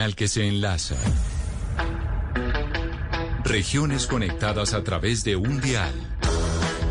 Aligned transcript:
Al 0.00 0.14
que 0.14 0.28
se 0.28 0.46
enlaza. 0.46 0.94
Regiones 3.42 4.06
conectadas 4.06 4.72
a 4.72 4.84
través 4.84 5.24
de 5.24 5.34
un 5.34 5.60
dial. 5.60 5.92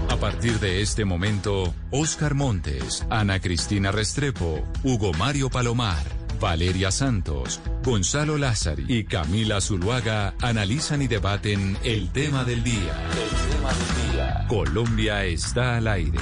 A 0.09 0.17
partir 0.17 0.59
de 0.59 0.81
este 0.81 1.05
momento, 1.05 1.73
Oscar 1.89 2.34
Montes, 2.34 3.05
Ana 3.09 3.39
Cristina 3.39 3.93
Restrepo, 3.93 4.62
Hugo 4.84 5.13
Mario 5.13 5.49
Palomar, 5.49 6.03
Valeria 6.41 6.91
Santos, 6.91 7.62
Gonzalo 7.81 8.38
Lázari 8.38 8.84
y 8.89 9.05
Camila 9.05 9.62
Zuluaga 9.62 10.34
analizan 10.41 11.01
y 11.01 11.07
debaten 11.07 11.77
el 11.85 12.09
tema 12.09 12.43
del 12.43 12.62
día. 12.62 13.07
El 13.13 13.55
tema 13.55 13.70
del 13.71 14.12
día. 14.12 14.45
Colombia 14.49 15.23
está 15.23 15.77
al 15.77 15.87
aire. 15.87 16.20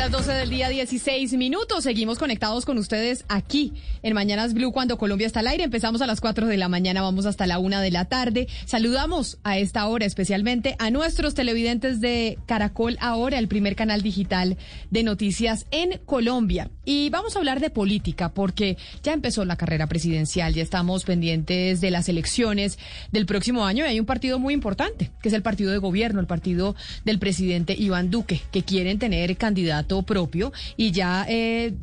Las 0.00 0.10
12 0.12 0.32
del 0.32 0.48
día, 0.48 0.70
16 0.70 1.34
minutos. 1.34 1.84
Seguimos 1.84 2.16
conectados 2.16 2.64
con 2.64 2.78
ustedes 2.78 3.26
aquí 3.28 3.74
en 4.02 4.14
Mañanas 4.14 4.54
Blue 4.54 4.72
cuando 4.72 4.96
Colombia 4.96 5.26
está 5.26 5.40
al 5.40 5.48
aire. 5.48 5.64
Empezamos 5.64 6.00
a 6.00 6.06
las 6.06 6.22
4 6.22 6.46
de 6.46 6.56
la 6.56 6.70
mañana, 6.70 7.02
vamos 7.02 7.26
hasta 7.26 7.46
la 7.46 7.58
1 7.58 7.80
de 7.80 7.90
la 7.90 8.06
tarde. 8.06 8.48
Saludamos 8.64 9.38
a 9.44 9.58
esta 9.58 9.86
hora 9.86 10.06
especialmente 10.06 10.74
a 10.78 10.90
nuestros 10.90 11.34
televidentes 11.34 12.00
de 12.00 12.38
Caracol 12.46 12.96
Ahora, 12.98 13.38
el 13.38 13.46
primer 13.46 13.76
canal 13.76 14.00
digital 14.00 14.56
de 14.90 15.02
noticias 15.02 15.66
en 15.70 15.98
Colombia. 16.06 16.70
Y 16.86 17.10
vamos 17.10 17.36
a 17.36 17.40
hablar 17.40 17.60
de 17.60 17.68
política 17.68 18.32
porque 18.32 18.78
ya 19.02 19.12
empezó 19.12 19.44
la 19.44 19.56
carrera 19.56 19.86
presidencial, 19.86 20.54
ya 20.54 20.62
estamos 20.62 21.04
pendientes 21.04 21.82
de 21.82 21.90
las 21.90 22.08
elecciones 22.08 22.78
del 23.12 23.26
próximo 23.26 23.66
año 23.66 23.84
y 23.84 23.88
hay 23.88 24.00
un 24.00 24.06
partido 24.06 24.38
muy 24.38 24.54
importante, 24.54 25.10
que 25.20 25.28
es 25.28 25.34
el 25.34 25.42
partido 25.42 25.72
de 25.72 25.78
gobierno, 25.78 26.20
el 26.20 26.26
partido 26.26 26.74
del 27.04 27.18
presidente 27.18 27.76
Iván 27.78 28.10
Duque, 28.10 28.40
que 28.50 28.62
quieren 28.62 28.98
tener 28.98 29.36
candidato 29.90 30.02
propio 30.02 30.52
y 30.76 30.92
ya 30.92 31.26
eh, 31.28 31.74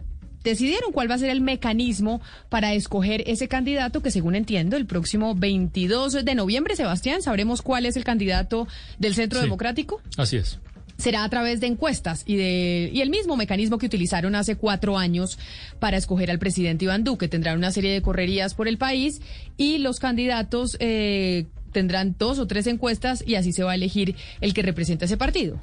decidieron 0.43 0.91
cuál 0.91 1.09
va 1.09 1.15
a 1.15 1.17
ser 1.17 1.29
el 1.29 1.41
mecanismo 1.41 2.21
para 2.49 2.73
escoger 2.73 3.23
ese 3.27 3.47
candidato 3.47 4.01
que 4.01 4.11
según 4.11 4.35
entiendo 4.35 4.77
el 4.77 4.85
próximo 4.85 5.35
22 5.35 6.25
de 6.25 6.35
noviembre, 6.35 6.75
Sebastián, 6.75 7.21
sabremos 7.21 7.61
cuál 7.61 7.85
es 7.85 7.97
el 7.97 8.03
candidato 8.03 8.67
del 8.99 9.13
Centro 9.13 9.39
Sí. 9.39 9.45
Democrático. 9.45 10.01
Así 10.17 10.37
es. 10.37 10.59
Será 10.97 11.23
a 11.23 11.29
través 11.29 11.59
de 11.59 11.67
encuestas 11.67 12.23
y, 12.25 12.37
de, 12.37 12.89
y 12.91 13.01
el 13.01 13.11
mismo 13.11 13.37
mecanismo 13.37 13.77
que 13.77 13.85
utilizaron 13.85 14.33
hace 14.33 14.55
cuatro 14.55 14.97
años 14.97 15.37
para 15.79 15.95
escoger 15.95 16.31
al 16.31 16.39
presidente 16.39 16.85
Iván 16.85 17.03
Duque. 17.03 17.27
Tendrán 17.27 17.57
una 17.57 17.71
serie 17.71 17.91
de 17.91 18.01
correrías 18.01 18.55
por 18.55 18.67
el 18.67 18.79
país 18.79 19.21
y 19.57 19.77
los 19.77 19.99
candidatos 19.99 20.75
eh, 20.79 21.45
tendrán 21.77 22.15
dos 22.17 22.39
o 22.39 22.47
tres 22.47 22.65
encuestas 22.65 23.23
y 23.23 23.35
así 23.35 23.51
se 23.53 23.61
va 23.63 23.73
a 23.73 23.75
elegir 23.75 24.15
el 24.41 24.55
que 24.55 24.63
representa 24.63 25.05
ese 25.05 25.15
partido. 25.15 25.59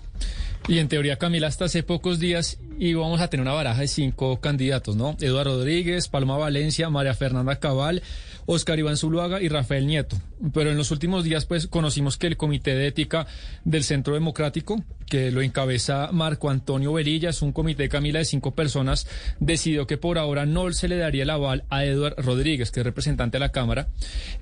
Y 0.69 0.79
en 0.79 0.87
teoría, 0.87 1.17
Camila, 1.17 1.48
hasta 1.48 1.65
hace 1.65 1.83
pocos 1.83 2.21
días 2.21 2.59
íbamos 2.79 3.21
a 3.21 3.27
tener 3.27 3.43
una 3.43 3.53
baraja 3.53 3.81
de 3.81 3.89
cinco 3.89 4.39
candidatos, 4.41 4.95
¿no? 4.95 5.17
Eduardo 5.21 5.56
Rodríguez, 5.56 6.06
Paloma 6.06 6.39
Valencia, 6.39 6.89
María 6.89 7.15
Fernanda 7.15 7.56
Cabal, 7.56 8.01
Oscar 8.47 8.78
Iván 8.78 8.97
Zuluaga 8.97 9.41
y 9.41 9.48
Rafael 9.48 9.87
Nieto. 9.87 10.17
Pero 10.53 10.70
en 10.70 10.77
los 10.77 10.91
últimos 10.91 11.25
días, 11.25 11.47
pues, 11.47 11.67
conocimos 11.67 12.17
que 12.17 12.27
el 12.27 12.37
Comité 12.37 12.75
de 12.75 12.87
Ética 12.87 13.27
del 13.65 13.84
Centro 13.84 14.15
Democrático, 14.15 14.82
que 15.06 15.31
lo 15.31 15.43
encabeza 15.43 16.10
Marco 16.12 16.50
Antonio 16.50 16.93
Verilla, 16.93 17.31
es 17.31 17.43
un 17.43 17.53
comité, 17.53 17.88
Camila, 17.88 18.19
de 18.19 18.25
cinco 18.25 18.55
personas, 18.55 19.06
decidió 19.41 19.87
que 19.87 19.97
por 19.97 20.19
ahora 20.19 20.47
no 20.47 20.71
se 20.72 20.88
le 20.88 20.97
daría 20.97 21.22
el 21.22 21.31
aval 21.31 21.65
a 21.71 21.84
Eduardo 21.84 22.22
Rodríguez, 22.22 22.71
que 22.71 22.81
es 22.81 22.84
representante 22.87 23.37
de 23.37 23.41
la 23.41 23.53
Cámara. 23.53 23.88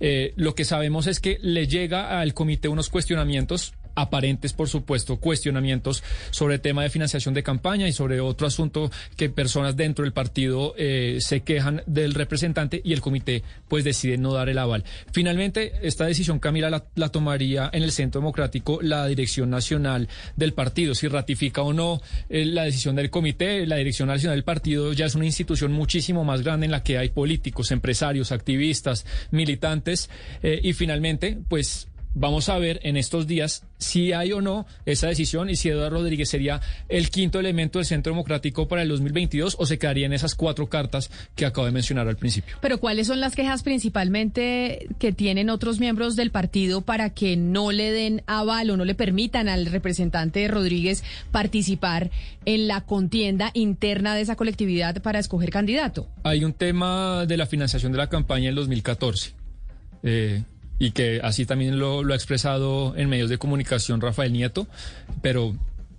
Eh, 0.00 0.32
lo 0.36 0.54
que 0.54 0.64
sabemos 0.64 1.06
es 1.06 1.20
que 1.20 1.38
le 1.42 1.66
llega 1.66 2.20
al 2.20 2.34
comité 2.34 2.68
unos 2.68 2.88
cuestionamientos 2.88 3.74
aparentes, 3.94 4.52
por 4.52 4.68
supuesto, 4.68 5.18
cuestionamientos 5.18 6.02
sobre 6.30 6.56
el 6.56 6.60
tema 6.60 6.82
de 6.82 6.90
financiación 6.90 7.34
de 7.34 7.42
campaña 7.42 7.88
y 7.88 7.92
sobre 7.92 8.20
otro 8.20 8.46
asunto 8.46 8.90
que 9.16 9.28
personas 9.28 9.76
dentro 9.76 10.04
del 10.04 10.12
partido 10.12 10.74
eh, 10.76 11.18
se 11.20 11.40
quejan 11.40 11.82
del 11.86 12.14
representante 12.14 12.80
y 12.84 12.92
el 12.92 13.00
comité 13.00 13.42
pues 13.68 13.84
decide 13.84 14.18
no 14.18 14.32
dar 14.32 14.48
el 14.48 14.58
aval. 14.58 14.84
Finalmente, 15.12 15.72
esta 15.82 16.06
decisión, 16.06 16.38
Camila, 16.38 16.70
la, 16.94 17.08
tomaría 17.08 17.70
en 17.72 17.82
el 17.82 17.92
Centro 17.92 18.20
Democrático 18.20 18.80
la 18.82 19.06
dirección 19.06 19.50
nacional 19.50 20.08
del 20.36 20.52
partido, 20.52 20.94
si 20.94 21.08
ratifica 21.08 21.62
o 21.62 21.72
no 21.72 22.00
eh, 22.28 22.44
la 22.44 22.64
decisión 22.64 22.96
del 22.96 23.10
comité. 23.10 23.66
La 23.66 23.76
dirección 23.76 24.08
nacional 24.08 24.36
del 24.36 24.44
partido 24.44 24.92
ya 24.92 25.06
es 25.06 25.14
una 25.14 25.26
institución 25.26 25.72
muchísimo 25.72 26.24
más 26.24 26.42
grande 26.42 26.66
en 26.66 26.72
la 26.72 26.82
que 26.82 26.98
hay 26.98 27.10
políticos, 27.10 27.70
empresarios, 27.70 28.32
activistas, 28.32 29.06
militantes 29.30 30.10
eh, 30.42 30.60
y 30.62 30.72
finalmente, 30.72 31.38
pues 31.48 31.88
Vamos 32.14 32.50
a 32.50 32.58
ver 32.58 32.78
en 32.82 32.98
estos 32.98 33.26
días 33.26 33.64
si 33.78 34.12
hay 34.12 34.32
o 34.32 34.42
no 34.42 34.66
esa 34.84 35.06
decisión 35.06 35.48
y 35.48 35.56
si 35.56 35.70
Eduardo 35.70 35.98
Rodríguez 35.98 36.28
sería 36.28 36.60
el 36.90 37.08
quinto 37.08 37.40
elemento 37.40 37.78
del 37.78 37.86
Centro 37.86 38.12
Democrático 38.12 38.68
para 38.68 38.82
el 38.82 38.88
2022 38.88 39.56
o 39.58 39.64
se 39.64 39.78
quedaría 39.78 40.06
en 40.06 40.12
esas 40.12 40.34
cuatro 40.34 40.68
cartas 40.68 41.10
que 41.34 41.46
acabo 41.46 41.66
de 41.66 41.72
mencionar 41.72 42.08
al 42.08 42.16
principio. 42.16 42.56
Pero 42.60 42.78
¿cuáles 42.78 43.06
son 43.06 43.20
las 43.20 43.34
quejas 43.34 43.62
principalmente 43.62 44.88
que 44.98 45.12
tienen 45.12 45.48
otros 45.48 45.80
miembros 45.80 46.14
del 46.14 46.30
partido 46.30 46.82
para 46.82 47.10
que 47.10 47.36
no 47.38 47.72
le 47.72 47.90
den 47.92 48.22
aval 48.26 48.68
o 48.70 48.76
no 48.76 48.84
le 48.84 48.94
permitan 48.94 49.48
al 49.48 49.64
representante 49.66 50.46
Rodríguez 50.48 51.02
participar 51.30 52.10
en 52.44 52.68
la 52.68 52.82
contienda 52.82 53.50
interna 53.54 54.14
de 54.14 54.20
esa 54.20 54.36
colectividad 54.36 55.00
para 55.02 55.18
escoger 55.18 55.48
candidato? 55.50 56.08
Hay 56.24 56.44
un 56.44 56.52
tema 56.52 57.24
de 57.26 57.38
la 57.38 57.46
financiación 57.46 57.92
de 57.92 57.98
la 57.98 58.08
campaña 58.08 58.50
en 58.50 58.54
2014. 58.54 59.32
Eh, 60.02 60.42
y 60.82 60.90
que 60.90 61.20
así 61.22 61.46
también 61.46 61.78
lo, 61.78 62.02
lo 62.02 62.12
ha 62.12 62.16
expresado 62.16 62.96
en 62.96 63.08
medios 63.08 63.30
de 63.30 63.38
comunicación 63.38 64.00
Rafael 64.00 64.32
Nieto, 64.32 64.66
pero 65.22 65.54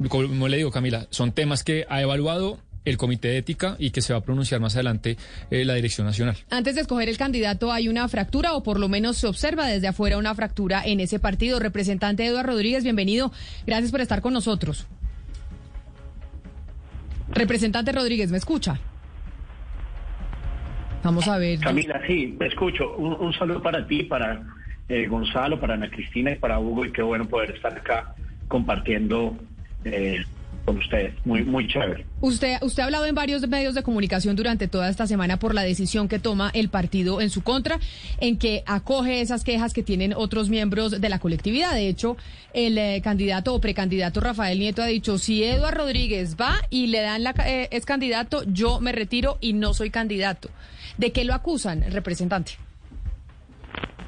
como 0.10 0.50
le 0.50 0.58
digo 0.58 0.72
Camila, 0.72 1.08
son 1.10 1.32
temas 1.32 1.64
que 1.64 1.86
ha 1.88 2.02
evaluado 2.02 2.60
el 2.84 2.98
Comité 2.98 3.30
de 3.30 3.38
Ética 3.38 3.78
y 3.80 3.92
que 3.92 4.02
se 4.02 4.12
va 4.12 4.20
a 4.20 4.24
pronunciar 4.24 4.60
más 4.60 4.76
adelante 4.76 5.16
eh, 5.52 5.64
la 5.64 5.76
Dirección 5.76 6.06
Nacional. 6.06 6.36
Antes 6.50 6.76
de 6.76 6.82
escoger 6.82 7.08
el 7.08 7.18
candidato 7.18 7.72
hay 7.72 7.88
una 7.88 8.06
fractura 8.10 8.56
o 8.56 8.64
por 8.64 8.78
lo 8.78 8.90
menos 8.90 9.16
se 9.16 9.28
observa 9.28 9.68
desde 9.68 9.88
afuera 9.88 10.18
una 10.18 10.36
fractura 10.36 10.84
en 10.84 11.00
ese 11.00 11.18
partido. 11.18 11.60
Representante 11.60 12.26
Eduardo 12.26 12.52
Rodríguez, 12.52 12.84
bienvenido. 12.84 13.32
Gracias 13.66 13.90
por 13.90 14.02
estar 14.02 14.22
con 14.22 14.34
nosotros. 14.34 14.86
Representante 17.30 17.94
Rodríguez, 17.94 18.32
¿me 18.32 18.38
escucha? 18.38 18.82
Vamos 21.06 21.26
a 21.30 21.38
ver. 21.38 21.60
Camila, 21.60 22.02
sí, 22.06 22.36
me 22.38 22.48
escucho. 22.48 22.98
Un, 22.98 23.14
un 23.14 23.34
saludo 23.34 23.62
para 23.62 23.88
ti, 23.88 24.04
para 24.04 24.44
eh, 24.90 25.08
Gonzalo, 25.08 25.60
para 25.60 25.76
Ana 25.76 25.90
Cristina 25.90 26.32
y 26.32 26.36
para 26.36 26.60
Hugo. 26.60 26.86
Y 26.86 26.92
qué 26.92 27.02
bueno 27.02 27.26
poder 27.26 27.52
estar 27.52 27.74
acá 27.78 28.16
compartiendo 28.48 29.38
eh, 29.86 30.24
con 30.66 30.78
ustedes. 30.78 31.14
Muy, 31.26 31.44
muy 31.44 31.68
chévere. 31.68 32.06
Usted, 32.22 32.58
usted 32.62 32.84
ha 32.84 32.86
hablado 32.86 33.06
en 33.06 33.16
varios 33.16 33.46
medios 33.48 33.76
de 33.76 33.84
comunicación 33.84 34.36
durante 34.36 34.68
toda 34.68 34.90
esta 34.90 35.08
semana 35.08 35.38
por 35.38 35.54
la 35.54 35.64
decisión 35.64 36.08
que 36.08 36.20
toma 36.20 36.52
el 36.54 36.70
partido 36.70 37.20
en 37.20 37.30
su 37.30 37.42
contra, 37.42 37.80
en 38.20 38.38
que 38.38 38.64
acoge 38.66 39.22
esas 39.22 39.44
quejas 39.44 39.74
que 39.74 39.84
tienen 39.84 40.14
otros 40.14 40.50
miembros 40.50 41.02
de 41.02 41.10
la 41.10 41.20
colectividad. 41.20 41.74
De 41.74 41.90
hecho, 41.90 42.16
el 42.54 42.78
eh, 42.78 43.02
candidato 43.04 43.54
o 43.54 43.60
precandidato 43.60 44.22
Rafael 44.22 44.60
Nieto 44.60 44.82
ha 44.82 44.88
dicho, 44.88 45.18
si 45.18 45.44
Eduardo 45.44 45.84
Rodríguez 45.84 46.38
va 46.40 46.56
y 46.70 46.88
le 46.88 47.02
dan 47.02 47.24
la, 47.24 47.34
eh, 47.46 47.68
es 47.72 47.86
candidato, 47.86 48.44
yo 48.46 48.80
me 48.80 48.92
retiro 48.92 49.38
y 49.42 49.54
no 49.54 49.74
soy 49.74 49.90
candidato. 49.90 50.50
¿De 50.97 51.12
qué 51.12 51.26
lo 51.26 51.34
acusan, 51.34 51.84
representante? 51.91 52.53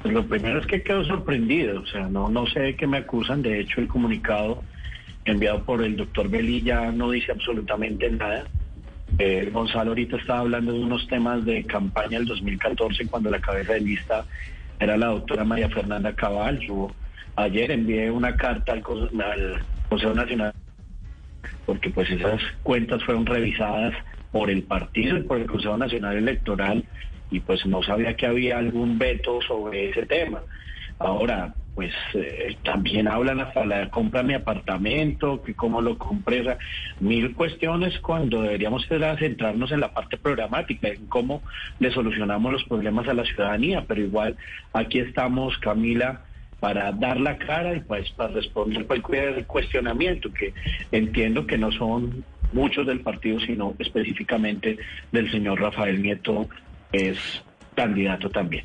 Pues 0.06 0.14
lo 0.14 0.24
primero 0.24 0.60
es 0.60 0.66
que 0.66 0.84
quedo 0.84 1.04
sorprendido. 1.04 1.80
O 1.80 1.86
sea, 1.86 2.08
no, 2.08 2.28
no 2.28 2.46
sé 2.46 2.60
de 2.60 2.76
qué 2.76 2.86
me 2.86 2.98
acusan. 2.98 3.42
De 3.42 3.58
hecho, 3.58 3.80
el 3.80 3.88
comunicado 3.88 4.62
enviado 5.24 5.64
por 5.64 5.82
el 5.82 5.96
doctor 5.96 6.28
Velilla 6.28 6.92
no 6.92 7.10
dice 7.10 7.32
absolutamente 7.32 8.08
nada. 8.08 8.44
Eh, 9.18 9.50
Gonzalo 9.52 9.90
ahorita 9.90 10.16
estaba 10.18 10.40
hablando 10.40 10.72
de 10.74 10.78
unos 10.78 11.08
temas 11.08 11.44
de 11.44 11.64
campaña 11.64 12.18
del 12.18 12.28
2014 12.28 13.08
cuando 13.08 13.32
la 13.32 13.40
cabeza 13.40 13.72
de 13.72 13.80
lista 13.80 14.24
era 14.78 14.96
la 14.96 15.06
doctora 15.06 15.42
María 15.42 15.68
Fernanda 15.70 16.14
Cabal. 16.14 16.60
Yo 16.60 16.88
ayer 17.34 17.72
envié 17.72 18.08
una 18.08 18.36
carta 18.36 18.74
al, 18.74 18.84
al 19.20 19.64
Consejo 19.88 20.14
Nacional 20.14 20.54
porque 21.64 21.90
pues 21.90 22.08
esas 22.10 22.40
cuentas 22.62 23.02
fueron 23.02 23.26
revisadas 23.26 23.92
por 24.30 24.50
el 24.50 24.62
partido 24.62 25.18
y 25.18 25.22
por 25.24 25.40
el 25.40 25.46
Consejo 25.46 25.76
Nacional 25.76 26.16
Electoral 26.16 26.84
y 27.30 27.40
pues 27.40 27.64
no 27.66 27.82
sabía 27.82 28.14
que 28.16 28.26
había 28.26 28.58
algún 28.58 28.98
veto 28.98 29.40
sobre 29.42 29.90
ese 29.90 30.06
tema. 30.06 30.42
Ahora, 30.98 31.54
pues 31.74 31.92
eh, 32.14 32.56
también 32.64 33.06
hablan 33.06 33.38
hasta 33.38 33.66
la 33.66 33.90
compra 33.90 34.22
de 34.22 34.28
mi 34.28 34.34
apartamento, 34.34 35.42
que 35.42 35.54
cómo 35.54 35.82
lo 35.82 35.98
compré, 35.98 36.40
o 36.40 36.44
sea, 36.44 36.58
mil 37.00 37.34
cuestiones 37.34 37.98
cuando 38.00 38.40
deberíamos 38.40 38.86
centrarnos 38.88 39.70
en 39.72 39.80
la 39.80 39.92
parte 39.92 40.16
programática, 40.16 40.88
en 40.88 41.06
cómo 41.06 41.42
le 41.78 41.90
solucionamos 41.90 42.50
los 42.50 42.64
problemas 42.64 43.06
a 43.08 43.14
la 43.14 43.24
ciudadanía, 43.24 43.84
pero 43.86 44.00
igual 44.00 44.36
aquí 44.72 45.00
estamos, 45.00 45.58
Camila, 45.58 46.22
para 46.60 46.92
dar 46.92 47.20
la 47.20 47.36
cara 47.36 47.74
y 47.74 47.80
pues 47.80 48.10
para 48.12 48.32
responder 48.32 48.86
cualquier 48.86 49.44
cuestionamiento, 49.44 50.32
que 50.32 50.54
entiendo 50.92 51.46
que 51.46 51.58
no 51.58 51.70
son 51.72 52.24
muchos 52.54 52.86
del 52.86 53.00
partido, 53.00 53.38
sino 53.40 53.74
específicamente 53.78 54.78
del 55.12 55.30
señor 55.30 55.60
Rafael 55.60 56.00
Nieto, 56.00 56.48
es 56.92 57.18
candidato 57.74 58.30
también. 58.30 58.64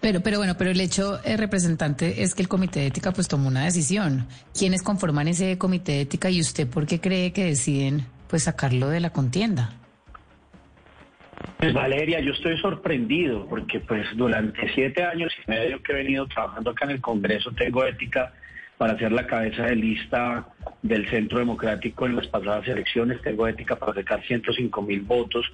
Pero, 0.00 0.20
pero 0.20 0.38
bueno, 0.38 0.54
pero 0.56 0.70
el 0.70 0.80
hecho, 0.80 1.18
eh, 1.24 1.36
representante, 1.36 2.22
es 2.22 2.34
que 2.34 2.42
el 2.42 2.48
comité 2.48 2.80
de 2.80 2.86
ética 2.86 3.12
pues 3.12 3.28
tomó 3.28 3.48
una 3.48 3.64
decisión. 3.64 4.26
¿Quiénes 4.56 4.82
conforman 4.82 5.26
ese 5.26 5.58
comité 5.58 5.92
de 5.92 6.00
ética 6.02 6.30
y 6.30 6.40
usted 6.40 6.68
por 6.68 6.86
qué 6.86 7.00
cree 7.00 7.32
que 7.32 7.44
deciden 7.44 8.06
pues 8.28 8.44
sacarlo 8.44 8.88
de 8.88 9.00
la 9.00 9.10
contienda? 9.10 9.72
Pues 11.58 11.72
Valeria, 11.72 12.20
yo 12.20 12.32
estoy 12.32 12.58
sorprendido 12.58 13.46
porque 13.46 13.80
pues 13.80 14.06
durante 14.14 14.72
siete 14.74 15.02
años 15.02 15.32
y 15.44 15.50
medio 15.50 15.82
que 15.82 15.92
he 15.92 15.96
venido 15.96 16.26
trabajando 16.26 16.70
acá 16.70 16.84
en 16.84 16.92
el 16.92 17.00
Congreso 17.00 17.50
tengo 17.52 17.84
ética 17.84 18.32
para 18.78 18.98
ser 18.98 19.12
la 19.12 19.26
cabeza 19.26 19.64
de 19.64 19.76
lista 19.76 20.46
del 20.82 21.08
Centro 21.08 21.38
Democrático 21.38 22.06
en 22.06 22.16
las 22.16 22.26
pasadas 22.26 22.68
elecciones, 22.68 23.22
tengo 23.22 23.48
ética 23.48 23.76
para 23.76 23.94
sacar 23.94 24.22
105 24.22 24.82
mil 24.82 25.00
votos, 25.00 25.46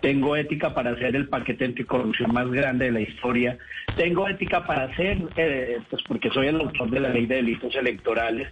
tengo 0.00 0.36
ética 0.36 0.74
para 0.74 0.90
hacer 0.90 1.16
el 1.16 1.28
paquete 1.28 1.64
anticorrupción 1.64 2.32
más 2.32 2.50
grande 2.50 2.86
de 2.86 2.92
la 2.92 3.00
historia, 3.00 3.58
tengo 3.96 4.28
ética 4.28 4.66
para 4.66 4.84
hacer, 4.84 5.18
eh, 5.36 5.78
pues 5.90 6.02
porque 6.06 6.30
soy 6.30 6.48
el 6.48 6.60
autor 6.60 6.90
de 6.90 7.00
la 7.00 7.08
ley 7.08 7.26
de 7.26 7.36
delitos 7.36 7.74
electorales, 7.74 8.48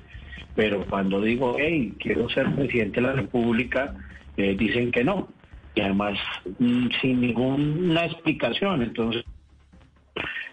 pero 0.54 0.84
cuando 0.86 1.20
digo, 1.20 1.56
hey, 1.58 1.94
quiero 1.98 2.28
ser 2.28 2.54
presidente 2.54 3.00
de 3.00 3.06
la 3.06 3.12
República, 3.12 3.94
eh, 4.36 4.54
dicen 4.58 4.90
que 4.90 5.04
no, 5.04 5.28
y 5.74 5.80
además 5.80 6.18
mm, 6.58 6.88
sin 7.00 7.20
ninguna 7.20 8.06
explicación, 8.06 8.82
entonces 8.82 9.24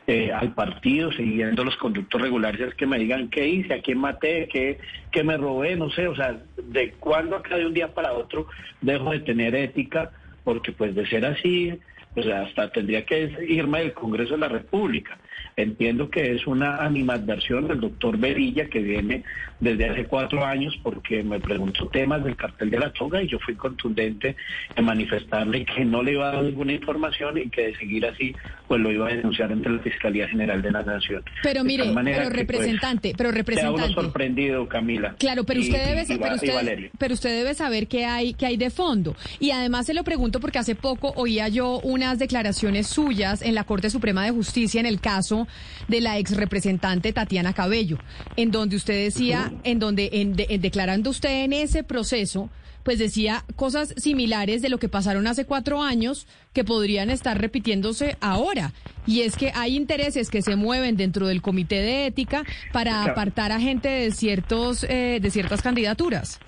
eh, 0.07 0.31
al 0.33 0.53
partido, 0.53 1.11
siguiendo 1.11 1.63
los 1.63 1.77
conductos 1.77 2.19
regulares, 2.19 2.59
es 2.59 2.75
que 2.75 2.87
me 2.87 2.97
digan 2.97 3.29
qué 3.29 3.47
hice, 3.47 3.75
a 3.75 3.81
quién 3.81 3.99
maté, 3.99 4.49
qué, 4.51 4.79
qué 5.11 5.23
me 5.23 5.37
robé, 5.37 5.75
no 5.75 5.91
sé, 5.91 6.07
o 6.07 6.15
sea, 6.15 6.37
de 6.57 6.91
cuándo 6.93 7.35
acá 7.35 7.55
de 7.57 7.67
un 7.67 7.73
día 7.73 7.93
para 7.93 8.13
otro 8.13 8.47
dejo 8.81 9.11
de 9.11 9.19
tener 9.19 9.53
ética, 9.53 10.11
porque 10.43 10.71
pues 10.71 10.95
de 10.95 11.05
ser 11.07 11.25
así, 11.25 11.79
pues 12.13 12.27
hasta 12.27 12.71
tendría 12.71 13.05
que 13.05 13.31
irme 13.47 13.79
del 13.79 13.93
Congreso 13.93 14.33
de 14.33 14.39
la 14.39 14.49
República. 14.49 15.17
Entiendo 15.61 16.09
que 16.09 16.33
es 16.33 16.47
una 16.47 16.77
animadversión 16.77 17.67
del 17.67 17.79
doctor 17.79 18.17
Berilla 18.17 18.65
que 18.65 18.79
viene 18.79 19.23
desde 19.59 19.89
hace 19.89 20.05
cuatro 20.05 20.43
años 20.43 20.77
porque 20.81 21.23
me 21.23 21.39
preguntó 21.39 21.87
temas 21.87 22.23
del 22.23 22.35
cartel 22.35 22.71
de 22.71 22.79
la 22.79 22.91
toga 22.91 23.21
y 23.21 23.27
yo 23.27 23.37
fui 23.39 23.55
contundente 23.55 24.35
en 24.75 24.85
manifestarle 24.85 25.65
que 25.65 25.85
no 25.85 26.01
le 26.01 26.13
iba 26.13 26.29
a 26.29 26.33
dar 26.33 26.43
ninguna 26.43 26.73
información 26.73 27.37
y 27.37 27.49
que 27.49 27.67
de 27.67 27.75
seguir 27.77 28.05
así 28.07 28.35
pues 28.67 28.81
lo 28.81 28.91
iba 28.91 29.07
a 29.07 29.11
denunciar 29.11 29.51
ante 29.51 29.69
la 29.69 29.79
Fiscalía 29.79 30.27
General 30.27 30.61
de 30.61 30.71
la 30.71 30.81
Nación. 30.81 31.23
Pero 31.43 31.63
mire, 31.63 31.83
pero 31.83 32.03
pues, 32.03 32.33
representante, 32.33 33.13
pero 33.15 33.31
representante. 33.31 33.93
sorprendido, 33.93 34.67
Camila. 34.67 35.15
Claro, 35.19 35.43
pero 35.43 35.59
usted 35.59 35.85
debe, 35.85 36.05
y, 36.07 36.17
pero 36.17 36.35
usted, 36.35 36.91
pero 36.97 37.13
usted 37.13 37.29
debe 37.29 37.53
saber 37.53 37.87
qué 37.87 38.05
hay, 38.05 38.33
qué 38.33 38.47
hay 38.47 38.57
de 38.57 38.69
fondo. 38.69 39.15
Y 39.39 39.51
además 39.51 39.85
se 39.85 39.93
lo 39.93 40.03
pregunto 40.03 40.39
porque 40.39 40.57
hace 40.57 40.75
poco 40.75 41.13
oía 41.15 41.49
yo 41.49 41.79
unas 41.83 42.17
declaraciones 42.17 42.87
suyas 42.87 43.41
en 43.41 43.55
la 43.55 43.65
Corte 43.65 43.89
Suprema 43.89 44.23
de 44.23 44.31
Justicia 44.31 44.79
en 44.79 44.85
el 44.87 44.99
caso 44.99 45.47
de 45.87 46.01
la 46.01 46.17
ex 46.17 46.35
representante 46.35 47.13
Tatiana 47.13 47.53
Cabello, 47.53 47.97
en 48.35 48.51
donde 48.51 48.75
usted 48.75 49.03
decía, 49.03 49.51
en 49.63 49.79
donde 49.79 50.09
en, 50.13 50.35
declarando 50.61 51.09
usted 51.09 51.43
en 51.43 51.53
ese 51.53 51.83
proceso, 51.83 52.49
pues 52.83 52.99
decía 52.99 53.45
cosas 53.55 53.93
similares 53.97 54.61
de 54.61 54.69
lo 54.69 54.79
que 54.79 54.89
pasaron 54.89 55.27
hace 55.27 55.45
cuatro 55.45 55.83
años 55.83 56.27
que 56.53 56.63
podrían 56.63 57.09
estar 57.09 57.39
repitiéndose 57.39 58.17
ahora. 58.21 58.73
Y 59.05 59.21
es 59.21 59.35
que 59.35 59.51
hay 59.53 59.75
intereses 59.75 60.29
que 60.29 60.41
se 60.41 60.55
mueven 60.55 60.97
dentro 60.97 61.27
del 61.27 61.41
comité 61.41 61.75
de 61.75 62.07
ética 62.07 62.43
para 62.71 63.03
apartar 63.03 63.51
a 63.51 63.59
gente 63.59 63.89
de 63.89 64.11
ciertos 64.11 64.83
eh, 64.83 65.19
de 65.21 65.31
ciertas 65.31 65.61
candidaturas. 65.61 66.39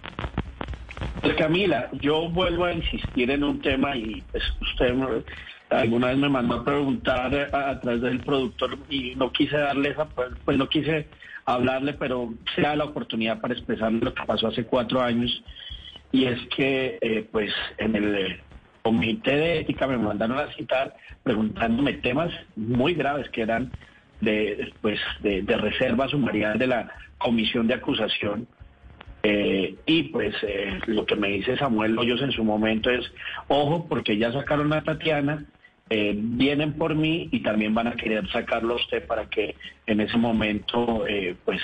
Pues 1.22 1.36
Camila, 1.36 1.90
yo 2.02 2.30
vuelvo 2.30 2.66
a 2.66 2.74
insistir 2.74 3.32
en 3.32 3.44
un 3.44 3.62
tema 3.62 3.96
y 3.96 4.22
pues 4.32 4.44
usted 4.62 4.94
alguna 5.70 6.08
vez 6.08 6.18
me 6.18 6.30
mandó 6.30 6.56
a 6.56 6.66
preguntar 6.66 7.50
a, 7.54 7.80
través 7.80 8.02
del 8.02 8.20
productor 8.20 8.78
y 8.90 9.16
no 9.16 9.32
quise 9.32 9.58
darle 9.58 9.90
esa, 9.90 10.06
pues, 10.06 10.30
pues 10.44 10.58
no 10.58 10.68
quise 10.68 11.08
hablarle, 11.46 11.94
pero 11.94 12.34
sea 12.56 12.76
la 12.76 12.86
oportunidad 12.86 13.42
para 13.42 13.54
expresarle 13.54 14.00
lo 14.00 14.14
que 14.14 14.24
pasó 14.26 14.48
hace 14.48 14.66
cuatro 14.66 15.02
años. 15.02 15.44
Y 16.12 16.26
es 16.26 16.40
que 16.56 17.00
eh, 17.02 17.28
pues 17.32 17.52
en 17.78 17.96
el 17.96 18.40
comité 18.84 19.36
de 19.36 19.60
ética 19.62 19.88
me 19.88 19.98
mandaron 19.98 20.38
a 20.38 20.54
citar 20.54 20.94
preguntándome 21.24 21.94
temas 21.94 22.32
muy 22.56 22.94
graves 22.94 23.30
que 23.30 23.42
eran 23.42 23.72
de 24.20 24.74
pues 24.82 25.00
de, 25.22 25.42
reserva 25.58 26.08
sumarial 26.08 26.60
de 26.60 26.68
la 26.68 26.92
comisión 27.18 27.68
de 27.68 27.76
acusación 27.76 28.48
eh, 29.26 29.76
y 29.86 30.04
pues 30.04 30.36
eh, 30.44 30.80
lo 30.88 31.06
que 31.06 31.16
me 31.16 31.30
dice 31.30 31.56
Samuel 31.56 31.98
Hoyos 31.98 32.22
en 32.22 32.34
su 32.34 32.44
momento 32.44 32.90
es, 32.90 33.10
ojo, 33.48 33.86
porque 33.88 34.18
ya 34.18 34.34
sacaron 34.34 34.74
a 34.74 34.84
Tatiana, 34.84 35.46
eh, 35.90 36.14
vienen 36.18 36.74
por 36.74 36.94
mí 36.96 37.30
y 37.32 37.42
también 37.42 37.74
van 37.74 37.88
a 37.88 37.96
querer 37.96 38.30
sacarlo 38.32 38.74
a 38.74 38.78
usted 38.78 39.08
para 39.08 39.30
que 39.30 39.56
en 39.86 40.02
ese 40.02 40.18
momento 40.18 41.06
pues 41.46 41.62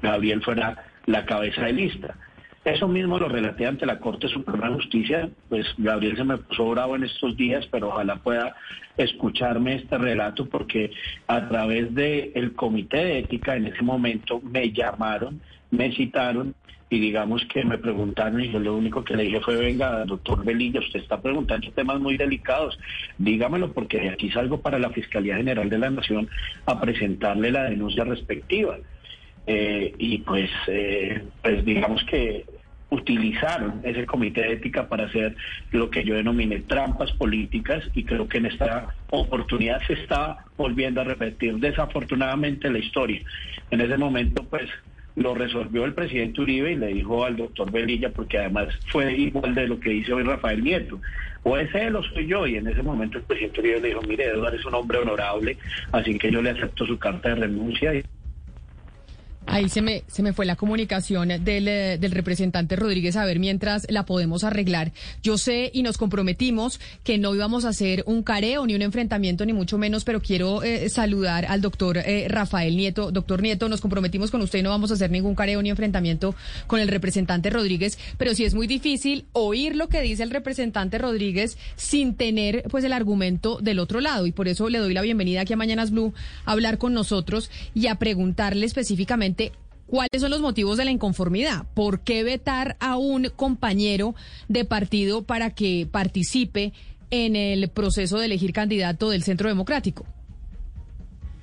Gabriel 0.00 0.42
fuera 0.42 0.84
la 1.06 1.26
cabeza 1.26 1.66
de 1.66 1.72
lista. 1.74 2.16
Eso 2.64 2.88
mismo 2.88 3.18
lo 3.18 3.28
relaté 3.28 3.66
ante 3.66 3.84
la 3.84 3.98
Corte 3.98 4.26
Suprema 4.26 4.68
de 4.68 4.76
Justicia, 4.76 5.28
pues 5.50 5.66
Gabriel 5.76 6.16
se 6.16 6.24
me 6.24 6.38
puso 6.38 6.70
bravo 6.70 6.96
en 6.96 7.04
estos 7.04 7.36
días, 7.36 7.66
pero 7.70 7.88
ojalá 7.88 8.16
pueda 8.16 8.56
escucharme 8.96 9.74
este 9.74 9.98
relato 9.98 10.46
porque 10.46 10.90
a 11.26 11.46
través 11.48 11.94
del 11.94 12.32
el 12.34 12.54
comité 12.54 12.96
de 12.96 13.18
ética 13.18 13.56
en 13.56 13.66
ese 13.66 13.82
momento 13.82 14.40
me 14.40 14.72
llamaron, 14.72 15.42
me 15.70 15.92
citaron 15.92 16.54
y 16.90 17.00
digamos 17.00 17.44
que 17.46 17.64
me 17.64 17.78
preguntaron 17.78 18.40
y 18.40 18.50
yo 18.50 18.58
lo 18.58 18.76
único 18.76 19.02
que 19.04 19.16
le 19.16 19.24
dije 19.24 19.40
fue, 19.40 19.56
venga, 19.56 20.04
doctor 20.04 20.44
Belilla, 20.44 20.80
usted 20.80 21.00
está 21.00 21.20
preguntando 21.20 21.70
temas 21.72 21.98
muy 22.00 22.16
delicados, 22.16 22.78
dígamelo 23.18 23.72
porque 23.72 23.98
de 23.98 24.10
aquí 24.10 24.30
salgo 24.30 24.60
para 24.60 24.78
la 24.78 24.90
Fiscalía 24.90 25.36
General 25.36 25.68
de 25.68 25.78
la 25.78 25.90
Nación 25.90 26.28
a 26.66 26.80
presentarle 26.80 27.50
la 27.50 27.64
denuncia 27.64 28.04
respectiva. 28.04 28.78
Eh, 29.46 29.92
y 29.98 30.18
pues, 30.18 30.50
eh, 30.68 31.22
pues 31.42 31.64
digamos 31.64 32.02
que 32.04 32.46
utilizaron 32.90 33.80
ese 33.82 34.06
comité 34.06 34.42
de 34.42 34.52
ética 34.54 34.88
para 34.88 35.06
hacer 35.06 35.36
lo 35.72 35.90
que 35.90 36.04
yo 36.04 36.14
denominé 36.14 36.60
trampas 36.60 37.12
políticas 37.12 37.82
y 37.94 38.04
creo 38.04 38.28
que 38.28 38.38
en 38.38 38.46
esta 38.46 38.94
oportunidad 39.10 39.82
se 39.86 39.94
está 39.94 40.44
volviendo 40.56 41.00
a 41.00 41.04
repetir 41.04 41.56
desafortunadamente 41.56 42.70
la 42.70 42.78
historia. 42.78 43.20
En 43.70 43.80
ese 43.80 43.96
momento 43.96 44.44
pues 44.44 44.70
lo 45.16 45.34
resolvió 45.34 45.84
el 45.84 45.94
presidente 45.94 46.40
Uribe 46.40 46.72
y 46.72 46.76
le 46.76 46.88
dijo 46.88 47.24
al 47.24 47.36
doctor 47.36 47.70
Velilla, 47.70 48.10
porque 48.10 48.38
además 48.38 48.68
fue 48.88 49.12
igual 49.14 49.54
de 49.54 49.68
lo 49.68 49.78
que 49.78 49.90
dice 49.90 50.12
hoy 50.12 50.24
Rafael 50.24 50.62
Nieto, 50.62 51.00
o 51.44 51.56
ese 51.56 51.86
él 51.86 51.96
o 51.96 52.02
soy 52.02 52.26
yo, 52.26 52.46
y 52.46 52.56
en 52.56 52.66
ese 52.66 52.82
momento 52.82 53.18
el 53.18 53.24
presidente 53.24 53.60
Uribe 53.60 53.80
le 53.80 53.88
dijo, 53.88 54.02
mire, 54.02 54.26
Eduardo 54.26 54.56
es 54.56 54.64
un 54.64 54.74
hombre 54.74 54.98
honorable, 54.98 55.56
así 55.92 56.18
que 56.18 56.30
yo 56.30 56.42
le 56.42 56.50
acepto 56.50 56.86
su 56.86 56.98
carta 56.98 57.28
de 57.30 57.34
renuncia. 57.36 57.94
Y 57.94 58.02
Ahí 59.46 59.68
se 59.68 59.82
me, 59.82 60.04
se 60.06 60.22
me 60.22 60.32
fue 60.32 60.46
la 60.46 60.56
comunicación 60.56 61.28
del, 61.28 61.68
eh, 61.68 61.98
del, 61.98 62.12
representante 62.12 62.76
Rodríguez 62.76 63.16
a 63.16 63.26
ver 63.26 63.38
mientras 63.38 63.86
la 63.90 64.06
podemos 64.06 64.42
arreglar. 64.42 64.92
Yo 65.22 65.36
sé 65.36 65.70
y 65.74 65.82
nos 65.82 65.98
comprometimos 65.98 66.80
que 67.02 67.18
no 67.18 67.34
íbamos 67.34 67.64
a 67.64 67.68
hacer 67.68 68.04
un 68.06 68.22
careo 68.22 68.66
ni 68.66 68.74
un 68.74 68.80
enfrentamiento, 68.80 69.44
ni 69.44 69.52
mucho 69.52 69.76
menos, 69.76 70.04
pero 70.04 70.22
quiero 70.22 70.62
eh, 70.62 70.88
saludar 70.88 71.44
al 71.46 71.60
doctor 71.60 71.98
eh, 71.98 72.26
Rafael 72.28 72.74
Nieto. 72.76 73.10
Doctor 73.10 73.42
Nieto, 73.42 73.68
nos 73.68 73.82
comprometimos 73.82 74.30
con 74.30 74.40
usted 74.40 74.60
y 74.60 74.62
no 74.62 74.70
vamos 74.70 74.90
a 74.90 74.94
hacer 74.94 75.10
ningún 75.10 75.34
careo 75.34 75.60
ni 75.60 75.68
enfrentamiento 75.68 76.34
con 76.66 76.80
el 76.80 76.88
representante 76.88 77.50
Rodríguez, 77.50 77.98
pero 78.16 78.34
sí 78.34 78.44
es 78.44 78.54
muy 78.54 78.66
difícil 78.66 79.26
oír 79.32 79.76
lo 79.76 79.88
que 79.88 80.00
dice 80.00 80.22
el 80.22 80.30
representante 80.30 80.96
Rodríguez 80.96 81.58
sin 81.76 82.14
tener 82.14 82.62
pues 82.70 82.82
el 82.84 82.94
argumento 82.94 83.58
del 83.60 83.78
otro 83.78 84.00
lado. 84.00 84.26
Y 84.26 84.32
por 84.32 84.48
eso 84.48 84.70
le 84.70 84.78
doy 84.78 84.94
la 84.94 85.02
bienvenida 85.02 85.42
aquí 85.42 85.52
a 85.52 85.56
Mañanas 85.56 85.90
Blue 85.90 86.14
a 86.46 86.52
hablar 86.52 86.78
con 86.78 86.94
nosotros 86.94 87.50
y 87.74 87.88
a 87.88 87.96
preguntarle 87.96 88.64
específicamente 88.64 89.33
¿Cuáles 89.86 90.22
son 90.22 90.30
los 90.30 90.40
motivos 90.40 90.78
de 90.78 90.84
la 90.84 90.90
inconformidad? 90.90 91.66
¿Por 91.74 92.00
qué 92.00 92.24
vetar 92.24 92.76
a 92.80 92.96
un 92.96 93.30
compañero 93.36 94.14
de 94.48 94.64
partido 94.64 95.22
para 95.22 95.50
que 95.50 95.86
participe 95.90 96.72
en 97.10 97.36
el 97.36 97.68
proceso 97.68 98.18
de 98.18 98.26
elegir 98.26 98.52
candidato 98.52 99.10
del 99.10 99.22
Centro 99.22 99.48
Democrático? 99.48 100.06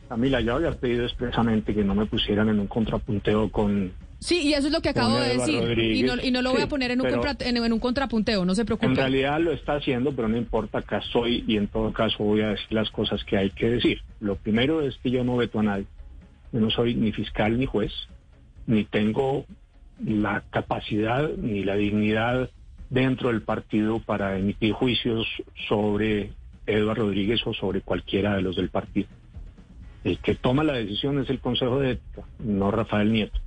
Camila, 0.10 0.42
yo 0.42 0.56
había 0.56 0.72
pedido 0.72 1.06
expresamente 1.06 1.74
que 1.74 1.84
no 1.84 1.96
me 1.96 2.06
pusieran 2.06 2.50
en 2.50 2.60
un 2.60 2.68
contrapunteo 2.68 3.50
con... 3.50 3.94
Sí, 4.20 4.42
y 4.42 4.54
eso 4.54 4.68
es 4.68 4.74
lo 4.74 4.82
que 4.82 4.90
acabo 4.90 5.18
de 5.18 5.38
decir. 5.38 5.64
Y 5.80 6.32
no, 6.32 6.42
lo 6.42 6.52
voy 6.52 6.62
a 6.62 6.68
poner 6.68 6.92
en 6.92 7.02
un, 7.02 7.08
en 7.40 7.74
un 7.74 7.80
contrapunteo, 7.80 8.44
no 8.44 8.54
se 8.54 8.66
preocupe. 8.66 8.88
En 8.88 8.96
realidad 8.96 9.40
lo 9.40 9.52
está 9.52 9.76
haciendo, 9.76 10.14
pero 10.14 10.28
no 10.28 10.38
importa, 10.38 10.80
acá 10.80 11.02
soy 11.12 11.44
y 11.48 11.58
en 11.58 11.68
todo 11.68 11.94
caso 11.94 12.24
voy 12.24 12.42
a 12.42 12.50
decir 12.50 12.68
las 12.72 12.90
cosas 12.92 13.24
que 13.24 13.38
hay 13.38 13.52
que 13.52 13.70
decir. 13.70 14.02
Lo 14.20 14.36
primero 14.36 14.82
es 14.82 14.98
que 15.02 15.10
yo 15.10 15.24
no 15.24 15.38
veto 15.38 15.60
a 15.60 15.64
nadie 15.64 15.86
Yo 16.52 16.60
no 16.60 16.70
soy 16.70 16.96
ni 16.96 17.12
fiscal 17.12 17.58
ni 17.58 17.66
juez, 17.66 17.92
ni 18.68 18.84
tengo 18.84 19.46
la 20.04 20.44
capacidad 20.50 21.30
ni 21.38 21.64
la 21.64 21.76
dignidad 21.76 22.50
dentro 22.90 23.30
del 23.30 23.42
partido 23.42 24.00
para 24.00 24.38
emitir 24.38 24.74
juicios 24.74 25.26
sobre 25.68 26.34
Eduardo 26.66 27.06
Rodríguez 27.06 27.42
o 27.46 27.54
sobre 27.54 27.82
cualquiera 27.82 28.36
de 28.36 28.42
los 28.42 28.56
del 28.56 28.70
partido. 28.70 29.08
El 30.04 30.18
que 30.18 30.36
toma 30.36 30.64
la 30.64 30.74
decisión 30.74 31.20
es 31.20 31.30
el 31.30 31.40
Consejo 31.40 31.80
de 31.80 31.92
Ética, 31.92 32.24
no 32.40 32.72
Rafael 32.72 33.14
Nieto. 33.14 33.40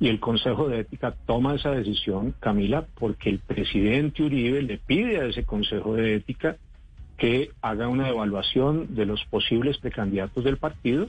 Y 0.00 0.08
el 0.08 0.18
Consejo 0.18 0.68
de 0.68 0.80
Ética 0.80 1.14
toma 1.26 1.54
esa 1.54 1.70
decisión, 1.70 2.34
Camila, 2.40 2.86
porque 2.98 3.30
el 3.30 3.38
presidente 3.38 4.22
Uribe 4.22 4.62
le 4.62 4.78
pide 4.78 5.20
a 5.20 5.26
ese 5.26 5.44
Consejo 5.44 5.94
de 5.94 6.16
Ética 6.16 6.56
que 7.18 7.50
haga 7.60 7.88
una 7.88 8.08
evaluación 8.08 8.96
de 8.96 9.06
los 9.06 9.24
posibles 9.26 9.78
precandidatos 9.78 10.42
del 10.42 10.56
partido, 10.56 11.08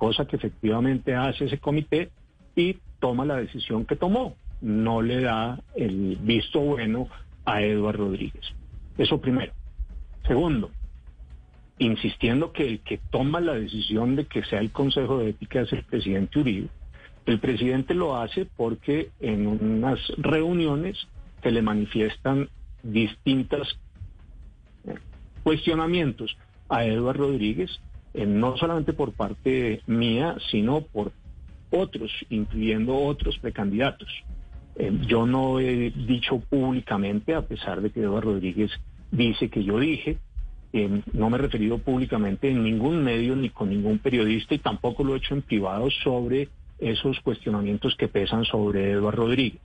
cosa 0.00 0.24
que 0.24 0.36
efectivamente 0.36 1.14
hace 1.14 1.44
ese 1.44 1.58
comité 1.58 2.10
y 2.56 2.78
toma 3.00 3.26
la 3.26 3.36
decisión 3.36 3.84
que 3.84 3.96
tomó. 3.96 4.34
No 4.62 5.02
le 5.02 5.20
da 5.20 5.60
el 5.76 6.16
visto 6.16 6.58
bueno 6.60 7.06
a 7.44 7.60
Eduardo 7.60 8.06
Rodríguez. 8.06 8.46
Eso 8.96 9.20
primero. 9.20 9.52
Segundo, 10.26 10.70
insistiendo 11.78 12.50
que 12.52 12.66
el 12.66 12.80
que 12.80 12.98
toma 13.10 13.40
la 13.40 13.52
decisión 13.54 14.16
de 14.16 14.24
que 14.24 14.42
sea 14.44 14.60
el 14.60 14.72
Consejo 14.72 15.18
de 15.18 15.30
Ética 15.30 15.60
es 15.60 15.72
el 15.74 15.84
presidente 15.84 16.38
Uribe. 16.38 16.68
El 17.26 17.38
presidente 17.38 17.92
lo 17.92 18.16
hace 18.16 18.46
porque 18.56 19.10
en 19.20 19.46
unas 19.46 20.00
reuniones 20.16 20.96
se 21.42 21.50
le 21.50 21.60
manifiestan 21.60 22.48
distintas 22.82 23.78
eh, 24.86 24.94
cuestionamientos 25.42 26.38
a 26.70 26.86
Eduardo 26.86 27.28
Rodríguez, 27.28 27.80
eh, 28.14 28.26
no 28.26 28.56
solamente 28.56 28.92
por 28.92 29.12
parte 29.12 29.82
mía, 29.86 30.36
sino 30.50 30.82
por 30.82 31.12
otros, 31.70 32.10
incluyendo 32.28 32.96
otros 32.96 33.38
precandidatos. 33.38 34.08
Eh, 34.76 34.92
yo 35.06 35.26
no 35.26 35.60
he 35.60 35.90
dicho 35.90 36.40
públicamente, 36.40 37.34
a 37.34 37.42
pesar 37.42 37.80
de 37.80 37.90
que 37.90 38.00
Eduardo 38.00 38.32
Rodríguez 38.32 38.70
dice 39.12 39.48
que 39.48 39.62
yo 39.62 39.78
dije, 39.78 40.18
eh, 40.72 41.02
no 41.12 41.30
me 41.30 41.36
he 41.36 41.40
referido 41.40 41.78
públicamente 41.78 42.50
en 42.50 42.62
ningún 42.62 43.02
medio 43.02 43.36
ni 43.36 43.50
con 43.50 43.70
ningún 43.70 43.98
periodista 43.98 44.54
y 44.54 44.58
tampoco 44.58 45.04
lo 45.04 45.14
he 45.14 45.18
hecho 45.18 45.34
en 45.34 45.42
privado 45.42 45.88
sobre 46.02 46.48
esos 46.78 47.20
cuestionamientos 47.20 47.94
que 47.96 48.08
pesan 48.08 48.44
sobre 48.44 48.92
Eduardo 48.92 49.24
Rodríguez. 49.24 49.60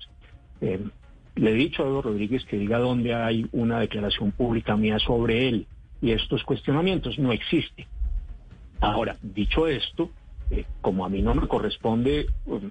Le 1.35 1.51
he 1.51 1.53
dicho 1.53 1.83
a 1.83 1.87
Eduardo 1.87 2.11
Rodríguez 2.11 2.45
que 2.45 2.57
diga 2.57 2.79
dónde 2.79 3.13
hay 3.13 3.45
una 3.51 3.79
declaración 3.79 4.31
pública 4.31 4.75
mía 4.75 4.99
sobre 4.99 5.47
él 5.47 5.67
y 6.01 6.11
estos 6.11 6.43
cuestionamientos 6.43 7.19
no 7.19 7.31
existe. 7.31 7.87
Ahora, 8.79 9.17
dicho 9.21 9.67
esto, 9.67 10.09
eh, 10.51 10.65
como 10.81 11.05
a 11.05 11.09
mí 11.09 11.21
no 11.21 11.33
me 11.33 11.47
corresponde 11.47 12.27
um, 12.45 12.69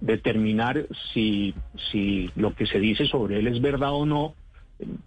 determinar 0.00 0.86
si, 1.12 1.54
si 1.90 2.30
lo 2.36 2.54
que 2.54 2.66
se 2.66 2.78
dice 2.78 3.06
sobre 3.06 3.38
él 3.38 3.46
es 3.46 3.60
verdad 3.60 3.92
o 3.92 4.04
no, 4.04 4.34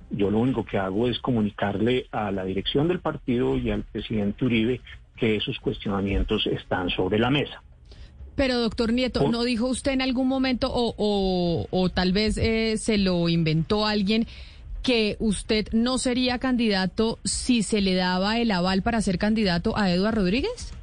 yo 0.10 0.32
lo 0.32 0.40
único 0.40 0.66
que 0.66 0.78
hago 0.78 1.08
es 1.08 1.20
comunicarle 1.20 2.08
a 2.12 2.32
la 2.32 2.44
dirección 2.44 2.88
del 2.88 3.00
partido 3.00 3.56
y 3.58 3.70
al 3.70 3.84
presidente 3.84 4.46
Uribe 4.46 4.82
que 5.16 5.36
esos 5.36 5.60
cuestionamientos 5.60 6.48
están 6.48 6.90
sobre 6.90 7.20
la 7.20 7.30
mesa. 7.30 7.62
Pero 8.36 8.58
doctor 8.60 8.94
Nieto, 8.94 9.30
¿no 9.30 9.44
dijo 9.44 9.68
usted 9.68 9.92
en 9.92 10.02
algún 10.02 10.28
momento 10.28 10.70
o, 10.72 11.68
o, 11.70 11.90
tal 11.90 12.14
vez 12.14 12.38
eh, 12.38 12.78
se 12.78 12.98
lo 12.98 13.28
inventó 13.28 13.86
alguien 13.86 14.28
que 14.90 15.18
usted 15.20 15.68
no 15.72 16.00
sería 16.00 16.40
candidato 16.40 17.20
si 17.24 17.62
se 17.62 17.80
le 17.80 17.94
daba 17.94 18.40
el 18.40 18.50
aval 18.50 18.82
para 18.82 19.02
ser 19.02 19.20
candidato 19.20 19.78
a 19.78 19.92
Eduardo 19.92 20.22
Rodríguez? 20.22 20.74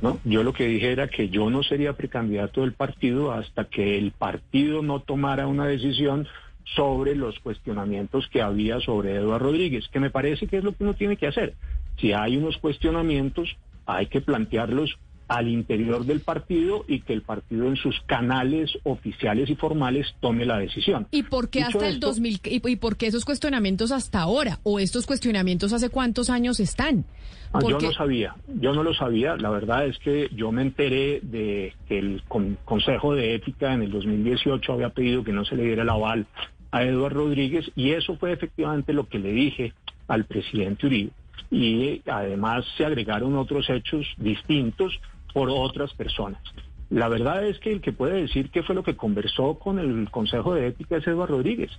No, 0.00 0.20
yo 0.24 0.44
lo 0.44 0.52
que 0.52 0.68
dije 0.68 0.92
era 0.92 1.08
que 1.08 1.30
yo 1.30 1.50
no 1.50 1.64
sería 1.64 1.94
precandidato 1.94 2.60
del 2.60 2.74
partido 2.74 3.32
hasta 3.32 3.64
que 3.64 3.98
el 3.98 4.12
partido 4.12 4.82
no 4.82 5.00
tomara 5.00 5.48
una 5.48 5.66
decisión 5.66 6.28
sobre 6.76 7.16
los 7.16 7.40
cuestionamientos 7.40 8.28
que 8.28 8.40
había 8.40 8.78
sobre 8.78 9.16
Eduardo 9.16 9.46
Rodríguez, 9.46 9.88
que 9.88 9.98
me 9.98 10.10
parece 10.10 10.46
que 10.46 10.58
es 10.58 10.62
lo 10.62 10.70
que 10.70 10.84
uno 10.84 10.94
tiene 10.94 11.16
que 11.16 11.26
hacer. 11.26 11.54
Si 11.98 12.12
hay 12.12 12.36
unos 12.36 12.56
cuestionamientos, 12.58 13.56
hay 13.84 14.06
que 14.06 14.20
plantearlos 14.20 14.96
al 15.30 15.46
interior 15.46 16.04
del 16.04 16.18
partido 16.20 16.84
y 16.88 17.02
que 17.02 17.12
el 17.12 17.22
partido 17.22 17.68
en 17.68 17.76
sus 17.76 18.00
canales 18.00 18.76
oficiales 18.82 19.48
y 19.48 19.54
formales 19.54 20.12
tome 20.18 20.44
la 20.44 20.58
decisión. 20.58 21.06
¿Y 21.12 21.22
por 21.22 21.50
qué 21.50 21.62
hasta 21.62 21.88
el 21.88 22.00
2000 22.00 22.40
y, 22.46 22.76
por 22.76 22.96
qué 22.96 23.06
esos 23.06 23.24
cuestionamientos 23.24 23.92
hasta 23.92 24.22
ahora 24.22 24.58
o 24.64 24.80
estos 24.80 25.06
cuestionamientos 25.06 25.72
hace 25.72 25.88
cuántos 25.88 26.30
años 26.30 26.58
están? 26.58 27.04
Ah, 27.52 27.60
yo 27.62 27.78
no 27.78 27.92
sabía, 27.92 28.34
yo 28.60 28.72
no 28.72 28.82
lo 28.82 28.92
sabía. 28.92 29.36
La 29.36 29.50
verdad 29.50 29.86
es 29.86 29.98
que 29.98 30.28
yo 30.34 30.50
me 30.50 30.62
enteré 30.62 31.20
de 31.22 31.74
que 31.86 32.00
el 32.00 32.24
Consejo 32.64 33.14
de 33.14 33.36
Ética 33.36 33.72
en 33.72 33.82
el 33.82 33.92
2018 33.92 34.72
había 34.72 34.90
pedido 34.90 35.22
que 35.22 35.32
no 35.32 35.44
se 35.44 35.54
le 35.54 35.62
diera 35.62 35.84
el 35.84 35.90
aval 35.90 36.26
a 36.72 36.82
Eduardo 36.82 37.20
Rodríguez 37.26 37.70
y 37.76 37.92
eso 37.92 38.16
fue 38.16 38.32
efectivamente 38.32 38.92
lo 38.92 39.08
que 39.08 39.20
le 39.20 39.30
dije 39.30 39.74
al 40.08 40.24
presidente 40.24 40.88
Uribe. 40.88 41.10
Y 41.52 42.02
además 42.10 42.64
se 42.76 42.84
agregaron 42.84 43.36
otros 43.36 43.70
hechos 43.70 44.06
distintos 44.16 45.00
por 45.32 45.50
otras 45.50 45.92
personas. 45.94 46.42
La 46.90 47.08
verdad 47.08 47.46
es 47.46 47.60
que 47.60 47.70
el 47.70 47.80
que 47.80 47.92
puede 47.92 48.22
decir 48.22 48.50
qué 48.50 48.64
fue 48.64 48.74
lo 48.74 48.82
que 48.82 48.96
conversó 48.96 49.60
con 49.60 49.78
el 49.78 50.10
Consejo 50.10 50.54
de 50.54 50.66
Ética 50.66 50.96
es 50.96 51.06
Eduardo 51.06 51.36
Rodríguez. 51.36 51.70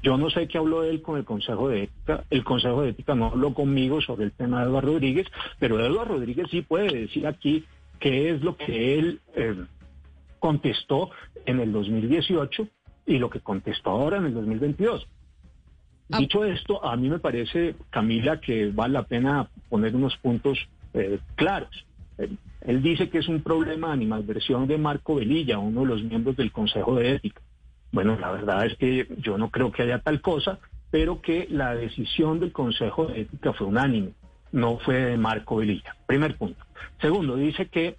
Yo 0.00 0.16
no 0.16 0.30
sé 0.30 0.46
qué 0.46 0.58
habló 0.58 0.84
él 0.84 1.02
con 1.02 1.18
el 1.18 1.24
Consejo 1.24 1.68
de 1.68 1.84
Ética. 1.84 2.22
El 2.30 2.44
Consejo 2.44 2.82
de 2.82 2.90
Ética 2.90 3.16
no 3.16 3.26
habló 3.26 3.52
conmigo 3.52 4.00
sobre 4.00 4.26
el 4.26 4.32
tema 4.32 4.60
de 4.60 4.66
Eduardo 4.66 4.92
Rodríguez, 4.92 5.26
pero 5.58 5.80
Eduardo 5.80 6.14
Rodríguez 6.14 6.46
sí 6.52 6.62
puede 6.62 7.00
decir 7.00 7.26
aquí 7.26 7.64
qué 7.98 8.30
es 8.30 8.42
lo 8.42 8.56
que 8.56 8.96
él 8.96 9.20
eh, 9.34 9.56
contestó 10.38 11.10
en 11.46 11.58
el 11.58 11.72
2018 11.72 12.68
y 13.06 13.18
lo 13.18 13.28
que 13.28 13.40
contestó 13.40 13.90
ahora 13.90 14.18
en 14.18 14.26
el 14.26 14.34
2022. 14.34 15.04
Ah. 16.12 16.18
Dicho 16.18 16.44
esto, 16.44 16.84
a 16.84 16.96
mí 16.96 17.08
me 17.08 17.18
parece, 17.18 17.74
Camila, 17.90 18.40
que 18.40 18.70
vale 18.70 18.94
la 18.94 19.02
pena 19.02 19.48
poner 19.68 19.96
unos 19.96 20.16
puntos 20.18 20.58
eh, 20.94 21.18
claros. 21.34 21.86
Él, 22.60 22.82
dice 22.82 23.08
que 23.08 23.18
es 23.18 23.28
un 23.28 23.42
problema 23.42 23.88
de 23.88 23.94
animadversión 23.94 24.66
de 24.66 24.78
Marco 24.78 25.16
Velilla, 25.16 25.58
uno 25.58 25.80
de 25.80 25.86
los 25.86 26.02
miembros 26.02 26.36
del 26.36 26.52
Consejo 26.52 26.96
de 26.96 27.14
Ética. 27.14 27.40
Bueno, 27.92 28.16
la 28.18 28.30
verdad 28.30 28.66
es 28.66 28.76
que 28.76 29.08
yo 29.18 29.38
no 29.38 29.50
creo 29.50 29.72
que 29.72 29.82
haya 29.82 30.00
tal 30.00 30.20
cosa, 30.20 30.58
pero 30.90 31.20
que 31.20 31.46
la 31.50 31.74
decisión 31.74 32.40
del 32.40 32.52
Consejo 32.52 33.06
de 33.06 33.22
Ética 33.22 33.52
fue 33.52 33.66
unánime, 33.66 34.12
no 34.52 34.78
fue 34.78 34.96
de 34.96 35.16
Marco 35.16 35.56
Velilla. 35.56 35.96
Primer 36.06 36.36
punto. 36.36 36.64
Segundo, 37.00 37.36
dice 37.36 37.66
que 37.66 37.96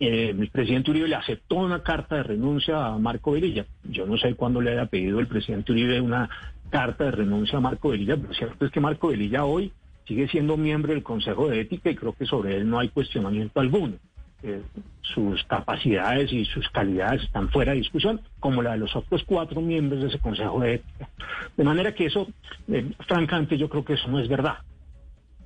eh, 0.00 0.30
el 0.30 0.50
presidente 0.50 0.90
Uribe 0.90 1.08
le 1.08 1.16
aceptó 1.16 1.56
una 1.56 1.82
carta 1.82 2.16
de 2.16 2.22
renuncia 2.22 2.86
a 2.86 2.98
Marco 2.98 3.32
Velilla. 3.32 3.66
Yo 3.84 4.06
no 4.06 4.16
sé 4.16 4.34
cuándo 4.34 4.60
le 4.60 4.72
haya 4.72 4.86
pedido 4.86 5.20
el 5.20 5.26
presidente 5.26 5.72
Uribe 5.72 6.00
una 6.00 6.28
carta 6.70 7.04
de 7.04 7.10
renuncia 7.12 7.58
a 7.58 7.60
Marco 7.60 7.90
Velilla, 7.90 8.16
pero 8.16 8.32
cierto 8.34 8.64
es 8.64 8.70
que 8.70 8.80
Marco 8.80 9.08
Velilla 9.08 9.44
hoy 9.44 9.72
sigue 10.08 10.26
siendo 10.28 10.56
miembro 10.56 10.92
del 10.92 11.02
Consejo 11.02 11.48
de 11.48 11.60
Ética 11.60 11.90
y 11.90 11.94
creo 11.94 12.14
que 12.14 12.26
sobre 12.26 12.56
él 12.56 12.68
no 12.68 12.78
hay 12.78 12.88
cuestionamiento 12.88 13.60
alguno. 13.60 13.94
Eh, 14.42 14.62
sus 15.02 15.42
capacidades 15.44 16.32
y 16.32 16.44
sus 16.44 16.68
calidades 16.70 17.24
están 17.24 17.50
fuera 17.50 17.72
de 17.72 17.78
discusión, 17.78 18.20
como 18.40 18.62
la 18.62 18.72
de 18.72 18.78
los 18.78 18.94
otros 18.96 19.22
cuatro 19.24 19.60
miembros 19.60 20.00
de 20.00 20.08
ese 20.08 20.18
Consejo 20.18 20.60
de 20.60 20.74
Ética. 20.74 21.08
De 21.56 21.64
manera 21.64 21.94
que 21.94 22.06
eso, 22.06 22.26
eh, 22.68 22.90
francamente, 23.06 23.58
yo 23.58 23.68
creo 23.68 23.84
que 23.84 23.94
eso 23.94 24.08
no 24.08 24.18
es 24.18 24.28
verdad. 24.28 24.58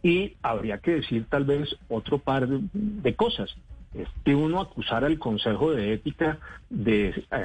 Y 0.03 0.35
habría 0.43 0.79
que 0.79 0.93
decir 0.97 1.27
tal 1.29 1.45
vez 1.45 1.77
otro 1.89 2.19
par 2.19 2.47
de 2.49 3.15
cosas 3.15 3.55
que 4.25 4.35
uno 4.35 4.61
acusar 4.61 5.05
al 5.05 5.19
Consejo 5.19 5.73
de 5.73 5.93
Ética 5.93 6.39
de 6.71 7.09
eh, 7.09 7.45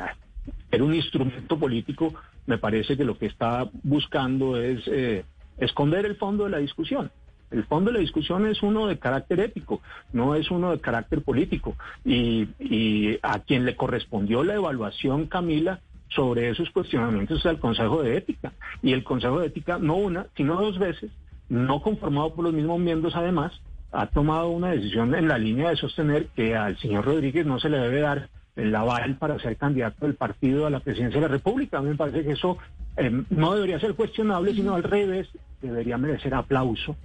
ser 0.70 0.84
un 0.84 0.94
instrumento 0.94 1.58
político, 1.58 2.14
me 2.46 2.58
parece 2.58 2.96
que 2.96 3.04
lo 3.06 3.18
que 3.18 3.26
está 3.26 3.70
buscando 3.84 4.58
es 4.58 4.82
eh, 4.88 5.26
esconder 5.58 6.06
el 6.06 6.16
fondo 6.16 6.46
de 6.46 6.52
la 6.52 6.58
discusión. 6.58 7.12
El 7.50 7.64
fondo 7.64 7.92
de 7.92 7.98
la 7.98 8.02
discusión 8.02 8.46
es 8.46 8.62
uno 8.62 8.88
de 8.88 9.00
carácter 9.00 9.40
ético, 9.40 9.82
no 10.12 10.36
es 10.36 10.52
uno 10.52 10.72
de 10.72 10.80
carácter 10.80 11.22
político. 11.22 11.76
Y, 12.04 12.50
y 12.60 13.20
a 13.22 13.40
quien 13.40 13.66
le 13.66 13.76
correspondió 13.76 14.44
la 14.44 14.56
evaluación, 14.56 15.28
Camila, 15.28 15.80
sobre 16.10 16.50
esos 16.50 16.70
cuestionamientos 16.72 17.40
es 17.40 17.46
al 17.46 17.60
Consejo 17.60 18.04
de 18.04 18.18
Ética. 18.18 18.54
Y 18.82 18.94
el 18.94 19.04
Consejo 19.04 19.40
de 19.40 19.48
Ética, 19.48 19.78
no 19.78 19.96
una, 19.96 20.28
sino 20.36 20.62
dos 20.62 20.78
veces, 20.78 21.12
no 21.50 21.82
conformado 21.82 22.34
por 22.34 22.46
los 22.46 22.54
mismos 22.54 22.80
miembros 22.80 23.16
además, 23.16 23.54
ha 23.92 24.08
tomado 24.08 24.50
una 24.50 24.72
decisión 24.72 25.16
en 25.16 25.28
la 25.28 25.38
línea 25.38 25.70
de 25.70 25.78
sostener 25.78 26.28
que 26.28 26.56
al 26.56 26.78
señor 26.78 27.06
Rodríguez 27.06 27.46
no 27.46 27.60
se 27.60 27.70
le 27.70 27.78
debe 27.78 28.02
dar 28.02 28.30
el 28.56 28.76
aval 28.76 29.18
para 29.18 29.40
ser 29.40 29.56
candidato 29.56 30.06
del 30.06 30.16
partido 30.16 30.66
a 30.66 30.70
la 30.70 30.80
presidencia 30.80 31.22
de 31.22 31.28
la 31.28 31.32
República. 31.32 31.78
A 31.78 31.82
mí 31.82 31.90
me 31.90 31.96
parece 31.96 32.24
que 32.24 32.32
eso 32.32 32.58
eh, 32.98 33.24
no 33.30 33.54
debería 33.54 33.80
ser 33.80 33.94
cuestionable, 33.94 34.54
sino 34.54 34.76
al 34.76 34.84
revés, 34.84 35.28
debería 35.62 35.98
merecer 35.98 36.34
aplauso. 36.34 36.96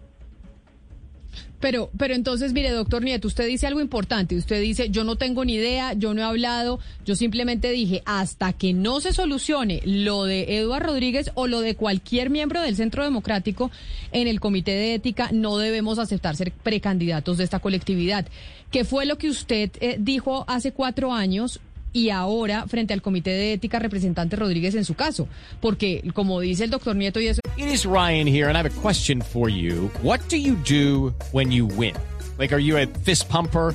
Pero, 1.62 1.90
pero 1.96 2.14
entonces, 2.14 2.52
mire, 2.52 2.70
doctor 2.72 3.04
Nieto, 3.04 3.28
usted 3.28 3.46
dice 3.46 3.68
algo 3.68 3.80
importante. 3.80 4.36
Usted 4.36 4.60
dice, 4.60 4.90
yo 4.90 5.04
no 5.04 5.14
tengo 5.14 5.44
ni 5.44 5.54
idea, 5.54 5.92
yo 5.92 6.12
no 6.12 6.20
he 6.20 6.24
hablado, 6.24 6.80
yo 7.04 7.14
simplemente 7.14 7.70
dije, 7.70 8.02
hasta 8.04 8.52
que 8.52 8.72
no 8.72 9.00
se 9.00 9.12
solucione 9.12 9.80
lo 9.84 10.24
de 10.24 10.58
Eduardo 10.58 10.88
Rodríguez 10.88 11.30
o 11.34 11.46
lo 11.46 11.60
de 11.60 11.76
cualquier 11.76 12.30
miembro 12.30 12.60
del 12.60 12.74
Centro 12.74 13.04
Democrático 13.04 13.70
en 14.10 14.26
el 14.26 14.40
Comité 14.40 14.72
de 14.72 14.94
Ética, 14.94 15.30
no 15.32 15.56
debemos 15.56 16.00
aceptar 16.00 16.34
ser 16.34 16.50
precandidatos 16.50 17.38
de 17.38 17.44
esta 17.44 17.60
colectividad. 17.60 18.26
¿Qué 18.72 18.84
fue 18.84 19.06
lo 19.06 19.16
que 19.16 19.30
usted 19.30 19.70
eh, 19.80 19.98
dijo 20.00 20.44
hace 20.48 20.72
cuatro 20.72 21.12
años 21.12 21.60
y 21.92 22.10
ahora 22.10 22.66
frente 22.66 22.94
al 22.94 23.02
Comité 23.02 23.30
de 23.30 23.52
Ética 23.54 23.78
representante 23.78 24.36
Rodríguez 24.36 24.74
en 24.74 24.84
su 24.84 24.94
caso? 24.94 25.28
Porque, 25.60 26.02
como 26.14 26.40
dice 26.40 26.64
el 26.64 26.70
doctor 26.70 26.96
Nieto 26.96 27.20
y 27.20 27.28
eso... 27.28 27.40
It 27.56 27.66
is 27.66 27.84
Ryan 27.84 28.26
here, 28.26 28.48
and 28.48 28.56
I 28.56 28.60
have 28.60 28.66
a 28.66 28.80
question 28.80 29.20
for 29.20 29.48
you. 29.48 29.90
What 30.02 30.20
do 30.28 30.36
you 30.36 30.56
do 30.68 31.12
when 31.32 31.52
you 31.52 31.66
win? 31.66 31.94
Like, 32.38 32.52
are 32.54 32.62
you 32.62 32.78
a 32.78 32.86
fist 33.04 33.28
pumper? 33.28 33.74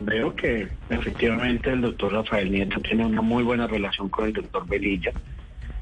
veo 0.00 0.34
que 0.34 0.68
efectivamente 0.90 1.70
el 1.70 1.80
doctor 1.80 2.12
Rafael 2.12 2.50
Nieto 2.50 2.80
tiene 2.80 3.06
una 3.06 3.22
muy 3.22 3.42
buena 3.42 3.66
relación 3.66 4.08
con 4.08 4.26
el 4.26 4.32
doctor 4.32 4.66
Velilla, 4.66 5.12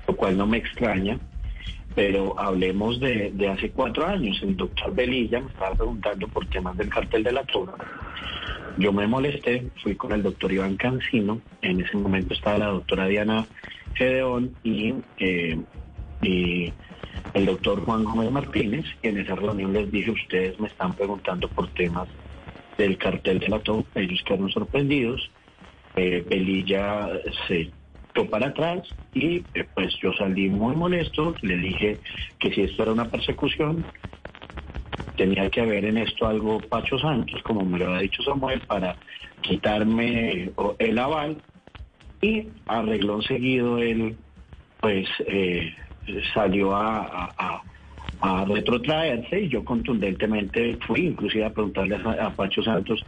lo 0.06 0.16
cual 0.16 0.36
no 0.36 0.46
me 0.46 0.58
extraña, 0.58 1.18
pero 1.94 2.38
hablemos 2.38 3.00
de, 3.00 3.32
hace 3.48 3.70
cuatro 3.70 4.06
años. 4.06 4.40
El 4.42 4.56
doctor 4.56 4.94
Velilla 4.94 5.40
me 5.40 5.48
estaba 5.48 5.74
preguntando 5.74 6.28
por 6.28 6.46
temas 6.46 6.76
del 6.76 6.88
cartel 6.88 7.22
de 7.24 7.32
la 7.32 7.44
toga. 7.44 7.74
Yo 8.76 8.92
me 8.92 9.06
molesté, 9.06 9.68
fui 9.82 9.94
con 9.94 10.12
el 10.12 10.22
doctor 10.22 10.52
Iván 10.52 10.76
Cancino, 10.76 11.40
en 11.62 11.80
ese 11.80 11.96
momento 11.96 12.34
estaba 12.34 12.58
la 12.58 12.66
doctora 12.66 13.06
Diana 13.06 13.46
Gedeón 13.94 14.54
y, 14.64 14.94
eh, 15.18 15.58
el 17.34 17.46
doctor 17.46 17.84
Juan 17.84 18.04
Gómez 18.04 18.30
Martínez, 18.30 18.86
y 19.02 19.08
en 19.08 19.18
esa 19.18 19.34
reunión 19.34 19.72
les 19.72 19.90
dije, 19.90 20.10
ustedes 20.10 20.58
me 20.58 20.68
están 20.68 20.94
preguntando 20.94 21.48
por 21.48 21.68
temas 21.68 22.08
del 22.76 22.98
cartel 22.98 23.38
de 23.38 23.48
la 23.48 23.60
toga, 23.60 23.84
ellos 23.94 24.22
quedaron 24.24 24.50
sorprendidos, 24.50 25.30
eh, 25.96 26.24
Belilla 26.28 27.08
se 27.46 27.72
echó 28.14 28.28
para 28.30 28.48
atrás 28.48 28.80
y 29.12 29.46
eh, 29.54 29.64
pues 29.74 29.94
yo 30.02 30.12
salí 30.14 30.48
muy 30.48 30.74
molesto, 30.74 31.36
le 31.42 31.56
dije 31.56 32.00
que 32.38 32.52
si 32.52 32.62
esto 32.62 32.82
era 32.82 32.92
una 32.92 33.10
persecución, 33.10 33.86
tenía 35.16 35.48
que 35.50 35.60
haber 35.60 35.84
en 35.84 35.98
esto 35.98 36.26
algo 36.26 36.60
Pacho 36.60 36.98
Santos, 36.98 37.40
como 37.44 37.64
me 37.64 37.78
lo 37.78 37.86
había 37.86 38.00
dicho 38.00 38.22
Samuel, 38.24 38.62
para 38.62 38.98
quitarme 39.40 40.50
o- 40.56 40.74
el 40.78 40.98
aval 40.98 41.42
y 42.20 42.48
arregló 42.66 43.22
seguido 43.22 43.78
él 43.78 44.16
pues 44.80 45.08
eh, 45.26 45.72
salió 46.34 46.74
a, 46.74 46.98
a- 47.04 47.34
a- 47.38 47.62
a 48.26 48.44
retrotraerse 48.46 49.38
y 49.42 49.48
yo 49.48 49.62
contundentemente 49.64 50.78
fui 50.86 51.00
inclusive 51.08 51.44
a 51.44 51.50
preguntarle 51.50 51.96
a, 51.96 52.26
a 52.26 52.30
Pacho 52.30 52.62
Santos 52.62 53.04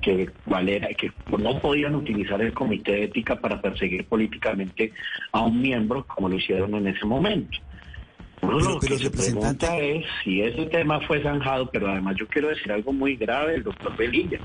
que 0.00 0.30
cuál 0.44 0.68
era, 0.68 0.86
que 0.94 1.10
no 1.36 1.58
podían 1.58 1.96
utilizar 1.96 2.40
el 2.40 2.52
comité 2.52 2.92
de 2.92 3.04
ética 3.04 3.34
para 3.40 3.60
perseguir 3.60 4.04
políticamente 4.06 4.92
a 5.32 5.40
un 5.42 5.60
miembro 5.60 6.06
como 6.06 6.28
lo 6.28 6.36
hicieron 6.36 6.74
en 6.76 6.86
ese 6.86 7.04
momento. 7.04 7.58
Uno 8.42 8.58
Pero- 8.58 8.70
lo 8.74 8.78
pero, 8.80 8.96
que 8.96 8.98
se 8.98 9.04
representante- 9.10 9.66
pregunta 9.66 9.78
es 9.78 10.06
si 10.22 10.40
ese 10.40 10.66
tema 10.66 11.00
fue 11.00 11.20
zanjado, 11.22 11.68
pero 11.70 11.88
además 11.90 12.14
yo 12.16 12.26
quiero 12.28 12.48
decir 12.48 12.70
algo 12.70 12.92
muy 12.92 13.16
grave 13.16 13.52
del 13.52 13.64
doctor 13.64 13.96
Velilla. 13.96 14.38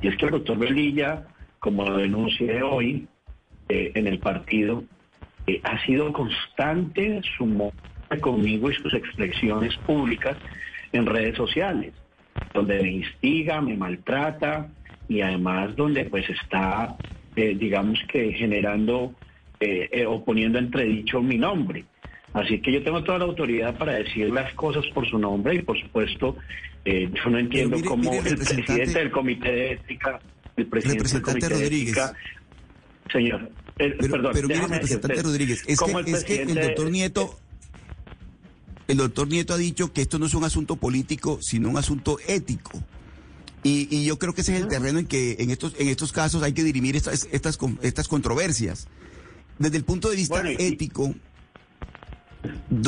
Y 0.00 0.08
es 0.08 0.16
que 0.16 0.24
el 0.24 0.32
doctor 0.32 0.58
Velilla, 0.58 1.26
como 1.60 1.84
lo 1.84 1.98
denuncié 1.98 2.62
hoy 2.62 3.06
eh, 3.68 3.92
en 3.94 4.06
el 4.06 4.18
partido, 4.18 4.82
eh, 5.46 5.60
ha 5.62 5.78
sido 5.84 6.10
constante 6.12 7.20
su 7.36 7.44
conmigo 8.16 8.70
y 8.70 8.74
sus 8.74 8.94
expresiones 8.94 9.76
públicas 9.78 10.36
en 10.92 11.04
redes 11.06 11.36
sociales, 11.36 11.92
donde 12.54 12.82
me 12.82 12.90
instiga, 12.90 13.60
me 13.60 13.76
maltrata 13.76 14.68
y 15.08 15.20
además 15.20 15.76
donde 15.76 16.04
pues 16.06 16.24
está, 16.30 16.96
eh, 17.36 17.54
digamos 17.58 17.98
que 18.10 18.32
generando 18.32 19.14
eh, 19.60 19.88
eh, 19.92 20.06
o 20.06 20.24
poniendo 20.24 20.58
entredicho 20.58 21.20
mi 21.22 21.36
nombre. 21.36 21.84
Así 22.32 22.60
que 22.60 22.72
yo 22.72 22.82
tengo 22.82 23.02
toda 23.02 23.18
la 23.18 23.24
autoridad 23.24 23.76
para 23.76 23.94
decir 23.94 24.30
las 24.30 24.52
cosas 24.54 24.84
por 24.94 25.08
su 25.08 25.18
nombre 25.18 25.56
y 25.56 25.62
por 25.62 25.80
supuesto 25.80 26.36
eh, 26.84 27.10
yo 27.12 27.30
no 27.30 27.38
entiendo 27.38 27.76
mire- 27.76 27.88
cómo 27.88 28.10
mire, 28.10 28.28
el 28.30 28.36
presidente 28.36 28.98
del 28.98 29.10
comité 29.10 29.50
de 29.52 29.72
ética, 29.72 30.20
el 30.56 30.66
presidente 30.66 31.08
del 31.12 31.22
comité 31.22 31.48
de 31.48 31.54
Rodríguez. 31.54 31.88
ética, 31.88 32.12
señor, 33.12 33.50
eh, 33.78 33.94
Pero, 33.98 34.12
perdón, 34.12 34.32
pero 34.34 34.48
mire, 34.48 34.54
déjame 34.60 34.74
representante 34.76 35.08
decirte, 35.16 35.28
Rodríguez, 35.28 35.60
es 35.60 35.68
es 35.68 35.80
que 35.80 35.90
el 35.92 36.04
presidente- 36.04 36.60
doctor 36.66 36.90
Nieto, 36.90 37.38
el 38.88 38.96
doctor 38.96 39.28
Nieto 39.28 39.54
ha 39.54 39.58
dicho 39.58 39.92
que 39.92 40.02
esto 40.02 40.18
no 40.18 40.26
es 40.26 40.34
un 40.34 40.44
asunto 40.44 40.76
político, 40.76 41.38
sino 41.40 41.68
un 41.68 41.76
asunto 41.76 42.18
ético. 42.26 42.82
Y, 43.62 43.88
y 43.94 44.04
yo 44.04 44.18
creo 44.18 44.34
que 44.34 44.40
ese 44.40 44.56
es 44.56 44.62
el 44.62 44.68
terreno 44.68 44.98
en 44.98 45.06
que 45.06 45.36
en 45.40 45.50
estos, 45.50 45.74
en 45.78 45.88
estos 45.88 46.12
casos 46.12 46.42
hay 46.42 46.52
que 46.52 46.64
dirimir 46.64 46.96
estas, 46.96 47.28
estas, 47.32 47.56
con- 47.56 47.78
estas 47.82 48.08
controversias. 48.08 48.86
Desde 49.58 49.76
el 49.76 49.84
punto 49.84 50.08
de 50.08 50.16
vista 50.16 50.36
Bueno, 50.40 50.50
y- 50.52 50.56
ético, 50.64 51.14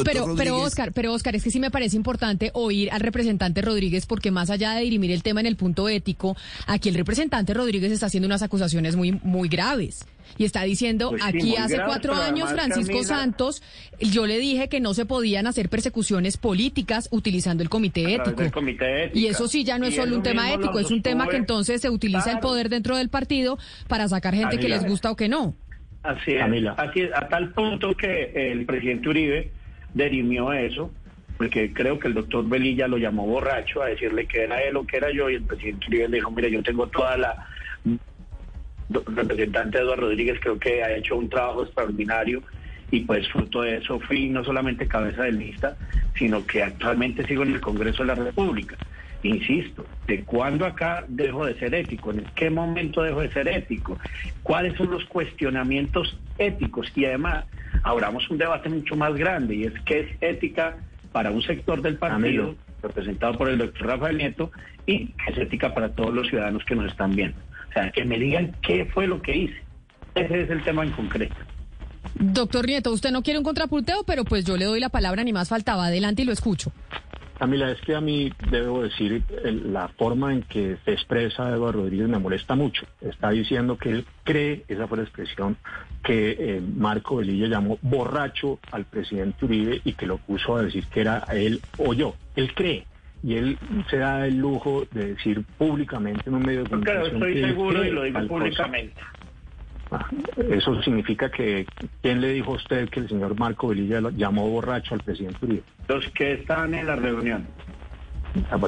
Pero, 0.04 0.34
pero 0.36 0.58
Oscar, 0.58 0.92
pero 0.92 1.12
Oscar, 1.12 1.34
es 1.34 1.42
que 1.42 1.50
sí 1.50 1.58
me 1.58 1.70
parece 1.70 1.96
importante 1.96 2.50
oír 2.54 2.90
al 2.92 3.00
representante 3.00 3.62
Rodríguez, 3.62 4.06
porque 4.06 4.30
más 4.30 4.50
allá 4.50 4.72
de 4.72 4.82
dirimir 4.82 5.10
el 5.10 5.22
tema 5.22 5.40
en 5.40 5.46
el 5.46 5.56
punto 5.56 5.88
ético, 5.88 6.36
aquí 6.66 6.88
el 6.88 6.94
representante 6.94 7.54
Rodríguez 7.54 7.90
está 7.90 8.06
haciendo 8.06 8.26
unas 8.26 8.42
acusaciones 8.42 8.96
muy, 8.96 9.12
muy 9.22 9.48
graves. 9.48 10.06
Y 10.38 10.44
está 10.44 10.62
diciendo, 10.62 11.10
Pues 11.10 11.22
aquí 11.24 11.56
hace 11.56 11.78
cuatro 11.84 12.14
años, 12.14 12.50
Francisco 12.50 13.02
Santos, 13.02 13.62
yo 13.98 14.26
le 14.26 14.38
dije 14.38 14.68
que 14.68 14.78
no 14.78 14.94
se 14.94 15.04
podían 15.04 15.48
hacer 15.48 15.68
persecuciones 15.68 16.36
políticas 16.36 17.08
utilizando 17.10 17.64
el 17.64 17.68
comité 17.68 18.14
ético. 18.14 18.42
comité. 18.52 19.10
Y 19.12 19.26
eso 19.26 19.48
sí 19.48 19.64
ya 19.64 19.78
no 19.78 19.86
es 19.86 19.94
Y 19.94 19.96
solo 19.96 20.14
un 20.14 20.22
tema 20.22 20.52
ético, 20.52 20.78
es 20.78 20.90
un 20.90 21.02
tema 21.02 21.28
que 21.28 21.36
entonces 21.36 21.80
se 21.80 21.90
utiliza 21.90 22.30
el 22.30 22.38
poder 22.38 22.68
dentro 22.68 22.96
del 22.96 23.08
partido 23.08 23.58
para 23.88 24.08
sacar 24.08 24.34
gente 24.34 24.58
que 24.58 24.68
les 24.68 24.84
gusta 24.84 25.10
o 25.10 25.16
que 25.16 25.28
no. 25.28 25.56
Así 26.02 26.32
es, 26.32 26.38
Camila. 26.38 26.74
así 26.78 27.00
es, 27.00 27.14
a 27.14 27.28
tal 27.28 27.50
punto 27.50 27.94
que 27.94 28.32
el 28.34 28.64
presidente 28.64 29.08
Uribe 29.08 29.50
dirimió 29.92 30.52
eso, 30.52 30.90
porque 31.36 31.72
creo 31.72 31.98
que 31.98 32.08
el 32.08 32.14
doctor 32.14 32.48
Velilla 32.48 32.88
lo 32.88 32.96
llamó 32.96 33.26
borracho 33.26 33.82
a 33.82 33.86
decirle 33.86 34.26
que 34.26 34.44
era 34.44 34.62
él 34.62 34.76
o 34.76 34.86
que 34.86 34.96
era 34.96 35.10
yo, 35.10 35.28
y 35.28 35.34
el 35.34 35.42
presidente 35.42 35.86
Uribe 35.88 36.08
le 36.08 36.16
dijo, 36.16 36.30
mire, 36.30 36.50
yo 36.50 36.62
tengo 36.62 36.86
toda 36.86 37.16
la... 37.16 37.48
El 37.86 39.16
representante 39.16 39.78
Eduardo 39.78 40.02
Rodríguez 40.02 40.38
creo 40.40 40.58
que 40.58 40.82
ha 40.82 40.96
hecho 40.96 41.16
un 41.16 41.28
trabajo 41.28 41.62
extraordinario 41.62 42.42
y 42.90 43.00
pues 43.00 43.28
fruto 43.28 43.62
de 43.62 43.76
eso 43.76 44.00
fui 44.00 44.28
no 44.28 44.42
solamente 44.44 44.88
cabeza 44.88 45.22
de 45.22 45.32
lista, 45.32 45.76
sino 46.16 46.44
que 46.44 46.62
actualmente 46.62 47.24
sigo 47.26 47.44
en 47.44 47.54
el 47.54 47.60
Congreso 47.60 48.02
de 48.02 48.08
la 48.08 48.14
República. 48.16 48.76
Insisto, 49.22 49.84
¿de 50.06 50.24
cuándo 50.24 50.64
acá 50.64 51.04
dejo 51.08 51.44
de 51.44 51.58
ser 51.58 51.74
ético? 51.74 52.10
¿En 52.10 52.24
qué 52.34 52.48
momento 52.48 53.02
dejo 53.02 53.20
de 53.20 53.30
ser 53.32 53.48
ético? 53.48 53.98
¿Cuáles 54.42 54.76
son 54.76 54.90
los 54.90 55.04
cuestionamientos 55.04 56.18
éticos? 56.38 56.90
Y 56.96 57.04
además, 57.04 57.44
abramos 57.82 58.28
un 58.30 58.38
debate 58.38 58.70
mucho 58.70 58.96
más 58.96 59.14
grande 59.14 59.56
y 59.56 59.64
es 59.64 59.74
qué 59.84 60.00
es 60.00 60.22
ética 60.22 60.78
para 61.12 61.30
un 61.30 61.42
sector 61.42 61.82
del 61.82 61.96
partido, 61.96 62.44
Amigo. 62.44 62.54
representado 62.82 63.36
por 63.36 63.50
el 63.50 63.58
doctor 63.58 63.88
Rafael 63.88 64.16
Nieto, 64.16 64.50
y 64.86 65.08
qué 65.08 65.32
es 65.32 65.38
ética 65.38 65.74
para 65.74 65.90
todos 65.90 66.14
los 66.14 66.28
ciudadanos 66.28 66.64
que 66.64 66.74
nos 66.74 66.90
están 66.90 67.14
viendo. 67.14 67.36
O 67.68 67.72
sea, 67.72 67.90
que 67.90 68.04
me 68.04 68.18
digan 68.18 68.56
qué 68.62 68.86
fue 68.86 69.06
lo 69.06 69.20
que 69.20 69.36
hice. 69.36 69.62
Ese 70.14 70.42
es 70.42 70.50
el 70.50 70.62
tema 70.62 70.82
en 70.82 70.90
concreto. 70.92 71.36
Doctor 72.14 72.66
Nieto, 72.66 72.90
usted 72.90 73.10
no 73.10 73.22
quiere 73.22 73.38
un 73.38 73.44
contrapunteo, 73.44 74.02
pero 74.04 74.24
pues 74.24 74.44
yo 74.44 74.56
le 74.56 74.64
doy 74.64 74.80
la 74.80 74.88
palabra, 74.88 75.22
ni 75.24 75.32
más 75.32 75.48
faltaba. 75.48 75.86
Adelante 75.86 76.22
y 76.22 76.24
lo 76.24 76.32
escucho. 76.32 76.72
Camila, 77.40 77.70
es 77.70 77.80
que 77.80 77.94
a 77.94 78.02
mí 78.02 78.30
debo 78.50 78.82
decir 78.82 79.22
el- 79.42 79.72
la 79.72 79.88
forma 79.88 80.30
en 80.34 80.42
que 80.42 80.76
se 80.84 80.92
expresa 80.92 81.48
Eduardo 81.48 81.80
Rodríguez 81.80 82.06
me 82.06 82.18
molesta 82.18 82.54
mucho. 82.54 82.84
Está 83.00 83.30
diciendo 83.30 83.78
que 83.78 83.88
él 83.88 84.04
cree, 84.24 84.62
esa 84.68 84.86
fue 84.86 84.98
la 84.98 85.04
expresión, 85.04 85.56
que 86.04 86.36
eh, 86.38 86.60
Marco 86.76 87.16
Velilla 87.16 87.46
llamó 87.46 87.78
borracho 87.80 88.58
al 88.72 88.84
presidente 88.84 89.46
Uribe 89.46 89.80
y 89.86 89.94
que 89.94 90.04
lo 90.04 90.18
puso 90.18 90.54
a 90.56 90.62
decir 90.64 90.84
que 90.88 91.00
era 91.00 91.24
él 91.32 91.62
o 91.78 91.94
yo. 91.94 92.14
Él 92.36 92.52
cree. 92.54 92.84
Y 93.22 93.34
él 93.36 93.58
se 93.88 93.96
da 93.96 94.26
el 94.26 94.36
lujo 94.36 94.86
de 94.92 95.14
decir 95.14 95.42
públicamente 95.56 96.28
en 96.28 96.34
un 96.34 96.42
medio 96.42 96.64
de 96.64 96.68
Claro, 96.80 97.10
comunicación. 97.10 97.48
seguro 97.48 97.84
y 97.84 97.90
lo 97.90 98.02
digo 98.02 98.28
cosa. 98.28 98.70
Ah, 99.90 100.06
Eso 100.50 100.80
significa 100.82 101.30
que, 101.30 101.66
¿quién 102.00 102.20
le 102.20 102.28
dijo 102.32 102.52
a 102.52 102.56
usted 102.56 102.88
que 102.88 103.00
el 103.00 103.08
señor 103.08 103.38
Marco 103.38 103.68
Velilla 103.68 104.00
lo 104.00 104.10
llamó 104.10 104.48
borracho 104.48 104.94
al 104.94 105.00
presidente 105.00 105.44
Uribe? 105.44 105.62
Los 105.88 106.06
que 106.10 106.32
estaban 106.34 106.74
en 106.74 106.86
la 106.86 106.96
reunión. 106.96 107.46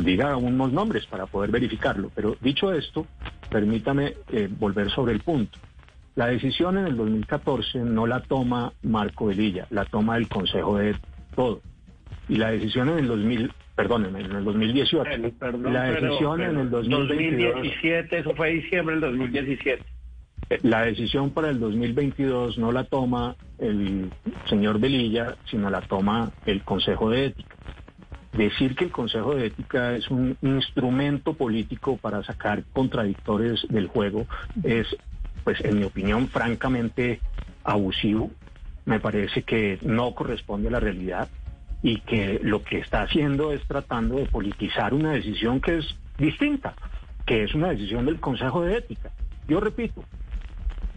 diga 0.03 0.37
unos 0.37 0.73
nombres 0.73 1.07
para 1.07 1.27
poder 1.27 1.51
verificarlo. 1.51 2.11
Pero 2.15 2.37
dicho 2.41 2.73
esto, 2.73 3.07
permítame 3.51 4.15
eh, 4.33 4.49
volver 4.51 4.91
sobre 4.91 5.13
el 5.13 5.21
punto. 5.21 5.59
La 6.17 6.27
decisión 6.27 6.77
en 6.77 6.87
el 6.87 6.97
2014 6.97 7.79
no 7.79 8.07
la 8.07 8.21
toma 8.21 8.73
Marco 8.83 9.27
Velilla, 9.27 9.67
la 9.71 9.85
toma 9.85 10.17
el 10.17 10.29
Consejo 10.29 10.77
de 10.79 10.95
todo. 11.35 11.61
Y 12.29 12.37
la 12.37 12.51
decisión 12.51 12.89
en 12.91 12.99
el 12.99 13.07
2000, 13.09 13.51
perdónenme, 13.77 14.21
en 14.21 14.33
el 14.33 14.45
2018. 14.45 15.11
Perdón, 15.39 15.73
la 15.73 15.85
pero- 15.85 16.07
decisión 16.09 16.41
en 16.43 16.49
pero 16.49 16.61
el 16.63 16.71
2022. 16.71 17.55
2017, 17.55 18.19
eso 18.19 18.35
fue 18.35 18.51
diciembre 18.51 18.97
del 18.97 19.01
2017. 19.03 19.83
La 20.63 20.83
decisión 20.83 21.31
para 21.31 21.49
el 21.49 21.59
2022 21.59 22.59
no 22.59 22.73
la 22.73 22.85
toma 22.85 23.37
el 23.59 24.11
señor 24.49 24.79
Velilla, 24.79 25.37
sino 25.51 25.71
la 25.71 25.81
toma 25.81 26.33
el 26.45 26.63
Consejo 26.63 27.09
de 27.11 27.27
Ética. 27.27 27.57
Decir 28.33 28.75
que 28.75 28.85
el 28.85 28.91
Consejo 28.91 29.35
de 29.35 29.47
Ética 29.47 29.95
es 29.95 30.11
un 30.11 30.37
instrumento 30.43 31.35
político 31.35 31.97
para 31.97 32.23
sacar 32.23 32.65
contradictores 32.73 33.67
del 33.69 33.87
juego 33.89 34.27
es, 34.63 34.87
pues 35.45 35.61
en 35.65 35.79
mi 35.79 35.85
opinión, 35.85 36.29
francamente 36.29 37.21
abusivo. 37.65 38.31
Me 38.85 39.01
parece 39.01 39.43
que 39.43 39.79
no 39.83 40.15
corresponde 40.15 40.69
a 40.69 40.73
la 40.73 40.81
realidad 40.81 41.29
y 41.83 42.01
que 42.01 42.41
lo 42.43 42.63
que 42.63 42.79
está 42.79 43.03
haciendo 43.03 43.53
es 43.53 43.67
tratando 43.67 44.17
de 44.17 44.27
politizar 44.27 44.93
una 44.93 45.13
decisión 45.13 45.61
que 45.61 45.79
es 45.79 45.97
distinta, 46.19 46.75
que 47.27 47.45
es 47.45 47.55
una 47.55 47.69
decisión 47.69 48.07
del 48.07 48.21
Consejo 48.21 48.63
de 48.63 48.77
Ética. 48.77 49.11
Yo 49.49 49.61
repito, 49.61 50.05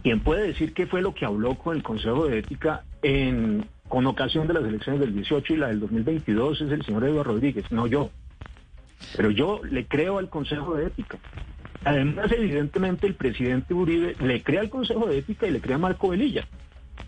¿Quién 0.02 0.20
puede 0.20 0.46
decir 0.48 0.72
qué 0.72 0.86
fue 0.86 1.02
lo 1.02 1.14
que 1.14 1.24
habló 1.24 1.56
con 1.56 1.76
el 1.76 1.82
Consejo 1.82 2.26
de 2.26 2.38
Ética 2.38 2.84
en, 3.02 3.66
con 3.88 4.06
ocasión 4.06 4.46
de 4.46 4.54
las 4.54 4.64
elecciones 4.64 5.00
del 5.00 5.14
18 5.14 5.54
y 5.54 5.56
la 5.56 5.68
del 5.68 5.80
2022? 5.80 6.60
Es 6.60 6.70
el 6.70 6.84
señor 6.84 7.04
Eduardo 7.04 7.24
Rodríguez, 7.24 7.70
no 7.72 7.86
yo. 7.86 8.10
Pero 9.16 9.30
yo 9.30 9.60
le 9.64 9.86
creo 9.86 10.18
al 10.18 10.28
Consejo 10.28 10.74
de 10.74 10.86
Ética. 10.86 11.18
Además, 11.84 12.32
evidentemente, 12.32 13.06
el 13.06 13.14
presidente 13.14 13.74
Uribe 13.74 14.16
le 14.20 14.42
cree 14.42 14.60
al 14.60 14.70
Consejo 14.70 15.06
de 15.06 15.18
Ética 15.18 15.46
y 15.46 15.52
le 15.52 15.60
cree 15.60 15.74
a 15.74 15.78
Marco 15.78 16.08
Velilla. 16.08 16.46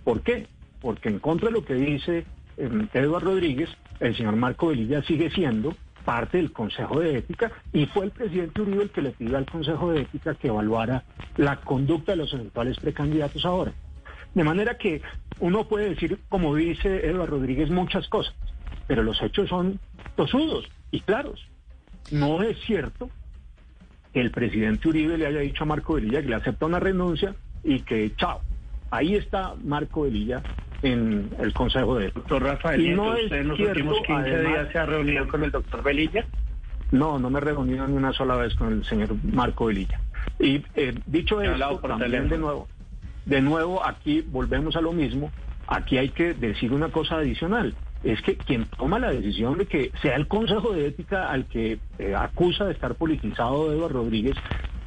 ¿Por 0.05 0.22
qué? 0.22 0.46
Porque 0.81 1.09
en 1.09 1.18
contra 1.18 1.48
de 1.48 1.55
lo 1.55 1.64
que 1.64 1.74
dice 1.74 2.24
eh, 2.57 2.87
Eduardo 2.92 3.31
Rodríguez, 3.31 3.70
el 4.01 4.16
señor 4.16 4.37
Marco 4.37 4.68
Velilla 4.68 5.03
sigue 5.03 5.31
siendo 5.31 5.74
parte 6.09 6.38
del 6.38 6.53
Consejo 6.53 7.01
de 7.01 7.18
Ética 7.18 7.53
y 7.71 7.85
fue 7.85 8.07
el 8.07 8.12
presidente 8.12 8.62
Uribe 8.62 8.85
el 8.85 8.88
que 8.88 9.03
le 9.03 9.11
pidió 9.11 9.37
al 9.37 9.44
Consejo 9.44 9.92
de 9.92 10.01
Ética 10.01 10.35
que 10.37 10.49
evaluara 10.49 11.05
la 11.37 11.57
conducta 11.57 12.12
de 12.12 12.16
los 12.16 12.33
eventuales 12.33 12.79
precandidatos 12.79 13.44
ahora. 13.44 13.75
De 14.33 14.42
manera 14.42 14.79
que 14.79 15.03
uno 15.38 15.68
puede 15.68 15.90
decir, 15.90 16.18
como 16.31 16.55
dice 16.55 17.07
Eduardo 17.07 17.37
Rodríguez, 17.37 17.68
muchas 17.68 18.09
cosas, 18.09 18.35
pero 18.87 19.03
los 19.03 19.21
hechos 19.21 19.51
son 19.51 19.81
tosudos 20.16 20.64
y 20.90 21.01
claros. 21.01 21.47
No 22.11 22.42
es 22.42 22.59
cierto 22.61 23.11
que 24.14 24.23
el 24.23 24.31
presidente 24.31 24.88
Uribe 24.88 25.18
le 25.18 25.27
haya 25.27 25.40
dicho 25.40 25.64
a 25.64 25.66
Marco 25.66 25.92
Velilla 25.92 26.23
que 26.23 26.31
le 26.31 26.37
acepta 26.37 26.64
una 26.64 26.81
renuncia 26.81 27.35
y 27.62 27.81
que 27.81 28.16
chao. 28.16 28.40
Ahí 28.90 29.14
está 29.14 29.57
Marco 29.62 30.05
Velilla 30.05 30.42
en 30.83 31.31
el 31.38 31.53
Consejo 31.53 31.97
de 31.97 32.07
Ética. 32.07 32.21
Doctor 32.21 32.43
Rafael, 32.43 32.81
Y 32.81 32.91
no 32.95 33.11
¿usted 33.12 33.33
en 33.41 33.49
los 33.49 33.57
cierto, 33.57 33.73
últimos 33.73 33.99
15 34.07 34.12
además- 34.35 34.53
días 34.53 34.69
se 34.73 34.79
ha 34.79 34.87
reunido 34.87 35.29
con 35.29 35.45
el 35.45 35.51
doctor 35.51 35.83
Velilla? 35.83 36.25
No, 36.91 37.19
no 37.19 37.29
me 37.31 37.38
he 37.38 37.43
reunido 37.43 37.87
ni 37.87 37.97
una 37.97 38.12
sola 38.12 38.37
vez 38.37 38.55
con 38.55 38.73
el 38.73 38.85
señor 38.85 39.14
Marco 39.25 39.67
Velilla. 39.67 40.01
Y 40.41 40.62
eh, 40.75 40.95
dicho 41.07 41.41
esto, 41.43 41.81
por 41.81 41.91
también 41.91 42.11
teléfono. 42.11 42.31
de 42.35 42.38
nuevo, 42.38 42.69
de 43.27 43.41
nuevo 43.43 43.85
aquí 43.85 44.23
volvemos 44.23 44.77
a 44.77 44.81
lo 44.81 44.93
mismo. 44.93 45.31
Aquí 45.67 45.99
hay 45.99 46.09
que 46.11 46.33
decir 46.35 46.73
una 46.73 46.88
cosa 46.88 47.17
adicional. 47.17 47.75
Es 48.05 48.23
que 48.23 48.37
quien 48.37 48.64
toma 48.79 48.99
la 49.01 49.11
decisión 49.11 49.59
de 49.59 49.67
que 49.67 49.91
sea 50.01 50.14
el 50.14 50.29
Consejo 50.29 50.73
de 50.73 50.87
Ética 50.87 51.31
al 51.31 51.47
que 51.47 51.79
eh, 51.99 52.14
acusa 52.17 52.64
de 52.64 52.73
estar 52.73 52.95
politizado 52.95 53.73
Eduardo 53.73 53.99
Rodríguez, 54.05 54.37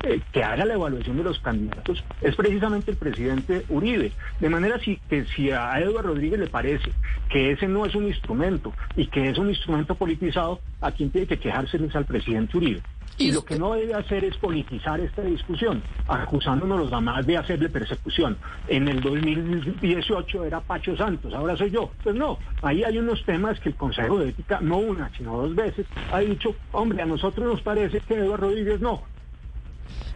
eh, 0.03 0.21
que 0.31 0.43
haga 0.43 0.65
la 0.65 0.73
evaluación 0.73 1.17
de 1.17 1.23
los 1.23 1.39
candidatos, 1.39 2.03
es 2.21 2.35
precisamente 2.35 2.91
el 2.91 2.97
presidente 2.97 3.65
Uribe. 3.69 4.11
De 4.39 4.49
manera 4.49 4.79
si, 4.79 4.97
que 5.09 5.25
si 5.25 5.51
a 5.51 5.79
Eduardo 5.79 6.09
Rodríguez 6.09 6.39
le 6.39 6.47
parece 6.47 6.91
que 7.29 7.51
ese 7.51 7.67
no 7.67 7.85
es 7.85 7.95
un 7.95 8.07
instrumento 8.07 8.73
y 8.95 9.07
que 9.07 9.29
es 9.29 9.37
un 9.37 9.49
instrumento 9.49 9.95
politizado, 9.95 10.59
a 10.81 10.91
quien 10.91 11.11
tiene 11.11 11.27
que 11.27 11.39
quejarse 11.39 11.77
es 11.77 11.95
al 11.95 12.05
presidente 12.05 12.57
Uribe. 12.57 12.81
Y 13.17 13.31
lo 13.31 13.45
que 13.45 13.59
no 13.59 13.73
debe 13.73 13.93
hacer 13.93 14.23
es 14.23 14.35
politizar 14.37 14.99
esta 14.99 15.21
discusión, 15.21 15.83
acusándonos 16.07 16.79
los 16.79 16.91
demás 16.91 17.25
de 17.27 17.37
hacerle 17.37 17.69
persecución. 17.69 18.37
En 18.67 18.87
el 18.87 19.01
2018 19.01 20.45
era 20.45 20.61
Pacho 20.61 20.95
Santos, 20.97 21.33
ahora 21.33 21.55
soy 21.55 21.69
yo. 21.69 21.91
Pues 22.03 22.15
no, 22.15 22.39
ahí 22.63 22.83
hay 22.83 22.97
unos 22.97 23.23
temas 23.23 23.59
que 23.59 23.69
el 23.69 23.75
Consejo 23.75 24.17
de 24.19 24.29
Ética, 24.29 24.59
no 24.61 24.77
una, 24.77 25.11
sino 25.15 25.37
dos 25.37 25.53
veces, 25.53 25.85
ha 26.11 26.19
dicho, 26.19 26.55
hombre, 26.71 27.01
a 27.01 27.05
nosotros 27.05 27.45
nos 27.45 27.61
parece 27.61 27.99
que 27.99 28.15
Eduardo 28.15 28.47
Rodríguez 28.47 28.81
no. 28.81 29.03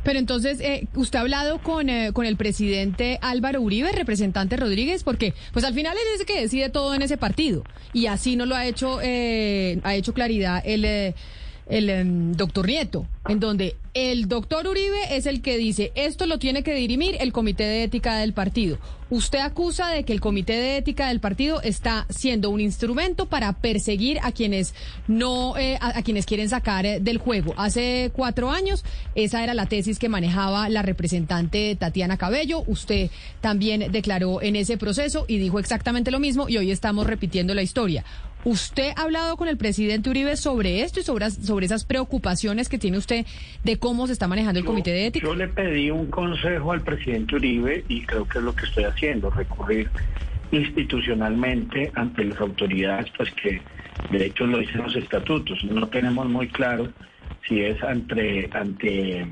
Pero 0.05 0.19
entonces, 0.19 0.59
eh, 0.61 0.87
¿usted 0.93 1.17
ha 1.17 1.23
hablado 1.23 1.57
con, 1.63 1.89
eh, 1.89 2.11
con 2.13 2.27
el 2.27 2.37
presidente 2.37 3.17
Álvaro 3.23 3.59
Uribe, 3.59 3.91
representante 3.91 4.55
Rodríguez? 4.55 5.03
Porque, 5.03 5.33
pues 5.51 5.65
al 5.65 5.73
final 5.73 5.97
él 5.97 6.19
es 6.19 6.25
que 6.25 6.39
decide 6.39 6.69
todo 6.69 6.93
en 6.93 7.01
ese 7.01 7.17
partido. 7.17 7.63
Y 7.91 8.05
así 8.05 8.35
no 8.35 8.45
lo 8.45 8.55
ha 8.55 8.67
hecho, 8.67 8.99
eh, 9.01 9.79
ha 9.83 9.95
hecho 9.95 10.13
claridad 10.13 10.61
el, 10.63 10.85
eh, 10.85 11.15
el 11.67 11.89
em, 11.89 12.31
doctor 12.33 12.67
Nieto, 12.67 13.07
en 13.27 13.39
donde 13.39 13.75
el 13.93 14.27
doctor 14.27 14.67
Uribe 14.67 15.15
es 15.15 15.25
el 15.25 15.41
que 15.41 15.57
dice, 15.57 15.91
esto 15.95 16.25
lo 16.25 16.37
tiene 16.37 16.63
que 16.63 16.73
dirimir 16.73 17.15
el 17.19 17.31
comité 17.31 17.63
de 17.63 17.83
ética 17.83 18.17
del 18.17 18.33
partido. 18.33 18.77
Usted 19.09 19.39
acusa 19.39 19.89
de 19.89 20.03
que 20.03 20.13
el 20.13 20.19
comité 20.19 20.53
de 20.53 20.77
ética 20.77 21.07
del 21.07 21.19
partido 21.19 21.61
está 21.61 22.05
siendo 22.09 22.49
un 22.49 22.59
instrumento 22.59 23.27
para 23.27 23.53
perseguir 23.53 24.19
a 24.23 24.31
quienes 24.31 24.73
no, 25.07 25.55
eh, 25.57 25.77
a, 25.79 26.01
quienes 26.01 26.25
quieren 26.25 26.49
sacar 26.49 26.85
eh, 26.85 26.99
del 26.99 27.19
juego. 27.19 27.53
Hace 27.55 28.11
cuatro 28.13 28.51
años 28.51 28.83
esa 29.13 29.43
era 29.43 29.53
la 29.53 29.67
tesis 29.67 29.99
que 29.99 30.09
manejaba 30.09 30.69
la 30.69 30.81
representante 30.81 31.75
Tatiana 31.75 32.17
Cabello. 32.17 32.63
Usted 32.67 33.11
también 33.41 33.91
declaró 33.91 34.41
en 34.41 34.55
ese 34.55 34.77
proceso 34.77 35.25
y 35.27 35.37
dijo 35.37 35.59
exactamente 35.59 36.11
lo 36.11 36.19
mismo 36.19 36.49
y 36.49 36.57
hoy 36.57 36.71
estamos 36.71 37.07
repitiendo 37.07 37.53
la 37.53 37.61
historia. 37.61 38.03
¿Usted 38.45 38.91
ha 38.95 39.01
hablado 39.01 39.37
con 39.37 39.47
el 39.47 39.57
presidente 39.57 40.07
Uribe 40.07 40.37
sobre 40.37 40.83
esto 40.83 40.99
y 40.99 41.03
sobre, 41.03 41.31
sobre 41.31 41.65
esas 41.65 41.83
preocupaciones 41.83 42.69
que 42.69 42.77
tiene 42.77 42.99
usted 42.99 43.25
de 43.63 43.77
cómo 43.77 44.05
se 44.05 44.13
está 44.13 44.27
manejando 44.27 44.59
el 44.59 44.65
comité 44.65 44.91
de 44.91 45.07
ética? 45.07 45.25
Yo 45.25 45.33
le 45.33 45.47
pedí 45.47 45.89
un 45.89 46.11
consejo 46.11 46.71
al 46.71 46.81
presidente 46.81 47.37
Uribe 47.37 47.83
y 47.89 48.05
creo 48.05 48.27
que 48.27 48.37
es 48.37 48.43
lo 48.43 48.55
que 48.55 48.65
estoy 48.65 48.83
haciendo, 48.83 49.31
recurrir 49.31 49.89
institucionalmente 50.51 51.91
ante 51.95 52.23
las 52.23 52.39
autoridades, 52.39 53.07
pues 53.17 53.31
que 53.31 53.63
de 54.11 54.27
hecho 54.27 54.45
lo 54.45 54.59
dicen 54.59 54.83
los 54.83 54.95
estatutos. 54.95 55.63
No 55.63 55.87
tenemos 55.87 56.29
muy 56.29 56.47
claro 56.47 56.93
si 57.47 57.61
es 57.61 57.81
ante, 57.81 58.47
ante 58.53 59.25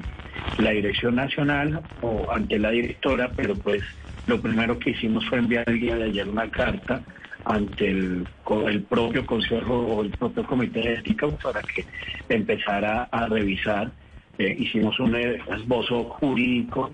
la 0.57 0.71
dirección 0.71 1.17
nacional 1.17 1.83
o 2.01 2.31
ante 2.31 2.57
la 2.57 2.71
directora, 2.71 3.29
pero 3.35 3.53
pues 3.53 3.83
lo 4.25 4.41
primero 4.41 4.79
que 4.79 4.89
hicimos 4.89 5.23
fue 5.29 5.37
enviar 5.37 5.69
el 5.69 5.79
día 5.79 5.97
de 5.97 6.05
ayer 6.05 6.27
una 6.27 6.49
carta 6.49 7.03
ante 7.45 7.89
el, 7.89 8.27
el 8.67 8.81
propio 8.83 9.25
consejo 9.25 9.79
o 9.79 10.03
el 10.03 10.11
propio 10.11 10.45
comité 10.45 10.79
de 10.81 10.93
ética 10.95 11.27
para 11.41 11.61
que 11.61 11.85
empezara 12.29 13.03
a 13.11 13.27
revisar. 13.27 13.91
Eh, 14.37 14.55
hicimos 14.57 14.99
un 14.99 15.15
eh, 15.15 15.39
esbozo 15.55 16.05
jurídico 16.05 16.91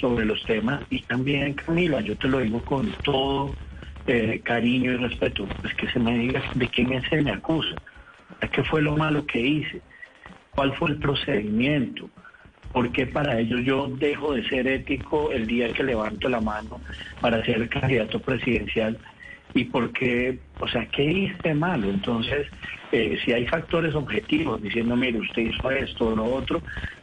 sobre 0.00 0.24
los 0.24 0.42
temas 0.44 0.82
y 0.90 1.02
también, 1.02 1.54
Camila, 1.54 2.00
yo 2.00 2.16
te 2.16 2.28
lo 2.28 2.40
digo 2.40 2.60
con 2.64 2.90
todo 3.04 3.54
eh, 4.06 4.40
cariño 4.42 4.92
y 4.92 4.96
respeto, 4.96 5.46
es 5.64 5.74
que 5.74 5.88
se 5.88 6.00
me 6.00 6.18
diga 6.18 6.42
de 6.54 6.66
quién 6.68 7.00
se 7.08 7.22
me 7.22 7.30
acusa, 7.30 7.76
qué 8.50 8.64
fue 8.64 8.82
lo 8.82 8.96
malo 8.96 9.24
que 9.24 9.40
hice, 9.40 9.80
cuál 10.50 10.74
fue 10.74 10.90
el 10.90 10.96
procedimiento, 10.96 12.10
por 12.72 12.90
qué 12.90 13.06
para 13.06 13.38
ellos 13.38 13.60
yo 13.64 13.88
dejo 13.98 14.34
de 14.34 14.48
ser 14.48 14.66
ético 14.66 15.30
el 15.30 15.46
día 15.46 15.72
que 15.72 15.84
levanto 15.84 16.28
la 16.28 16.40
mano 16.40 16.80
para 17.20 17.44
ser 17.44 17.68
candidato 17.68 18.18
presidencial 18.18 18.98
y 19.54 19.64
por 19.64 19.92
qué, 19.92 20.38
o 20.58 20.68
sea, 20.68 20.86
¿qué 20.86 21.04
hice 21.04 21.54
malo? 21.54 21.88
Entonces, 21.88 22.46
eh, 22.92 23.18
si 23.24 23.32
hay 23.32 23.46
factores 23.46 23.94
objetivos 23.94 24.62
diciendo, 24.62 24.96
mire, 24.96 25.18
usted 25.18 25.42
hizo 25.42 25.70
esto 25.70 26.08
o 26.08 26.16
lo 26.16 26.24
otro, 26.24 26.62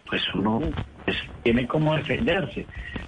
pues 0.10 0.22
uno 0.34 0.62
pues, 1.06 1.18
tiene 1.44 1.68
como 1.68 1.96
defenderse. 1.96 2.66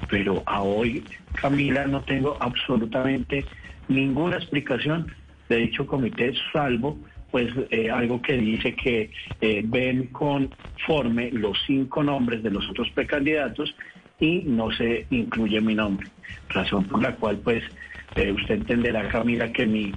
Pero 0.10 0.44
a 0.46 0.62
hoy, 0.62 1.04
Camila, 1.34 1.86
no 1.86 2.02
tengo 2.02 2.38
absolutamente 2.40 3.46
ninguna 3.88 4.38
explicación 4.38 5.08
de 5.48 5.58
dicho 5.58 5.86
comité, 5.86 6.34
salvo 6.54 6.98
pues 7.32 7.52
eh, 7.70 7.90
algo 7.92 8.22
que 8.22 8.34
dice 8.38 8.74
que 8.76 9.12
eh, 9.42 9.62
ven 9.66 10.08
conforme 10.08 11.32
los 11.32 11.58
cinco 11.68 12.04
nombres 12.04 12.42
de 12.44 12.52
los 12.52 12.68
otros 12.70 12.90
precandidatos 12.92 13.76
y 14.20 14.44
no 14.46 14.72
se 14.72 15.06
incluye 15.12 15.62
mi 15.62 15.76
nombre. 15.76 16.08
Razón 16.50 16.86
por 16.86 17.02
la 17.02 17.16
cual 17.16 17.38
pues 17.38 17.64
eh, 18.16 18.32
usted 18.32 18.56
entenderá, 18.56 19.08
Camila, 19.10 19.52
que 19.52 19.66
mi 19.66 19.94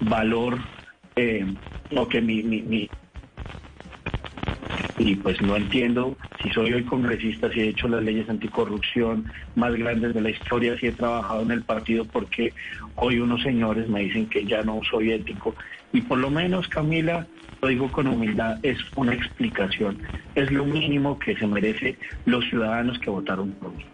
valor 0.00 0.58
eh, 1.16 1.46
o 1.94 2.08
que 2.08 2.20
mi, 2.20 2.42
mi, 2.42 2.88
y 4.98 5.14
pues 5.16 5.40
no 5.42 5.56
entiendo 5.56 6.16
si 6.42 6.50
soy 6.50 6.72
hoy 6.72 6.82
congresista, 6.84 7.50
si 7.52 7.60
he 7.60 7.68
hecho 7.68 7.88
las 7.88 8.02
leyes 8.02 8.28
anticorrupción 8.28 9.30
más 9.54 9.74
grandes 9.74 10.14
de 10.14 10.20
la 10.20 10.30
historia, 10.30 10.78
si 10.78 10.86
he 10.86 10.92
trabajado 10.92 11.42
en 11.42 11.50
el 11.50 11.62
partido, 11.62 12.04
porque 12.04 12.52
hoy 12.96 13.18
unos 13.18 13.42
señores 13.42 13.88
me 13.88 14.00
dicen 14.00 14.26
que 14.26 14.44
ya 14.44 14.62
no 14.62 14.80
soy 14.90 15.12
ético. 15.12 15.54
Y 15.92 16.00
por 16.02 16.18
lo 16.18 16.30
menos, 16.30 16.68
Camila, 16.68 17.26
lo 17.60 17.68
digo 17.68 17.90
con 17.92 18.06
humildad, 18.06 18.58
es 18.62 18.78
una 18.96 19.14
explicación. 19.14 19.98
Es 20.34 20.50
lo 20.50 20.64
mínimo 20.64 21.18
que 21.18 21.36
se 21.36 21.46
merece 21.46 21.98
los 22.24 22.44
ciudadanos 22.46 22.98
que 22.98 23.10
votaron 23.10 23.52
por 23.52 23.74
mí. 23.74 23.84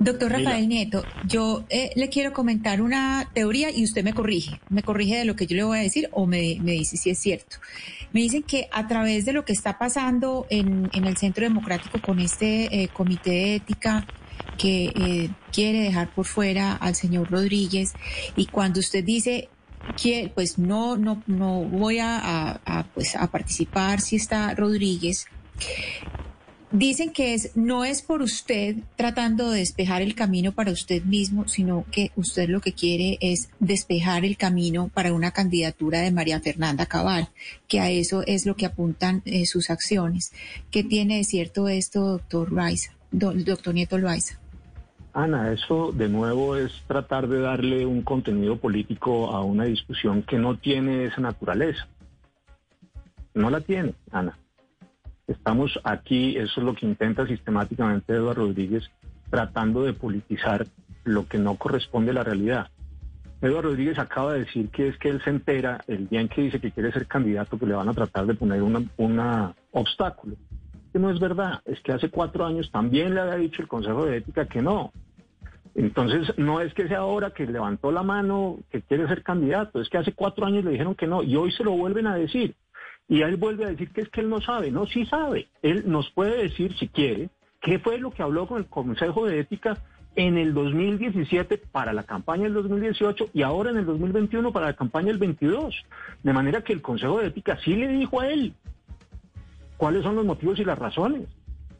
Doctor 0.00 0.32
Rafael 0.32 0.68
Nieto, 0.68 1.04
yo 1.26 1.64
eh, 1.70 1.90
le 1.96 2.08
quiero 2.08 2.32
comentar 2.32 2.80
una 2.80 3.30
teoría 3.34 3.70
y 3.70 3.84
usted 3.84 4.04
me 4.04 4.12
corrige, 4.12 4.60
me 4.68 4.82
corrige 4.82 5.16
de 5.16 5.24
lo 5.24 5.36
que 5.36 5.46
yo 5.46 5.56
le 5.56 5.64
voy 5.64 5.78
a 5.78 5.82
decir 5.82 6.08
o 6.12 6.26
me, 6.26 6.58
me 6.60 6.72
dice 6.72 6.96
si 6.96 7.10
es 7.10 7.18
cierto. 7.18 7.56
Me 8.12 8.20
dicen 8.20 8.42
que 8.42 8.68
a 8.72 8.86
través 8.86 9.24
de 9.24 9.32
lo 9.32 9.44
que 9.44 9.52
está 9.52 9.78
pasando 9.78 10.46
en, 10.50 10.88
en 10.92 11.06
el 11.06 11.16
Centro 11.16 11.44
Democrático 11.44 12.00
con 12.00 12.20
este 12.20 12.82
eh, 12.82 12.88
comité 12.88 13.30
de 13.30 13.54
ética 13.56 14.06
que 14.56 14.92
eh, 14.94 15.30
quiere 15.52 15.80
dejar 15.80 16.14
por 16.14 16.24
fuera 16.24 16.74
al 16.74 16.94
señor 16.94 17.30
Rodríguez 17.30 17.92
y 18.36 18.46
cuando 18.46 18.80
usted 18.80 19.04
dice 19.04 19.48
que 20.02 20.30
pues 20.34 20.58
no 20.58 20.96
no 20.96 21.22
no 21.26 21.62
voy 21.62 21.98
a, 21.98 22.18
a, 22.18 22.60
a, 22.64 22.84
pues 22.84 23.14
a 23.16 23.30
participar 23.30 24.00
si 24.00 24.16
está 24.16 24.54
Rodríguez 24.54 25.26
Dicen 26.72 27.12
que 27.12 27.34
es, 27.34 27.56
no 27.56 27.84
es 27.84 28.02
por 28.02 28.22
usted 28.22 28.76
tratando 28.96 29.50
de 29.50 29.60
despejar 29.60 30.02
el 30.02 30.16
camino 30.16 30.50
para 30.50 30.72
usted 30.72 31.04
mismo, 31.04 31.46
sino 31.46 31.84
que 31.92 32.10
usted 32.16 32.48
lo 32.48 32.60
que 32.60 32.72
quiere 32.72 33.18
es 33.20 33.50
despejar 33.60 34.24
el 34.24 34.36
camino 34.36 34.90
para 34.92 35.12
una 35.12 35.30
candidatura 35.30 36.00
de 36.00 36.10
María 36.10 36.40
Fernanda 36.40 36.86
Cabal, 36.86 37.28
que 37.68 37.78
a 37.78 37.90
eso 37.90 38.24
es 38.26 38.46
lo 38.46 38.56
que 38.56 38.66
apuntan 38.66 39.22
eh, 39.26 39.46
sus 39.46 39.70
acciones. 39.70 40.32
¿Qué 40.72 40.82
tiene 40.82 41.18
de 41.18 41.24
cierto 41.24 41.68
esto, 41.68 42.00
doctor 42.00 42.50
Loaiza, 42.50 42.92
doctor 43.12 43.72
Nieto 43.72 43.96
Loaiza? 43.96 44.40
Ana, 45.12 45.52
eso 45.52 45.92
de 45.92 46.08
nuevo 46.08 46.56
es 46.56 46.72
tratar 46.88 47.28
de 47.28 47.40
darle 47.40 47.86
un 47.86 48.02
contenido 48.02 48.58
político 48.58 49.30
a 49.30 49.42
una 49.44 49.64
discusión 49.64 50.22
que 50.24 50.36
no 50.36 50.58
tiene 50.58 51.04
esa 51.04 51.20
naturaleza. 51.20 51.86
No 53.34 53.50
la 53.50 53.60
tiene, 53.60 53.94
Ana. 54.10 54.36
Estamos 55.26 55.78
aquí, 55.82 56.36
eso 56.36 56.60
es 56.60 56.64
lo 56.64 56.74
que 56.74 56.86
intenta 56.86 57.26
sistemáticamente 57.26 58.12
Eduardo 58.12 58.46
Rodríguez, 58.46 58.88
tratando 59.28 59.82
de 59.82 59.92
politizar 59.92 60.66
lo 61.04 61.26
que 61.26 61.38
no 61.38 61.56
corresponde 61.56 62.12
a 62.12 62.14
la 62.14 62.24
realidad. 62.24 62.68
Eduardo 63.42 63.70
Rodríguez 63.70 63.98
acaba 63.98 64.34
de 64.34 64.40
decir 64.40 64.70
que 64.70 64.88
es 64.88 64.98
que 64.98 65.08
él 65.08 65.20
se 65.22 65.30
entera 65.30 65.80
el 65.88 66.08
día 66.08 66.20
en 66.20 66.28
que 66.28 66.42
dice 66.42 66.60
que 66.60 66.70
quiere 66.70 66.92
ser 66.92 67.06
candidato, 67.06 67.58
que 67.58 67.66
le 67.66 67.74
van 67.74 67.88
a 67.88 67.94
tratar 67.94 68.26
de 68.26 68.34
poner 68.34 68.62
un 68.62 68.88
obstáculo. 69.72 70.36
Que 70.92 70.98
no 70.98 71.10
es 71.10 71.18
verdad, 71.18 71.60
es 71.64 71.80
que 71.80 71.92
hace 71.92 72.08
cuatro 72.08 72.46
años 72.46 72.70
también 72.70 73.14
le 73.14 73.20
había 73.20 73.34
dicho 73.34 73.60
el 73.60 73.68
Consejo 73.68 74.06
de 74.06 74.18
Ética 74.18 74.46
que 74.46 74.62
no. 74.62 74.92
Entonces, 75.74 76.32
no 76.38 76.62
es 76.62 76.72
que 76.72 76.88
sea 76.88 77.00
ahora 77.00 77.32
que 77.32 77.46
levantó 77.46 77.92
la 77.92 78.02
mano 78.02 78.60
que 78.70 78.80
quiere 78.80 79.06
ser 79.08 79.22
candidato, 79.22 79.80
es 79.80 79.90
que 79.90 79.98
hace 79.98 80.12
cuatro 80.12 80.46
años 80.46 80.64
le 80.64 80.70
dijeron 80.70 80.94
que 80.94 81.06
no 81.06 81.22
y 81.22 81.36
hoy 81.36 81.52
se 81.52 81.64
lo 81.64 81.72
vuelven 81.72 82.06
a 82.06 82.14
decir. 82.14 82.54
Y 83.08 83.22
él 83.22 83.36
vuelve 83.36 83.64
a 83.64 83.68
decir 83.68 83.90
que 83.92 84.02
es 84.02 84.08
que 84.08 84.20
él 84.20 84.28
no 84.28 84.40
sabe. 84.40 84.70
No, 84.70 84.86
sí 84.86 85.06
sabe. 85.06 85.48
Él 85.62 85.84
nos 85.86 86.10
puede 86.10 86.42
decir, 86.42 86.76
si 86.76 86.88
quiere, 86.88 87.28
qué 87.60 87.78
fue 87.78 87.98
lo 87.98 88.10
que 88.10 88.22
habló 88.22 88.46
con 88.46 88.58
el 88.58 88.66
Consejo 88.66 89.26
de 89.26 89.40
Ética 89.40 89.78
en 90.16 90.38
el 90.38 90.54
2017 90.54 91.58
para 91.70 91.92
la 91.92 92.02
campaña 92.02 92.44
del 92.44 92.54
2018 92.54 93.30
y 93.34 93.42
ahora 93.42 93.70
en 93.70 93.76
el 93.76 93.84
2021 93.84 94.50
para 94.52 94.66
la 94.66 94.72
campaña 94.72 95.08
del 95.08 95.18
22. 95.18 95.84
De 96.22 96.32
manera 96.32 96.62
que 96.62 96.72
el 96.72 96.82
Consejo 96.82 97.20
de 97.20 97.28
Ética 97.28 97.58
sí 97.62 97.76
le 97.76 97.88
dijo 97.88 98.20
a 98.20 98.28
él 98.28 98.54
cuáles 99.76 100.02
son 100.02 100.16
los 100.16 100.24
motivos 100.24 100.58
y 100.58 100.64
las 100.64 100.78
razones. 100.78 101.28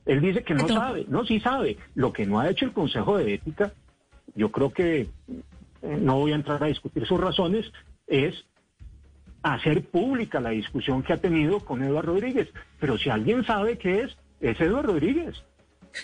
Él 0.05 0.21
dice 0.21 0.45
que 0.45 0.55
no 0.55 0.69
sabe. 0.69 1.07
No, 1.09 1.25
sí 1.25 1.41
sabe. 1.41 1.79
Lo 1.95 2.13
que 2.13 2.27
no 2.27 2.39
ha 2.39 2.49
hecho 2.49 2.67
el 2.67 2.73
Consejo 2.73 3.19
de 3.19 3.35
Ética, 3.35 3.73
yo 4.37 4.53
creo 4.53 4.73
que 4.73 5.09
eh, 5.83 5.99
no 6.01 6.19
voy 6.19 6.33
a 6.33 6.37
entrar 6.37 6.63
a 6.63 6.69
discutir 6.69 7.07
sus 7.07 7.19
razones, 7.19 7.73
es 8.07 8.45
hacer 9.55 9.85
pública 9.85 10.41
la 10.41 10.51
discusión 10.51 11.03
que 11.03 11.13
ha 11.13 11.19
tenido 11.19 11.61
con 11.61 11.83
Eduardo 11.83 12.13
Rodríguez. 12.13 12.49
Pero 12.81 12.99
si 12.99 13.11
alguien 13.11 13.45
sabe 13.45 13.79
qué 13.79 14.03
es, 14.03 14.17
es 14.41 14.61
Eduardo 14.61 14.93
Rodríguez. 14.93 15.43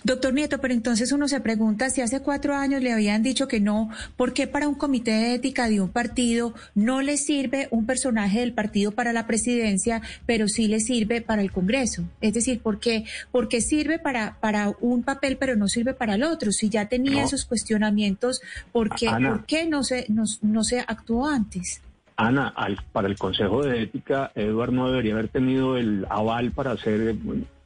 Doctor 0.04 0.32
Nieto, 0.32 0.58
pero 0.60 0.74
entonces 0.74 1.12
uno 1.12 1.28
se 1.28 1.40
pregunta 1.40 1.90
si 1.90 2.00
hace 2.00 2.20
cuatro 2.20 2.54
años 2.54 2.82
le 2.82 2.92
habían 2.92 3.22
dicho 3.22 3.46
que 3.46 3.60
no, 3.60 3.90
¿por 4.16 4.32
qué 4.32 4.46
para 4.46 4.68
un 4.68 4.74
comité 4.74 5.10
de 5.10 5.34
ética 5.34 5.68
de 5.68 5.80
un 5.80 5.90
partido 5.90 6.54
no 6.74 7.02
le 7.02 7.16
sirve 7.16 7.68
un 7.70 7.86
personaje 7.86 8.40
del 8.40 8.54
partido 8.54 8.92
para 8.92 9.12
la 9.12 9.26
presidencia, 9.26 10.00
pero 10.26 10.48
sí 10.48 10.66
le 10.66 10.80
sirve 10.80 11.20
para 11.20 11.42
el 11.42 11.52
Congreso? 11.52 12.04
Es 12.20 12.34
decir, 12.34 12.60
¿por 12.60 12.80
qué, 12.80 13.04
porque 13.30 13.60
sirve 13.60 13.98
para, 13.98 14.38
para 14.40 14.72
un 14.80 15.02
papel, 15.02 15.36
pero 15.36 15.56
no 15.56 15.68
sirve 15.68 15.94
para 15.94 16.14
el 16.14 16.22
otro? 16.22 16.52
Si 16.52 16.68
ya 16.68 16.88
tenía 16.88 17.24
esos 17.24 17.44
cuestionamientos, 17.44 18.40
¿por 18.72 18.94
qué, 18.94 19.10
¿por 19.10 19.44
qué 19.44 19.66
no, 19.66 19.82
se, 19.84 20.06
no, 20.08 20.24
no 20.40 20.64
se 20.64 20.80
actuó 20.80 21.26
antes? 21.26 21.82
Ana, 22.22 22.54
para 22.92 23.08
el 23.08 23.18
Consejo 23.18 23.64
de 23.64 23.82
Ética, 23.82 24.30
Eduardo 24.36 24.72
no 24.72 24.90
debería 24.90 25.14
haber 25.14 25.26
tenido 25.26 25.76
el 25.76 26.06
aval 26.08 26.52
para 26.52 26.76
ser 26.76 27.16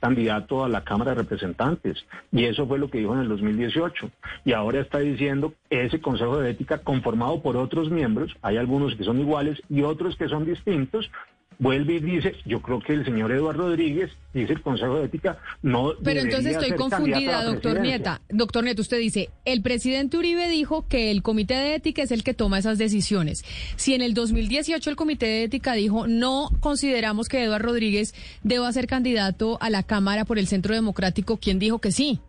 candidato 0.00 0.64
a 0.64 0.68
la 0.68 0.82
Cámara 0.82 1.10
de 1.10 1.22
Representantes. 1.22 2.06
Y 2.32 2.44
eso 2.44 2.66
fue 2.66 2.78
lo 2.78 2.88
que 2.88 2.98
dijo 2.98 3.12
en 3.14 3.20
el 3.20 3.28
2018. 3.28 4.10
Y 4.46 4.52
ahora 4.52 4.80
está 4.80 4.98
diciendo 4.98 5.52
ese 5.68 6.00
Consejo 6.00 6.38
de 6.38 6.50
Ética 6.50 6.78
conformado 6.78 7.42
por 7.42 7.58
otros 7.58 7.90
miembros, 7.90 8.34
hay 8.40 8.56
algunos 8.56 8.94
que 8.94 9.04
son 9.04 9.20
iguales 9.20 9.60
y 9.68 9.82
otros 9.82 10.16
que 10.16 10.28
son 10.28 10.46
distintos, 10.46 11.10
vuelve 11.58 11.94
y 11.94 12.00
dice, 12.00 12.34
yo 12.44 12.60
creo 12.60 12.80
que 12.80 12.92
el 12.92 13.04
señor 13.04 13.32
Eduardo 13.32 13.68
Rodríguez, 13.68 14.10
dice 14.34 14.52
el 14.52 14.62
Consejo 14.62 14.98
de 14.98 15.06
Ética, 15.06 15.38
no... 15.62 15.92
Pero 16.02 16.20
entonces 16.20 16.56
estoy 16.56 16.72
confundida, 16.76 17.44
doctor 17.44 17.80
Nieta. 17.80 18.20
Doctor 18.28 18.64
Nieto, 18.64 18.82
usted 18.82 18.98
dice, 18.98 19.30
el 19.44 19.62
presidente 19.62 20.18
Uribe 20.18 20.48
dijo 20.48 20.86
que 20.88 21.10
el 21.10 21.22
Comité 21.22 21.54
de 21.54 21.74
Ética 21.74 22.02
es 22.02 22.12
el 22.12 22.24
que 22.24 22.34
toma 22.34 22.58
esas 22.58 22.78
decisiones. 22.78 23.44
Si 23.76 23.94
en 23.94 24.02
el 24.02 24.14
2018 24.14 24.90
el 24.90 24.96
Comité 24.96 25.26
de 25.26 25.44
Ética 25.44 25.72
dijo, 25.74 26.06
no 26.06 26.50
consideramos 26.60 27.28
que 27.28 27.42
Eduardo 27.42 27.68
Rodríguez 27.68 28.14
deba 28.42 28.70
ser 28.72 28.86
candidato 28.86 29.58
a 29.60 29.70
la 29.70 29.82
Cámara 29.82 30.24
por 30.24 30.38
el 30.38 30.46
Centro 30.46 30.74
Democrático, 30.74 31.38
¿quién 31.38 31.58
dijo 31.58 31.80
que 31.80 31.92
sí? 31.92 32.20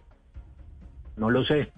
No 1.17 1.29
lo 1.29 1.43
sé. 1.45 1.71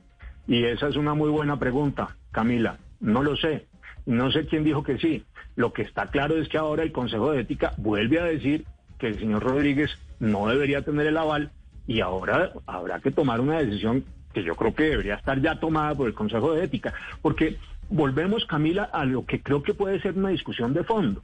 Y 0.48 0.66
esa 0.66 0.88
es 0.88 0.96
una 0.96 1.14
muy 1.14 1.30
buena 1.30 1.58
pregunta, 1.58 2.16
Camila. 2.32 2.78
No 3.00 3.24
lo 3.24 3.36
sé. 3.38 3.68
No 4.06 4.32
sé 4.32 4.45
quién 4.45 4.63
dijo 4.63 4.84
que 4.84 4.97
sí. 4.97 5.23
Lo 5.56 5.73
que 5.73 5.84
está 5.84 6.08
claro 6.08 6.38
es 6.38 6.47
que 6.47 6.58
ahora 6.58 6.84
el 6.84 6.91
Consejo 6.91 7.32
de 7.32 7.41
Ética 7.41 7.73
vuelve 7.78 8.19
a 8.19 8.25
decir 8.25 8.65
que 8.97 9.08
el 9.08 9.19
señor 9.19 9.43
Rodríguez 9.43 9.91
no 10.19 10.47
debería 10.47 10.82
tener 10.82 11.08
el 11.08 11.17
aval 11.17 11.52
y 11.88 12.02
ahora 12.02 12.52
habrá 12.67 12.99
que 12.99 13.12
tomar 13.12 13.39
una 13.39 13.60
decisión 13.60 14.06
que 14.34 14.43
yo 14.43 14.56
creo 14.56 14.75
que 14.75 14.84
debería 14.84 15.15
estar 15.15 15.41
ya 15.41 15.60
tomada 15.60 15.95
por 15.95 16.08
el 16.08 16.13
Consejo 16.13 16.54
de 16.54 16.63
Ética, 16.63 16.93
porque 17.21 17.58
volvemos, 17.89 18.45
Camila, 18.45 18.84
a 18.84 19.06
lo 19.06 19.25
que 19.25 19.41
creo 19.41 19.63
que 19.63 19.73
puede 19.73 19.99
ser 20.02 20.17
una 20.17 20.30
discusión 20.30 20.73
de 20.73 20.84
fondo. 20.84 21.23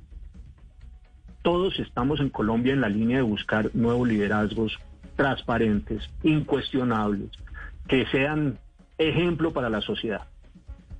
Todos 1.43 1.79
estamos 1.79 2.19
en 2.19 2.29
Colombia 2.29 2.73
en 2.73 2.81
la 2.81 2.89
línea 2.89 3.17
de 3.17 3.23
buscar 3.23 3.69
nuevos 3.75 4.07
liderazgos 4.07 4.79
transparentes, 5.15 6.09
incuestionables, 6.23 7.29
que 7.87 8.07
sean 8.07 8.57
ejemplo 8.97 9.53
para 9.53 9.69
la 9.69 9.81
sociedad. 9.81 10.27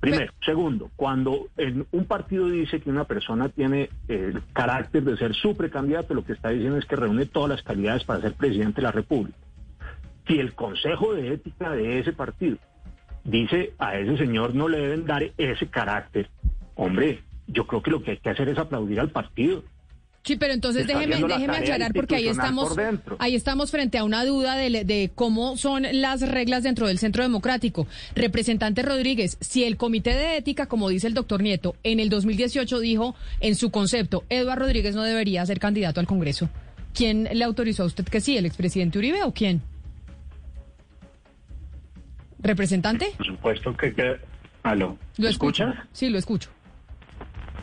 Primero. 0.00 0.32
Segundo, 0.44 0.90
cuando 0.96 1.48
en 1.56 1.86
un 1.90 2.04
partido 2.04 2.48
dice 2.48 2.80
que 2.80 2.90
una 2.90 3.04
persona 3.04 3.48
tiene 3.48 3.90
el 4.08 4.42
carácter 4.52 5.02
de 5.04 5.16
ser 5.16 5.34
su 5.34 5.56
precandidato, 5.56 6.14
lo 6.14 6.24
que 6.24 6.34
está 6.34 6.50
diciendo 6.50 6.78
es 6.78 6.84
que 6.84 6.96
reúne 6.96 7.26
todas 7.26 7.50
las 7.50 7.62
calidades 7.62 8.04
para 8.04 8.20
ser 8.20 8.34
presidente 8.34 8.76
de 8.76 8.82
la 8.82 8.92
República. 8.92 9.38
Si 10.26 10.38
el 10.38 10.54
Consejo 10.54 11.14
de 11.14 11.34
Ética 11.34 11.70
de 11.70 11.98
ese 11.98 12.12
partido 12.12 12.58
dice 13.24 13.72
a 13.78 13.98
ese 13.98 14.16
señor 14.16 14.54
no 14.54 14.68
le 14.68 14.78
deben 14.78 15.06
dar 15.06 15.22
ese 15.36 15.66
carácter, 15.68 16.28
hombre, 16.74 17.20
yo 17.46 17.66
creo 17.66 17.82
que 17.82 17.90
lo 17.90 18.02
que 18.02 18.12
hay 18.12 18.16
que 18.18 18.30
hacer 18.30 18.48
es 18.48 18.58
aplaudir 18.58 19.00
al 19.00 19.10
partido. 19.10 19.62
Sí, 20.26 20.34
pero 20.34 20.52
entonces 20.52 20.88
déjeme, 20.88 21.22
déjeme 21.22 21.56
aclarar 21.56 21.92
porque 21.94 22.16
ahí 22.16 22.26
estamos, 22.26 22.76
ahí 23.20 23.36
estamos 23.36 23.70
frente 23.70 23.96
a 23.96 24.02
una 24.02 24.24
duda 24.24 24.56
de, 24.56 24.82
de, 24.82 25.12
cómo 25.14 25.56
son 25.56 25.86
las 25.92 26.20
reglas 26.20 26.64
dentro 26.64 26.88
del 26.88 26.98
Centro 26.98 27.22
Democrático. 27.22 27.86
Representante 28.16 28.82
Rodríguez, 28.82 29.38
si 29.40 29.62
el 29.62 29.76
Comité 29.76 30.16
de 30.16 30.36
Ética, 30.36 30.66
como 30.66 30.88
dice 30.88 31.06
el 31.06 31.14
doctor 31.14 31.42
Nieto, 31.42 31.76
en 31.84 32.00
el 32.00 32.08
2018 32.08 32.80
dijo 32.80 33.14
en 33.38 33.54
su 33.54 33.70
concepto, 33.70 34.24
Eduardo 34.28 34.64
Rodríguez 34.64 34.96
no 34.96 35.04
debería 35.04 35.46
ser 35.46 35.60
candidato 35.60 36.00
al 36.00 36.08
Congreso, 36.08 36.48
¿quién 36.92 37.28
le 37.32 37.44
autorizó 37.44 37.84
a 37.84 37.86
usted 37.86 38.04
que 38.04 38.20
sí, 38.20 38.36
el 38.36 38.46
expresidente 38.46 38.98
Uribe 38.98 39.22
o 39.22 39.32
quién? 39.32 39.62
¿Representante? 42.40 43.12
Por 43.16 43.26
supuesto 43.26 43.76
que... 43.76 44.16
¿Aló? 44.64 44.98
¿Lo 45.18 45.28
escucha? 45.28 45.86
Sí, 45.92 46.08
lo 46.08 46.18
escucho. 46.18 46.50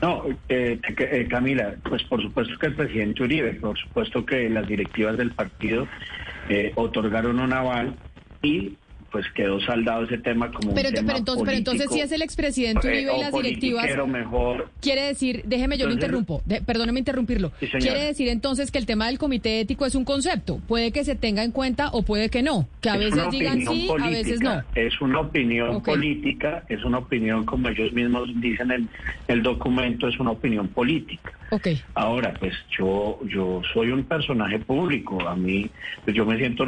No, 0.02 0.26
eh, 0.50 0.80
eh, 0.98 1.28
Camila, 1.30 1.76
pues 1.84 2.04
por 2.04 2.22
supuesto 2.22 2.58
que 2.60 2.68
el 2.68 2.76
presidente 2.76 3.24
Uribe, 3.24 3.54
por 3.54 3.78
supuesto 3.78 4.26
que 4.26 4.50
las 4.50 4.68
directivas 4.68 5.18
del 5.18 5.32
partido 5.32 5.88
eh, 6.50 6.74
otorgaron 6.76 7.40
un 7.40 7.54
aval 7.54 7.98
y 8.42 8.78
pues 9.14 9.26
quedó 9.36 9.62
saldado 9.62 10.04
ese 10.06 10.18
tema 10.18 10.52
como 10.52 10.74
Pero, 10.74 10.90
un 10.90 10.96
tema 10.96 11.08
pero 11.08 11.20
entonces, 11.20 11.44
pero 11.46 11.58
entonces 11.58 11.86
político, 11.88 11.94
si 11.96 12.02
es 12.02 12.12
el 12.12 12.22
expresidente 12.24 12.88
eh, 12.88 12.92
Uribe 13.06 13.16
y 13.16 13.22
las 13.22 13.32
directivas, 13.32 14.08
mejor. 14.08 14.72
quiere 14.82 15.04
decir, 15.04 15.44
déjeme, 15.46 15.78
yo 15.78 15.86
lo 15.86 15.92
Entonces- 15.94 16.10
interrumpo, 16.10 16.42
de- 16.46 16.62
perdóneme 16.64 16.98
interrumpirlo. 17.00 17.52
Sí, 17.60 17.68
quiere 17.80 18.04
decir 18.06 18.28
entonces 18.28 18.72
que 18.72 18.80
el 18.80 18.88
tema 18.88 19.06
del 19.06 19.20
comité 19.20 19.60
ético 19.60 19.86
es 19.86 19.94
un 19.94 20.04
concepto, 20.04 20.60
puede 20.68 20.92
que 20.92 21.04
se 21.06 21.16
tenga 21.16 21.44
en 21.44 21.52
cuenta 21.52 21.90
o 21.94 22.02
puede 22.02 22.30
que 22.30 22.42
no, 22.42 22.68
que 22.82 22.90
a 22.90 22.96
Es 22.96 23.02
veces 23.16 23.30
digan 23.30 23.62
sí, 23.62 23.88
a 23.88 24.10
veces 24.10 24.42
no. 24.42 24.50
política, 24.52 24.66
Es 24.76 25.00
una 25.00 25.20
opinión 25.20 25.70
Ok. 25.76 25.86
política, 25.86 26.64
es 26.68 26.84
una 26.84 26.98
opinión, 26.98 27.46
como 27.46 27.70
ellos 27.70 27.94
mismos 27.94 28.28
dicen 28.42 28.72
en 28.72 28.90
el 29.28 29.44
documento, 29.44 30.08
es 30.08 30.20
una 30.20 30.32
opinión 30.32 30.68
política. 30.70 31.32
Ok. 31.52 31.68
Ahora, 31.94 32.34
pues 32.40 32.54
yo, 32.76 33.20
yo 33.28 33.62
soy 33.76 33.92
un 33.92 34.04
personaje 34.06 34.58
público. 34.58 35.22
A 35.28 35.36
mí, 35.36 35.70
pues 36.04 36.16
yo 36.16 36.26
me 36.26 36.36
siento, 36.38 36.66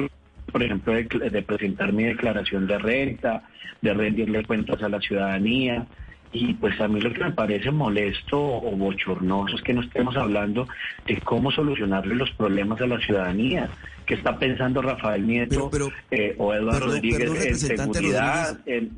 por 0.55 0.63
ejemplo, 0.63 0.93
de, 0.93 1.03
de 1.03 1.41
presentar 1.41 1.91
mi 1.91 2.05
declaración 2.05 2.65
de 2.65 2.77
renta, 2.77 3.43
de 3.81 3.93
rendirle 3.93 4.45
cuentas 4.45 4.81
a 4.81 4.87
la 4.87 5.01
ciudadanía. 5.01 5.85
Y 6.31 6.53
pues 6.53 6.79
a 6.79 6.87
mí 6.87 7.01
lo 7.01 7.11
que 7.11 7.25
me 7.25 7.31
parece 7.33 7.71
molesto 7.71 8.39
o 8.41 8.71
bochornoso 8.77 9.53
es 9.57 9.61
que 9.63 9.73
no 9.73 9.81
estemos 9.81 10.15
hablando 10.15 10.65
de 11.05 11.19
cómo 11.19 11.51
solucionarle 11.51 12.15
los 12.15 12.31
problemas 12.31 12.79
a 12.79 12.87
la 12.87 12.97
ciudadanía. 13.01 13.69
¿Qué 14.05 14.13
está 14.13 14.39
pensando 14.39 14.81
Rafael 14.81 15.27
Nieto 15.27 15.69
eh, 16.09 16.35
o 16.37 16.53
Eduardo 16.53 16.79
perdón, 16.79 16.89
Rodríguez 16.95 17.19
perdón, 17.19 17.37
en 17.41 17.57
seguridad? 17.57 18.59
en- 18.65 18.91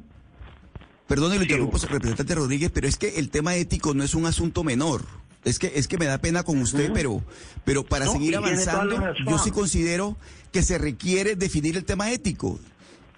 Perdón, 1.07 1.35
lo 1.37 1.41
interrumpo, 1.41 1.79
representante 1.89 2.35
Rodríguez, 2.35 2.69
pero 2.71 2.87
es 2.87 2.97
que 2.97 3.17
el 3.17 3.31
tema 3.31 3.55
ético 3.55 3.95
no 3.95 4.03
es 4.03 4.13
un 4.13 4.27
asunto 4.27 4.63
menor. 4.63 5.01
Es 5.43 5.57
que 5.57 5.71
es 5.75 5.87
que 5.87 5.97
me 5.97 6.05
da 6.05 6.17
pena 6.17 6.43
con 6.43 6.59
usted, 6.61 6.91
pero 6.93 7.23
pero 7.63 7.83
para 7.85 8.05
No, 8.05 8.11
seguir 8.11 8.35
avanzando, 8.35 9.01
yo 9.25 9.37
sí 9.37 9.49
considero 9.51 10.17
que 10.57 10.63
se 10.63 10.79
requiere 10.79 11.35
definir 11.35 11.77
el 11.77 11.85
tema 11.85 12.11
ético. 12.11 12.59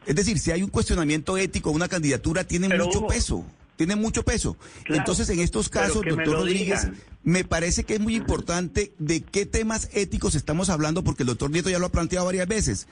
Es 0.05 0.13
decir, 0.13 0.39
si 0.39 0.51
hay 0.51 0.61
un 0.61 0.69
cuestionamiento 0.69 1.37
ético, 1.37 1.71
una 1.71 1.87
candidatura 1.87 2.43
tiene 2.43 2.67
Pero, 2.67 2.87
mucho 2.87 2.99
Hugo, 2.99 3.07
peso, 3.07 3.45
tiene 3.77 3.95
mucho 3.95 4.23
peso. 4.23 4.57
Claro, 4.83 4.99
Entonces, 4.99 5.29
en 5.29 5.39
estos 5.39 5.69
casos, 5.69 6.03
doctor 6.05 6.33
Rodríguez, 6.33 6.81
digan. 6.81 6.97
me 7.23 7.45
parece 7.45 7.85
que 7.85 7.93
es 7.93 8.01
muy 8.01 8.17
importante 8.17 8.91
de 8.99 9.21
qué 9.21 9.45
temas 9.45 9.87
éticos 9.93 10.35
estamos 10.35 10.69
hablando, 10.69 11.01
porque 11.01 11.23
el 11.23 11.27
doctor 11.27 11.49
Nieto 11.49 11.69
ya 11.69 11.79
lo 11.79 11.85
ha 11.85 11.91
planteado 11.93 12.25
varias 12.25 12.45
veces. 12.45 12.87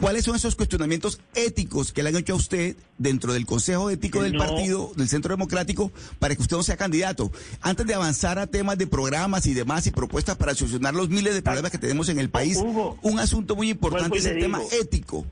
¿Cuáles 0.00 0.24
son 0.24 0.36
esos 0.36 0.56
cuestionamientos 0.56 1.20
éticos 1.34 1.92
que 1.92 2.02
le 2.02 2.10
han 2.10 2.16
hecho 2.16 2.34
a 2.34 2.36
usted 2.36 2.76
dentro 2.98 3.32
del 3.32 3.46
Consejo 3.46 3.90
Ético 3.90 4.22
del 4.22 4.34
no. 4.34 4.38
Partido 4.38 4.92
del 4.94 5.08
Centro 5.08 5.30
Democrático 5.30 5.90
para 6.18 6.34
que 6.34 6.42
usted 6.42 6.56
no 6.56 6.62
sea 6.62 6.76
candidato? 6.76 7.30
Antes 7.62 7.86
de 7.86 7.94
avanzar 7.94 8.38
a 8.38 8.46
temas 8.46 8.76
de 8.78 8.86
programas 8.86 9.46
y 9.46 9.54
demás 9.54 9.86
y 9.86 9.90
propuestas 9.90 10.36
para 10.36 10.54
solucionar 10.54 10.94
los 10.94 11.08
miles 11.08 11.34
de 11.34 11.42
problemas 11.42 11.70
que 11.70 11.78
tenemos 11.78 12.08
en 12.08 12.18
el 12.18 12.28
país, 12.28 12.62
un 13.02 13.18
asunto 13.18 13.56
muy 13.56 13.70
importante 13.70 14.18
es 14.18 14.26
el 14.26 14.38
tema 14.38 14.60
ético. 14.80 15.26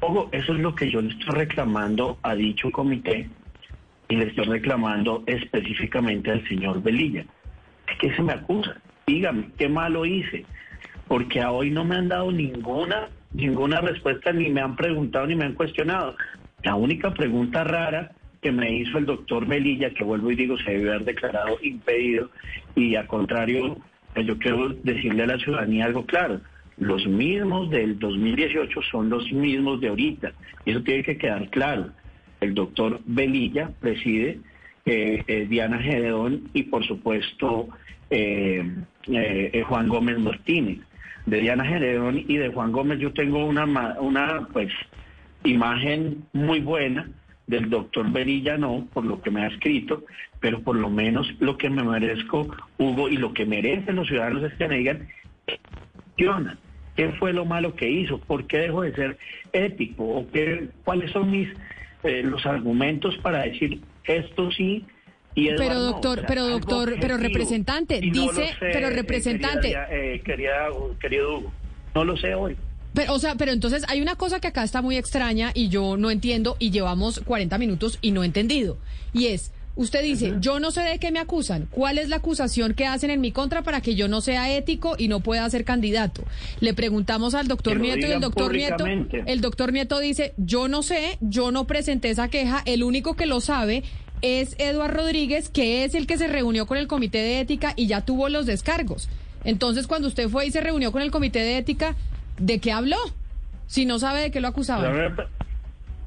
Ojo, 0.00 0.28
eso 0.32 0.52
es 0.54 0.60
lo 0.60 0.74
que 0.74 0.90
yo 0.90 1.00
le 1.00 1.12
estoy 1.12 1.34
reclamando 1.34 2.18
a 2.22 2.34
dicho 2.34 2.70
comité 2.70 3.28
y 4.08 4.16
le 4.16 4.26
estoy 4.26 4.44
reclamando 4.44 5.24
específicamente 5.26 6.30
al 6.30 6.46
señor 6.46 6.82
Velilla. 6.82 7.24
¿Qué 8.00 8.14
se 8.14 8.22
me 8.22 8.34
acusa? 8.34 8.76
Dígame, 9.06 9.50
¿qué 9.58 9.68
malo 9.68 10.04
hice? 10.04 10.44
Porque 11.08 11.40
a 11.40 11.50
hoy 11.50 11.70
no 11.70 11.84
me 11.84 11.96
han 11.96 12.08
dado 12.08 12.30
ninguna, 12.30 13.08
ninguna 13.32 13.80
respuesta, 13.80 14.32
ni 14.32 14.50
me 14.50 14.60
han 14.60 14.76
preguntado, 14.76 15.26
ni 15.26 15.34
me 15.34 15.44
han 15.44 15.54
cuestionado. 15.54 16.16
La 16.62 16.74
única 16.74 17.12
pregunta 17.12 17.64
rara 17.64 18.12
que 18.40 18.52
me 18.52 18.72
hizo 18.72 18.98
el 18.98 19.06
doctor 19.06 19.46
Velilla, 19.46 19.90
que 19.90 20.04
vuelvo 20.04 20.30
y 20.30 20.36
digo, 20.36 20.56
se 20.58 20.72
debe 20.72 20.90
haber 20.90 21.04
declarado 21.04 21.58
impedido, 21.62 22.30
y 22.74 22.94
al 22.94 23.06
contrario, 23.06 23.78
pues 24.14 24.26
yo 24.26 24.38
quiero 24.38 24.68
decirle 24.68 25.24
a 25.24 25.26
la 25.26 25.38
ciudadanía 25.38 25.86
algo 25.86 26.06
claro. 26.06 26.40
Los 26.78 27.06
mismos 27.06 27.70
del 27.70 27.98
2018 27.98 28.80
son 28.90 29.08
los 29.08 29.32
mismos 29.32 29.80
de 29.80 29.88
ahorita. 29.88 30.32
Eso 30.64 30.82
tiene 30.82 31.02
que 31.02 31.16
quedar 31.16 31.48
claro. 31.48 31.90
El 32.40 32.54
doctor 32.54 33.00
Velilla 33.06 33.70
preside, 33.80 34.40
eh, 34.84 35.24
eh, 35.26 35.46
Diana 35.48 35.78
Gedeón 35.78 36.50
y 36.52 36.64
por 36.64 36.86
supuesto 36.86 37.68
eh, 38.10 38.64
Juan 39.66 39.88
Gómez 39.88 40.18
Martínez. 40.18 40.78
De 41.26 41.40
Diana 41.40 41.64
Gedeón 41.64 42.24
y 42.26 42.36
de 42.36 42.48
Juan 42.48 42.72
Gómez 42.72 42.98
yo 42.98 43.12
tengo 43.12 43.44
una, 43.44 43.64
una 44.00 44.48
pues 44.52 44.72
imagen 45.44 46.24
muy 46.32 46.60
buena 46.60 47.08
del 47.46 47.70
doctor 47.70 48.10
Velilla 48.10 48.56
no, 48.56 48.86
por 48.92 49.04
lo 49.04 49.20
que 49.22 49.30
me 49.30 49.44
ha 49.44 49.48
escrito, 49.48 50.04
pero 50.40 50.60
por 50.62 50.76
lo 50.76 50.90
menos 50.90 51.32
lo 51.38 51.56
que 51.56 51.70
me 51.70 51.82
merezco, 51.82 52.48
Hugo, 52.78 53.08
y 53.08 53.16
lo 53.16 53.32
que 53.32 53.46
merecen 53.46 53.96
los 53.96 54.08
ciudadanos 54.08 54.42
es 54.44 54.54
que 54.54 54.68
me 54.68 54.78
digan, 54.78 55.08
¿qué 56.16 57.08
fue 57.18 57.32
lo 57.32 57.44
malo 57.44 57.74
que 57.74 57.88
hizo? 57.88 58.18
¿Por 58.18 58.46
qué 58.46 58.58
dejó 58.58 58.82
de 58.82 58.94
ser 58.94 59.18
ético? 59.52 60.04
¿O 60.04 60.30
qué, 60.30 60.68
cuáles 60.84 61.10
son 61.12 61.30
mis 61.30 61.48
eh, 62.02 62.22
los 62.24 62.44
argumentos 62.46 63.16
para 63.18 63.42
decir 63.42 63.80
esto 64.04 64.50
sí 64.50 64.84
y 65.36 65.48
Eduardo 65.48 65.58
Pero 65.68 65.80
doctor, 65.80 66.18
O 66.18 66.20
sea, 66.22 66.26
pero 66.26 66.48
doctor, 66.48 66.84
pero 67.00 67.14
objetivo. 67.14 67.18
representante, 67.28 68.00
no 68.00 68.12
dice, 68.22 68.46
sé, 68.48 68.54
pero 68.58 68.88
eh, 68.88 68.90
representante, 68.90 69.60
querida, 69.68 69.86
eh, 69.90 70.20
querida- 70.24 70.68
querido 71.00 71.38
Hugo, 71.38 71.52
no 71.94 72.04
lo 72.04 72.16
sé 72.16 72.34
hoy. 72.34 72.56
Pero, 72.94 73.12
o 73.14 73.18
sea, 73.18 73.34
pero 73.36 73.52
entonces 73.52 73.84
hay 73.88 74.00
una 74.00 74.16
cosa 74.16 74.40
que 74.40 74.48
acá 74.48 74.64
está 74.64 74.80
muy 74.82 74.96
extraña 74.96 75.50
y 75.54 75.68
yo 75.68 75.96
no 75.98 76.10
entiendo 76.10 76.56
y 76.58 76.70
llevamos 76.70 77.20
40 77.20 77.58
minutos 77.58 77.98
y 78.00 78.10
no 78.12 78.22
he 78.22 78.26
entendido. 78.26 78.78
Y 79.12 79.26
es, 79.26 79.52
usted 79.74 80.02
dice, 80.02 80.32
yo 80.40 80.58
no 80.60 80.70
sé 80.70 80.80
de 80.80 80.98
qué 80.98 81.10
me 81.10 81.18
acusan. 81.18 81.66
¿Cuál 81.70 81.98
es 81.98 82.08
la 82.08 82.16
acusación 82.16 82.72
que 82.72 82.86
hacen 82.86 83.10
en 83.10 83.20
mi 83.20 83.32
contra 83.32 83.60
para 83.60 83.82
que 83.82 83.94
yo 83.94 84.08
no 84.08 84.22
sea 84.22 84.50
ético 84.56 84.94
y 84.96 85.08
no 85.08 85.20
pueda 85.20 85.50
ser 85.50 85.64
candidato? 85.66 86.24
Le 86.60 86.72
preguntamos 86.72 87.34
al 87.34 87.46
doctor 87.48 87.78
Nieto 87.78 88.06
y 88.06 88.12
el 88.12 88.20
doctor 88.20 88.54
Nieto, 88.54 88.86
el 88.86 89.40
doctor 89.42 89.74
Nieto 89.74 89.98
dice, 89.98 90.32
yo 90.38 90.66
no 90.68 90.82
sé, 90.82 91.18
yo 91.20 91.50
no 91.50 91.66
presenté 91.66 92.08
esa 92.08 92.28
queja, 92.28 92.62
el 92.64 92.82
único 92.82 93.14
que 93.14 93.26
lo 93.26 93.42
sabe 93.42 93.82
es 94.22 94.56
Eduardo 94.58 94.98
Rodríguez, 94.98 95.48
que 95.48 95.84
es 95.84 95.94
el 95.94 96.06
que 96.06 96.18
se 96.18 96.28
reunió 96.28 96.66
con 96.66 96.78
el 96.78 96.86
comité 96.86 97.18
de 97.18 97.40
ética 97.40 97.72
y 97.76 97.86
ya 97.86 98.04
tuvo 98.04 98.28
los 98.28 98.46
descargos. 98.46 99.08
Entonces, 99.44 99.86
cuando 99.86 100.08
usted 100.08 100.28
fue 100.28 100.46
y 100.46 100.50
se 100.50 100.60
reunió 100.60 100.92
con 100.92 101.02
el 101.02 101.10
comité 101.10 101.40
de 101.40 101.58
ética, 101.58 101.94
¿de 102.38 102.58
qué 102.58 102.72
habló? 102.72 102.96
Si 103.66 103.84
no 103.84 103.98
sabe 103.98 104.22
de 104.22 104.30
qué 104.30 104.40
lo 104.40 104.48
A 104.48 104.50
acusaban. 104.50 104.92
ver, 104.92 105.12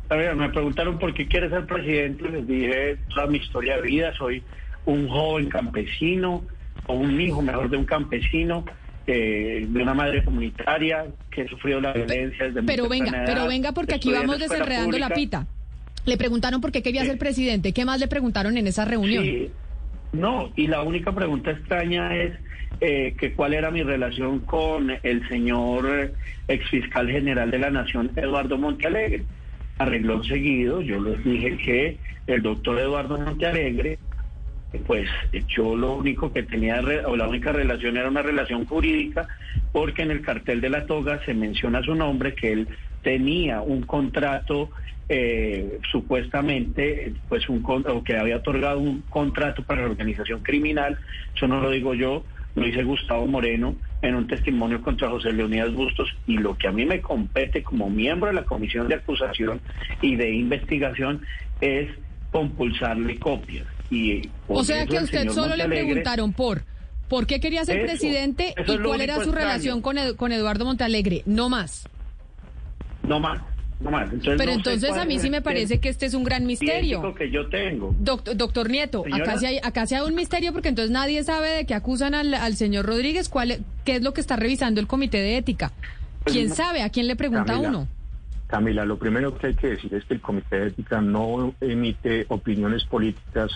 a 0.10 0.15
ver, 0.15 0.36
me 0.36 0.50
preguntaron 0.50 0.98
por 0.98 1.13
qué 1.13 1.28
quiere 1.28 1.50
ser 1.50 1.65
presidente, 1.65 2.30
les 2.30 2.48
dije 2.48 2.98
toda 3.13 3.28
mi 3.28 3.38
historia 3.38 3.76
de 3.78 3.82
vida, 3.84 4.13
soy 4.17 4.43
un 4.86 5.08
joven 5.08 5.50
campesino, 5.50 6.43
o 6.88 6.93
un 6.93 7.22
hijo 7.22 7.41
mejor 7.41 7.69
de 7.69 7.78
un 7.78 7.86
campesino, 7.86 8.65
eh, 9.06 9.65
de 9.67 9.82
una 9.82 9.93
madre 9.93 10.24
comunitaria 10.24 11.06
que 11.32 11.43
ha 11.43 11.48
sufrido 11.48 11.80
la 11.80 11.93
violencia 11.93 12.45
desde 12.45 12.62
muy 12.62 12.67
Pero 12.67 12.89
venga, 12.89 13.24
pero 13.26 13.48
venga 13.48 13.72
porque 13.72 13.95
aquí 13.95 14.12
vamos 14.12 14.39
desenredando 14.39 14.98
la 14.98 15.10
pita. 15.10 15.48
Le 16.05 16.17
preguntaron 16.17 16.62
por 16.62 16.71
qué 16.71 16.81
quería 16.81 17.05
ser 17.05 17.17
presidente. 17.17 17.73
¿Qué 17.73 17.85
más 17.85 17.99
le 17.99 18.07
preguntaron 18.07 18.57
en 18.57 18.67
esa 18.67 18.85
reunión? 18.85 19.23
Sí, 19.23 19.51
no, 20.12 20.51
y 20.55 20.67
la 20.67 20.81
única 20.81 21.13
pregunta 21.13 21.51
extraña 21.51 22.15
es 22.15 22.33
eh, 22.81 23.13
que 23.19 23.33
cuál 23.33 23.53
era 23.53 23.71
mi 23.71 23.83
relación 23.83 24.39
con 24.39 24.91
el 25.03 25.27
señor 25.27 25.89
eh, 25.89 26.13
exfiscal 26.47 27.09
general 27.09 27.51
de 27.51 27.59
la 27.59 27.69
Nación, 27.69 28.12
Eduardo 28.15 28.57
Montealegre. 28.57 29.23
Arregló 29.77 30.23
seguido, 30.23 30.81
yo 30.81 30.99
les 31.01 31.23
dije 31.23 31.57
que 31.57 31.97
el 32.27 32.41
doctor 32.41 32.79
Eduardo 32.79 33.17
Montealegre, 33.17 33.99
pues 34.88 35.09
yo 35.47 35.75
lo 35.75 35.95
único 35.95 36.31
que 36.33 36.43
tenía, 36.43 36.81
o 37.05 37.15
la 37.15 37.27
única 37.27 37.51
relación 37.51 37.97
era 37.97 38.09
una 38.09 38.21
relación 38.21 38.65
jurídica, 38.65 39.27
porque 39.71 40.03
en 40.03 40.12
el 40.12 40.21
cartel 40.21 40.62
de 40.62 40.69
la 40.69 40.85
toga 40.85 41.23
se 41.25 41.33
menciona 41.33 41.83
su 41.83 41.95
nombre, 41.95 42.33
que 42.33 42.51
él 42.51 42.67
tenía 43.03 43.62
un 43.62 43.83
contrato 43.83 44.69
eh, 45.10 45.80
supuestamente, 45.91 47.13
pues 47.28 47.50
un 47.50 47.63
o 47.65 48.04
que 48.04 48.15
había 48.15 48.38
otorgado 48.38 48.80
un 48.80 49.02
contrato 49.10 49.63
para 49.63 49.82
la 49.82 49.88
organización 49.88 50.41
criminal, 50.41 51.00
eso 51.36 51.48
no 51.48 51.60
lo 51.60 51.72
digo 51.72 51.95
yo, 51.95 52.24
lo 52.56 52.65
dice 52.65 52.84
Gustavo 52.84 53.26
Moreno 53.26 53.76
en 54.02 54.15
un 54.15 54.28
testimonio 54.28 54.82
contra 54.82 55.10
José 55.10 55.34
Leonidas 55.34 55.74
Bustos 55.74 56.15
y 56.28 56.38
lo 56.38 56.58
que 56.58 56.67
a 56.67 56.72
mí 56.72 56.86
me 56.86 57.02
compete 57.02 57.63
como 57.63 57.89
miembro 57.89 58.28
de 58.28 58.36
la 58.36 58.43
comisión 58.43 58.88
de 58.88 58.95
acusación 58.95 59.60
y 60.02 60.15
de 60.15 60.32
investigación 60.32 61.22
es 61.60 61.89
compulsarle 62.32 63.17
copias. 63.17 63.65
Y 63.89 64.22
O 64.48 64.63
sea 64.63 64.86
que 64.86 65.00
a 65.00 65.02
usted 65.02 65.30
solo 65.30 65.56
le 65.56 65.65
preguntaron 65.65 66.34
por 66.34 66.62
por 67.08 67.26
qué 67.26 67.39
quería 67.39 67.65
ser 67.65 67.78
Eso, 67.78 67.88
presidente 67.88 68.54
eso 68.56 68.76
y 68.76 68.78
cuál 68.78 69.02
era 69.02 69.15
su 69.15 69.22
extraño. 69.22 69.48
relación 69.48 69.82
con, 69.82 69.98
con 70.15 70.32
Eduardo 70.32 70.65
Montalegre. 70.65 71.24
No 71.26 71.50
más. 71.50 71.89
No 73.02 73.19
más, 73.19 73.41
no 73.79 73.91
más. 73.91 74.11
Entonces, 74.11 74.35
Pero 74.37 74.51
no 74.51 74.57
entonces 74.57 74.91
a 74.91 75.05
mí 75.05 75.19
sí 75.19 75.29
me 75.29 75.41
parece 75.41 75.79
que 75.79 75.89
este 75.89 76.05
es 76.05 76.13
un 76.13 76.23
gran 76.23 76.45
misterio. 76.45 77.13
que 77.15 77.29
yo 77.31 77.47
tengo. 77.49 77.95
Doctor, 77.99 78.35
doctor 78.35 78.69
Nieto, 78.69 79.03
Señora. 79.03 79.23
acá 79.23 79.37
sí, 79.37 79.45
hay, 79.45 79.59
acá 79.63 79.87
sí 79.87 79.95
hay 79.95 80.01
un 80.01 80.15
misterio 80.15 80.51
porque 80.53 80.69
entonces 80.69 80.91
nadie 80.91 81.23
sabe 81.23 81.49
de 81.49 81.65
qué 81.65 81.73
acusan 81.75 82.13
al, 82.13 82.33
al 82.33 82.55
señor 82.55 82.85
Rodríguez, 82.85 83.29
cuál, 83.29 83.59
qué 83.85 83.95
es 83.95 84.01
lo 84.03 84.13
que 84.13 84.21
está 84.21 84.35
revisando 84.35 84.81
el 84.81 84.87
comité 84.87 85.17
de 85.19 85.37
ética. 85.37 85.71
Pues 86.23 86.33
¿Quién 86.35 86.49
no- 86.49 86.55
sabe? 86.55 86.81
¿A 86.81 86.89
quién 86.89 87.07
le 87.07 87.15
pregunta 87.15 87.45
Camila. 87.53 87.69
uno? 87.69 87.87
Camila, 88.47 88.83
lo 88.83 88.97
primero 88.97 89.37
que 89.37 89.47
hay 89.47 89.53
que 89.53 89.67
decir 89.67 89.93
es 89.93 90.03
que 90.05 90.15
el 90.15 90.21
Comité 90.21 90.59
de 90.59 90.67
Ética 90.69 91.01
no 91.01 91.53
emite 91.61 92.25
opiniones 92.29 92.83
políticas 92.83 93.51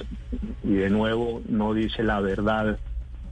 y 0.64 0.74
de 0.74 0.90
nuevo 0.92 1.42
no 1.50 1.74
dice 1.74 2.04
la 2.04 2.20
verdad, 2.22 2.78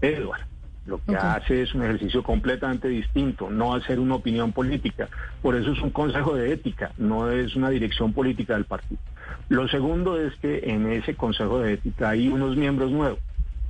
Edward. 0.01 0.41
Lo 0.86 1.00
que 1.04 1.15
hace 1.15 1.62
es 1.62 1.76
un 1.76 1.84
ejercicio 1.84 2.24
completamente 2.24 2.88
distinto, 2.88 3.50
no 3.50 3.76
hacer 3.76 4.00
una 4.00 4.15
opinión 4.15 4.52
política. 4.52 5.10
Por 5.41 5.56
eso 5.56 5.72
es 5.72 5.82
un 5.82 5.91
consejo 5.91 6.36
de 6.36 6.52
ética, 6.52 6.91
no 6.98 7.30
es 7.30 7.56
una 7.56 7.70
dirección 7.70 8.13
política 8.13 8.56
del 8.56 8.65
partido. 8.65 9.00
Lo 9.50 9.67
segundo 9.67 10.20
es 10.20 10.34
que 10.36 10.62
en 10.63 10.92
ese 10.92 11.15
consejo 11.15 11.60
de 11.60 11.73
ética 11.73 12.10
hay 12.10 12.29
unos 12.29 12.56
miembros 12.56 12.92
nuevos, 12.92 13.19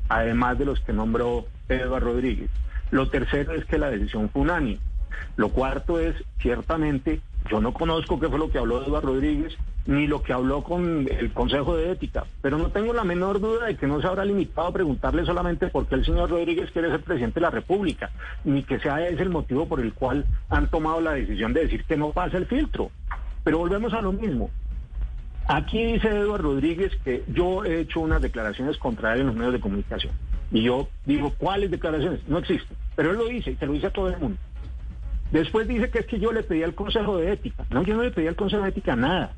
además 0.08 0.58
de 0.58 0.66
los 0.66 0.80
que 0.80 0.94
nombró 0.94 1.48
Eduardo 1.68 2.12
Rodríguez. 2.12 2.50
Lo 2.92 3.10
tercero 3.10 3.54
es 3.54 3.66
que 3.66 3.78
la 3.78 3.90
decisión 3.90 4.30
fue 4.30 4.44
unánime. 4.44 4.80
Lo 5.36 5.50
cuarto 5.50 6.00
es, 6.00 6.16
ciertamente, 6.40 7.22
yo 7.50 7.62
no 7.62 7.74
conozco 7.74 8.20
qué 8.20 8.30
fue 8.30 8.40
lo 8.40 8.50
que 8.50 8.60
habló 8.60 8.84
Eduardo 8.84 9.14
Rodríguez, 9.14 9.58
ni 9.86 10.08
lo 10.08 10.22
que 10.22 10.34
habló 10.34 10.64
con 10.64 11.08
el 11.10 11.34
Consejo 11.34 11.76
de 11.76 11.92
Ética, 11.92 12.26
pero 12.42 12.58
no 12.58 12.70
tengo 12.70 12.94
la 12.94 13.04
menor 13.04 13.40
duda 13.40 13.66
de 13.66 13.76
que 13.76 13.88
no 13.88 14.00
se 14.00 14.08
habrá 14.08 14.26
limitado 14.26 14.68
a 14.68 14.74
preguntarle 14.74 15.26
solamente 15.26 15.68
por 15.68 15.88
qué 15.88 15.96
el 15.96 16.06
señor 16.06 16.30
Rodríguez 16.30 16.70
quiere 16.72 16.90
ser 16.90 17.02
presidente 17.02 17.40
de 17.40 17.46
la 17.46 17.50
República, 17.50 18.12
ni 18.44 18.64
que 18.64 18.80
sea 18.80 19.08
ese 19.08 19.24
el 19.24 19.30
motivo 19.30 19.68
por 19.68 19.80
el 19.80 19.94
cual 19.94 20.26
han 20.50 20.70
tomado 20.70 21.02
la 21.02 21.14
decisión 21.14 21.54
de 21.54 21.64
decir 21.64 21.84
que 21.86 21.98
no 21.98 22.12
pasa 22.12 22.38
el 22.38 22.46
filtro. 22.46 22.92
Pero 23.44 23.58
volvemos 23.58 23.94
a 23.94 24.02
lo 24.02 24.12
mismo. 24.12 24.52
Aquí 25.48 25.84
dice 25.84 26.08
Eduardo 26.08 26.54
Rodríguez 26.54 26.92
que 27.04 27.24
yo 27.28 27.66
he 27.66 27.82
hecho 27.82 28.00
unas 28.02 28.22
declaraciones 28.22 28.78
contra 28.78 29.14
él 29.14 29.22
en 29.22 29.28
los 29.28 29.36
medios 29.36 29.54
de 29.54 29.60
comunicación. 29.60 30.14
Y 30.52 30.64
yo 30.64 30.88
digo, 31.06 31.34
¿cuáles 31.38 31.72
declaraciones? 31.72 32.20
No 32.28 32.38
existen. 32.38 32.78
Pero 32.96 33.12
él 33.12 33.18
lo 33.18 33.26
dice 33.26 33.52
y 33.52 33.56
se 33.56 33.66
lo 33.66 33.74
dice 33.74 33.88
a 33.88 33.92
todo 33.92 34.10
el 34.10 34.20
mundo. 34.20 34.38
Después 35.32 35.68
dice 35.68 35.90
que 35.90 36.00
es 36.00 36.06
que 36.06 36.20
yo 36.20 36.32
le 36.32 36.44
pedí 36.44 36.64
al 36.64 36.76
Consejo 36.76 37.18
de 37.18 37.32
Ética. 37.32 37.66
No, 37.70 37.84
yo 37.84 37.96
no 37.96 38.04
le 38.04 38.12
pedí 38.12 38.28
al 38.28 38.36
Consejo 38.36 38.64
de 38.64 38.70
Ética 38.70 38.96
nada. 38.96 39.34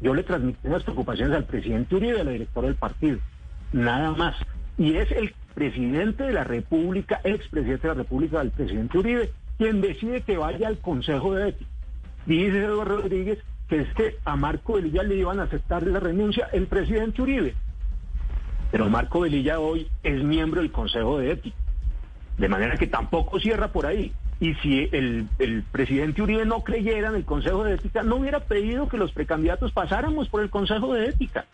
Yo 0.00 0.14
le 0.14 0.22
transmití 0.22 0.58
unas 0.66 0.82
preocupaciones 0.82 1.36
al 1.36 1.44
presidente 1.44 1.94
Uribe, 1.94 2.24
la 2.24 2.30
directora 2.30 2.68
del 2.68 2.76
partido. 2.76 3.18
Nada 3.72 4.12
más. 4.12 4.36
Y 4.78 4.96
es 4.96 5.10
el 5.12 5.34
presidente 5.54 6.24
de 6.24 6.32
la 6.32 6.44
República, 6.44 7.20
expresidente 7.24 7.88
de 7.88 7.94
la 7.94 8.02
República, 8.02 8.40
el 8.40 8.50
presidente 8.50 8.98
Uribe, 8.98 9.30
quien 9.58 9.80
decide 9.80 10.22
que 10.22 10.36
vaya 10.36 10.68
al 10.68 10.78
Consejo 10.78 11.34
de 11.34 11.50
Ética. 11.50 11.70
Dice 12.26 12.64
Eduardo 12.64 13.02
Rodríguez 13.02 13.38
que 13.68 13.80
es 13.80 13.94
que 13.94 14.16
a 14.24 14.36
Marco 14.36 14.74
Velilla 14.74 15.02
le 15.02 15.16
iban 15.16 15.40
a 15.40 15.44
aceptar 15.44 15.86
la 15.86 16.00
renuncia 16.00 16.48
el 16.52 16.66
presidente 16.66 17.22
Uribe. 17.22 17.54
Pero 18.70 18.90
Marco 18.90 19.20
Velilla 19.20 19.60
hoy 19.60 19.88
es 20.02 20.22
miembro 20.22 20.60
del 20.60 20.72
Consejo 20.72 21.18
de 21.18 21.32
Ética. 21.32 21.56
De 22.38 22.48
manera 22.48 22.76
que 22.76 22.86
tampoco 22.86 23.38
cierra 23.38 23.68
por 23.68 23.86
ahí. 23.86 24.12
Y 24.44 24.52
si 24.56 24.90
el, 24.92 25.64
presidente 25.72 26.20
Uribe 26.20 26.44
no 26.44 26.62
creyera 26.62 27.08
en 27.08 27.14
el 27.14 27.24
Consejo 27.24 27.64
de 27.64 27.76
Ética, 27.76 28.02
no 28.02 28.16
hubiera 28.16 28.40
pedido 28.40 28.90
que 28.90 28.98
los 28.98 29.10
precandidatos 29.10 29.72
pasáramos 29.72 30.28
por 30.28 30.42
el 30.42 30.50
Consejo 30.50 30.92
de 30.92 31.06
Ética. 31.06 31.46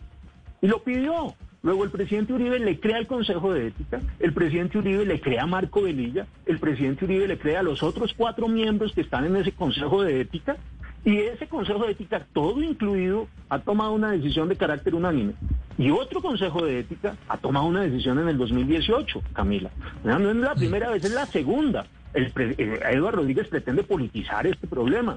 Y 0.61 0.67
lo 0.67 0.83
pidió. 0.83 1.33
Luego 1.63 1.85
el 1.85 1.89
presidente 1.89 2.33
Uribe 2.33 2.59
le 2.59 2.81
crea 2.81 2.97
el 2.97 3.07
Consejo 3.07 3.53
de 3.53 3.67
Ética, 3.67 4.01
el 4.19 4.33
presidente 4.33 4.77
Uribe 4.77 5.05
le 5.05 5.21
crea 5.21 5.43
a 5.43 5.45
Marco 5.45 5.83
Velilla, 5.83 6.25
el 6.45 6.59
presidente 6.59 7.05
Uribe 7.05 7.29
le 7.29 7.37
crea 7.37 7.61
a 7.61 7.63
los 7.63 7.81
otros 7.81 8.13
cuatro 8.17 8.49
miembros 8.49 8.91
que 8.91 9.01
están 9.01 9.23
en 9.23 9.37
ese 9.37 9.53
Consejo 9.53 10.03
de 10.03 10.19
Ética, 10.19 10.57
y 11.05 11.17
ese 11.17 11.47
Consejo 11.47 11.85
de 11.85 11.93
Ética, 11.93 12.25
todo 12.33 12.61
incluido, 12.61 13.29
ha 13.47 13.59
tomado 13.59 13.93
una 13.93 14.11
decisión 14.11 14.49
de 14.49 14.57
carácter 14.57 14.95
unánime. 14.95 15.33
Y 15.77 15.91
otro 15.91 16.21
Consejo 16.21 16.65
de 16.65 16.79
Ética 16.79 17.15
ha 17.29 17.37
tomado 17.37 17.67
una 17.67 17.83
decisión 17.83 18.19
en 18.19 18.27
el 18.27 18.37
2018, 18.37 19.21
Camila. 19.31 19.69
No 20.03 20.29
es 20.29 20.35
la 20.35 20.55
primera 20.55 20.89
vez, 20.89 21.05
es 21.05 21.13
la 21.13 21.25
segunda. 21.27 21.85
El 22.13 22.31
eh, 22.37 22.79
Eduardo 22.91 23.19
Rodríguez 23.19 23.47
pretende 23.47 23.83
politizar 23.83 24.47
este 24.47 24.67
problema. 24.67 25.15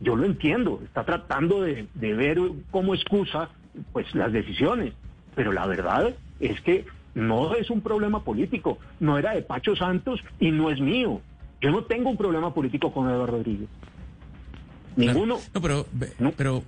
Yo 0.00 0.16
lo 0.16 0.24
entiendo, 0.24 0.80
está 0.84 1.04
tratando 1.04 1.62
de, 1.62 1.86
de 1.94 2.14
ver 2.14 2.38
como 2.70 2.94
excusa 2.94 3.50
pues 3.92 4.14
las 4.14 4.32
decisiones. 4.32 4.94
Pero 5.34 5.52
la 5.52 5.66
verdad 5.66 6.14
es 6.40 6.60
que 6.60 6.84
no 7.14 7.54
es 7.54 7.70
un 7.70 7.80
problema 7.80 8.24
político, 8.24 8.78
no 9.00 9.18
era 9.18 9.32
de 9.34 9.42
Pacho 9.42 9.76
Santos 9.76 10.20
y 10.40 10.50
no 10.50 10.70
es 10.70 10.80
mío. 10.80 11.20
Yo 11.60 11.70
no 11.70 11.84
tengo 11.84 12.10
un 12.10 12.16
problema 12.16 12.52
político 12.52 12.92
con 12.92 13.08
Eduardo 13.08 13.38
Rodríguez. 13.38 13.68
Ninguno. 14.96 15.38
No, 15.54 15.60
pero, 15.60 15.86
ve- 15.92 16.12
pero 16.36 16.62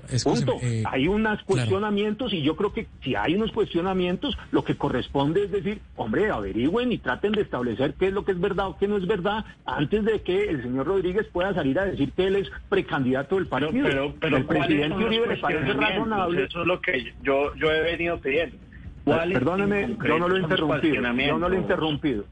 eh, 0.63 0.83
hay 0.87 1.09
unos 1.09 1.33
claro. 1.33 1.47
cuestionamientos 1.47 2.33
y 2.33 2.43
yo 2.43 2.57
creo 2.57 2.73
que 2.73 2.87
si 3.03 3.15
hay 3.15 3.35
unos 3.35 3.53
cuestionamientos, 3.53 4.37
lo 4.51 4.65
que 4.65 4.77
corresponde 4.77 5.45
es 5.45 5.51
decir, 5.51 5.81
hombre, 5.97 6.31
averigüen 6.31 6.93
y 6.93 6.99
traten 6.99 7.33
de 7.33 7.43
establecer 7.43 7.95
qué 7.95 8.09
es 8.09 8.13
lo 8.13 8.25
que 8.25 8.33
es 8.33 8.41
verdad 8.41 8.69
o 8.69 8.79
qué 8.79 8.89
no 8.89 8.97
es 8.97 9.07
verdad 9.07 9.45
antes 9.67 10.05
de 10.05 10.23
que 10.23 10.45
el 10.45 10.63
señor 10.63 10.87
Rodríguez 10.87 11.27
pueda 11.33 11.53
salir 11.55 11.79
a 11.79 11.85
decir 11.87 12.13
que 12.13 12.27
él 12.27 12.37
es 12.37 12.51
precandidato 12.69 13.37
del 13.37 13.47
partido. 13.47 13.85
Pero, 13.89 14.15
pero 14.21 14.37
el 14.39 14.47
¿cuáles 14.47 14.67
presidente 14.67 15.05
Uribe 15.05 15.27
le 15.29 15.37
parece 15.37 15.73
razonable. 15.73 16.45
Eso 16.45 16.61
es 16.63 16.67
lo 16.67 16.81
que 16.81 17.13
yo, 17.23 17.55
yo 17.57 17.71
he 17.71 17.81
venido 17.83 18.19
pidiendo. 18.21 18.57
¿Cuáles 19.05 19.39
Perdóneme, 19.39 19.97
yo 20.07 20.19
no 20.19 20.29
lo 20.29 20.37
he 20.37 20.41
interrumpido. 20.41 20.95
Yo 20.95 21.39
no 21.39 21.49
lo 21.49 21.55
he 21.55 21.59
interrumpido. 21.59 22.25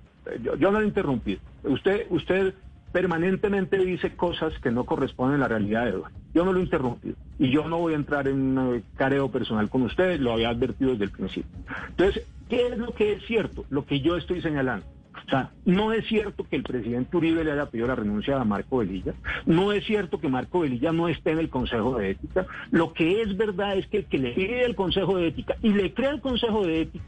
Yo, 0.43 0.57
yo 0.57 0.71
no 0.71 0.79
lo 0.79 0.85
he 0.85 0.89
interrumpido. 0.89 1.41
Usted, 1.65 2.07
usted 2.11 2.55
permanentemente 2.93 3.79
dice 3.79 4.15
cosas 4.15 4.53
que 4.61 4.71
no 4.71 4.85
corresponden 4.85 5.37
a 5.37 5.45
la 5.45 5.49
realidad, 5.49 5.89
Eduardo. 5.89 6.17
Yo 6.35 6.45
no 6.45 6.53
lo 6.53 6.61
he 6.61 6.63
interrumpido. 6.63 7.17
Y 7.39 7.51
yo 7.51 7.69
no 7.69 7.79
voy 7.79 7.95
a 7.95 7.97
entrar 7.97 8.29
en 8.29 8.59
un 8.59 8.77
eh, 8.77 8.83
careo 8.97 9.31
personal 9.31 9.69
con 9.69 9.83
usted, 9.83 10.21
lo 10.21 10.33
había 10.33 10.51
advertido 10.51 10.93
desde 10.93 11.05
el 11.05 11.11
principio. 11.11 11.51
Entonces, 11.89 12.25
¿qué 12.49 12.69
es 12.69 12.79
lo 12.79 12.95
que 12.95 13.15
es 13.15 13.27
cierto? 13.27 13.65
Lo 13.71 13.85
que 13.87 14.01
yo 14.01 14.17
estoy 14.17 14.43
señalando. 14.43 14.87
O 15.27 15.31
sea, 15.31 15.51
no 15.65 15.93
es 15.93 16.07
cierto 16.07 16.47
que 16.49 16.57
el 16.57 16.63
presidente 16.63 17.17
Uribe 17.17 17.45
le 17.45 17.53
haya 17.53 17.67
pedido 17.67 17.87
la 17.87 17.95
renuncia 17.95 18.41
a 18.41 18.45
Marco 18.45 18.79
Velilla. 18.79 19.15
No 19.47 19.73
es 19.73 19.85
cierto 19.85 20.21
que 20.21 20.29
Marco 20.29 20.61
Velilla 20.61 20.93
no 20.93 21.09
esté 21.09 21.31
en 21.31 21.39
el 21.39 21.49
Consejo 21.49 21.97
de 21.97 22.11
Ética. 22.11 22.47
Lo 22.71 22.93
que 22.93 23.23
es 23.23 23.37
verdad 23.37 23.77
es 23.77 23.87
que 23.87 23.99
el 23.99 24.05
que 24.07 24.19
le 24.19 24.33
pide 24.33 24.65
el 24.65 24.75
Consejo 24.75 25.17
de 25.17 25.29
Ética 25.29 25.57
y 25.63 25.71
le 25.71 25.95
crea 25.95 26.11
el 26.11 26.21
Consejo 26.21 26.67
de 26.67 26.83
Ética 26.83 27.05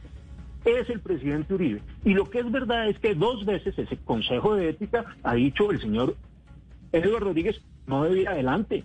es 0.65 0.89
el 0.91 1.01
presidente 1.01 1.55
Uribe. 1.55 1.83
Y 2.05 2.15
lo 2.15 2.29
que 2.31 2.41
es 2.41 2.51
verdad 2.51 2.89
es 2.89 2.99
que 2.99 3.15
dos 3.15 3.45
veces 3.45 3.79
ese 3.79 3.97
Consejo 3.99 4.55
de 4.55 4.71
Ética 4.71 5.05
ha 5.23 5.35
dicho 5.35 5.71
el 5.71 5.81
señor 5.81 6.17
Eduardo 6.93 7.27
Rodríguez 7.27 7.61
no 7.87 8.05
debe 8.05 8.23
ir 8.23 8.29
adelante. 8.29 8.85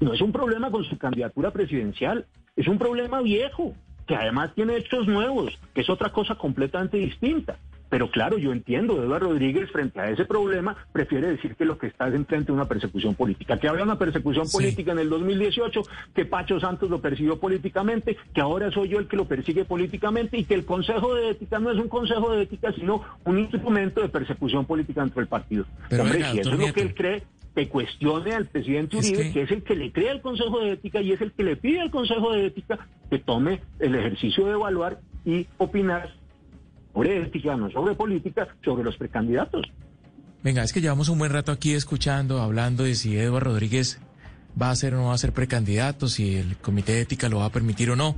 No 0.00 0.14
es 0.14 0.20
un 0.20 0.32
problema 0.32 0.70
con 0.70 0.84
su 0.84 0.96
candidatura 0.98 1.50
presidencial, 1.52 2.26
es 2.56 2.66
un 2.66 2.78
problema 2.78 3.20
viejo, 3.20 3.74
que 4.06 4.16
además 4.16 4.54
tiene 4.54 4.76
hechos 4.76 5.06
nuevos, 5.06 5.58
que 5.74 5.82
es 5.82 5.90
otra 5.90 6.10
cosa 6.10 6.34
completamente 6.34 6.96
distinta. 6.96 7.58
Pero 7.90 8.10
claro, 8.10 8.38
yo 8.38 8.52
entiendo, 8.52 9.02
Eduardo 9.02 9.28
Rodríguez 9.30 9.70
frente 9.70 10.00
a 10.00 10.08
ese 10.10 10.24
problema 10.24 10.76
prefiere 10.92 11.26
decir 11.28 11.56
que 11.56 11.64
lo 11.64 11.76
que 11.76 11.88
está 11.88 12.06
es 12.08 12.14
enfrente 12.14 12.46
de 12.46 12.52
una 12.52 12.66
persecución 12.66 13.16
política, 13.16 13.58
que 13.58 13.68
había 13.68 13.82
una 13.82 13.98
persecución 13.98 14.46
Sí. 14.46 14.56
política 14.56 14.92
en 14.92 15.00
el 15.00 15.10
2018, 15.10 15.82
que 16.14 16.24
Pacho 16.24 16.60
Santos 16.60 16.88
lo 16.88 17.00
persiguió 17.00 17.38
políticamente, 17.40 18.16
que 18.32 18.40
ahora 18.40 18.70
soy 18.70 18.88
yo 18.88 18.98
el 19.00 19.08
que 19.08 19.16
lo 19.16 19.26
persigue 19.26 19.64
políticamente 19.64 20.38
y 20.38 20.44
que 20.44 20.54
el 20.54 20.64
Consejo 20.64 21.14
de 21.14 21.30
Ética 21.30 21.58
no 21.58 21.70
es 21.72 21.78
un 21.78 21.88
Consejo 21.88 22.30
de 22.32 22.42
Ética, 22.42 22.72
sino 22.72 23.02
un 23.24 23.38
instrumento 23.40 24.00
de 24.00 24.08
persecución 24.08 24.64
política 24.66 25.00
dentro 25.02 25.20
del 25.20 25.28
partido. 25.28 25.64
Pero 25.88 26.04
Hombre, 26.04 26.18
venga, 26.18 26.32
si 26.32 26.38
eso 26.38 26.52
es 26.52 26.58
lo 26.60 26.72
que 26.72 26.82
él 26.82 26.94
cree, 26.94 27.22
que 27.56 27.68
cuestione 27.68 28.32
al 28.34 28.46
presidente 28.46 28.98
Es 28.98 29.08
Uribe, 29.10 29.22
que- 29.24 29.32
que... 29.32 29.42
es 29.42 29.50
el 29.50 29.62
que 29.64 29.74
le 29.74 29.90
crea 29.90 30.12
el 30.12 30.20
Consejo 30.20 30.60
de 30.60 30.72
Ética 30.72 31.00
y 31.00 31.10
es 31.10 31.20
el 31.20 31.32
que 31.32 31.42
le 31.42 31.56
pide 31.56 31.80
al 31.80 31.90
Consejo 31.90 32.32
de 32.32 32.46
Ética 32.46 32.78
que 33.10 33.18
tome 33.18 33.60
el 33.80 33.96
ejercicio 33.96 34.46
de 34.46 34.52
evaluar 34.52 35.00
y 35.24 35.48
opinar 35.58 36.10
sobre 36.92 37.22
ética, 37.22 37.56
no 37.56 37.70
sobre 37.70 37.94
política, 37.94 38.48
sobre 38.64 38.84
los 38.84 38.96
precandidatos. 38.96 39.66
Venga, 40.42 40.62
es 40.62 40.72
que 40.72 40.80
llevamos 40.80 41.08
un 41.08 41.18
buen 41.18 41.32
rato 41.32 41.52
aquí 41.52 41.74
escuchando, 41.74 42.40
hablando 42.40 42.84
de 42.84 42.94
si 42.94 43.16
Eduardo 43.18 43.50
Rodríguez 43.50 44.00
va 44.60 44.70
a 44.70 44.76
ser 44.76 44.94
o 44.94 44.98
no 44.98 45.06
va 45.08 45.14
a 45.14 45.18
ser 45.18 45.32
precandidato, 45.32 46.08
si 46.08 46.36
el 46.36 46.56
comité 46.56 46.92
de 46.92 47.02
ética 47.02 47.28
lo 47.28 47.38
va 47.38 47.46
a 47.46 47.52
permitir 47.52 47.90
o 47.90 47.96
no. 47.96 48.16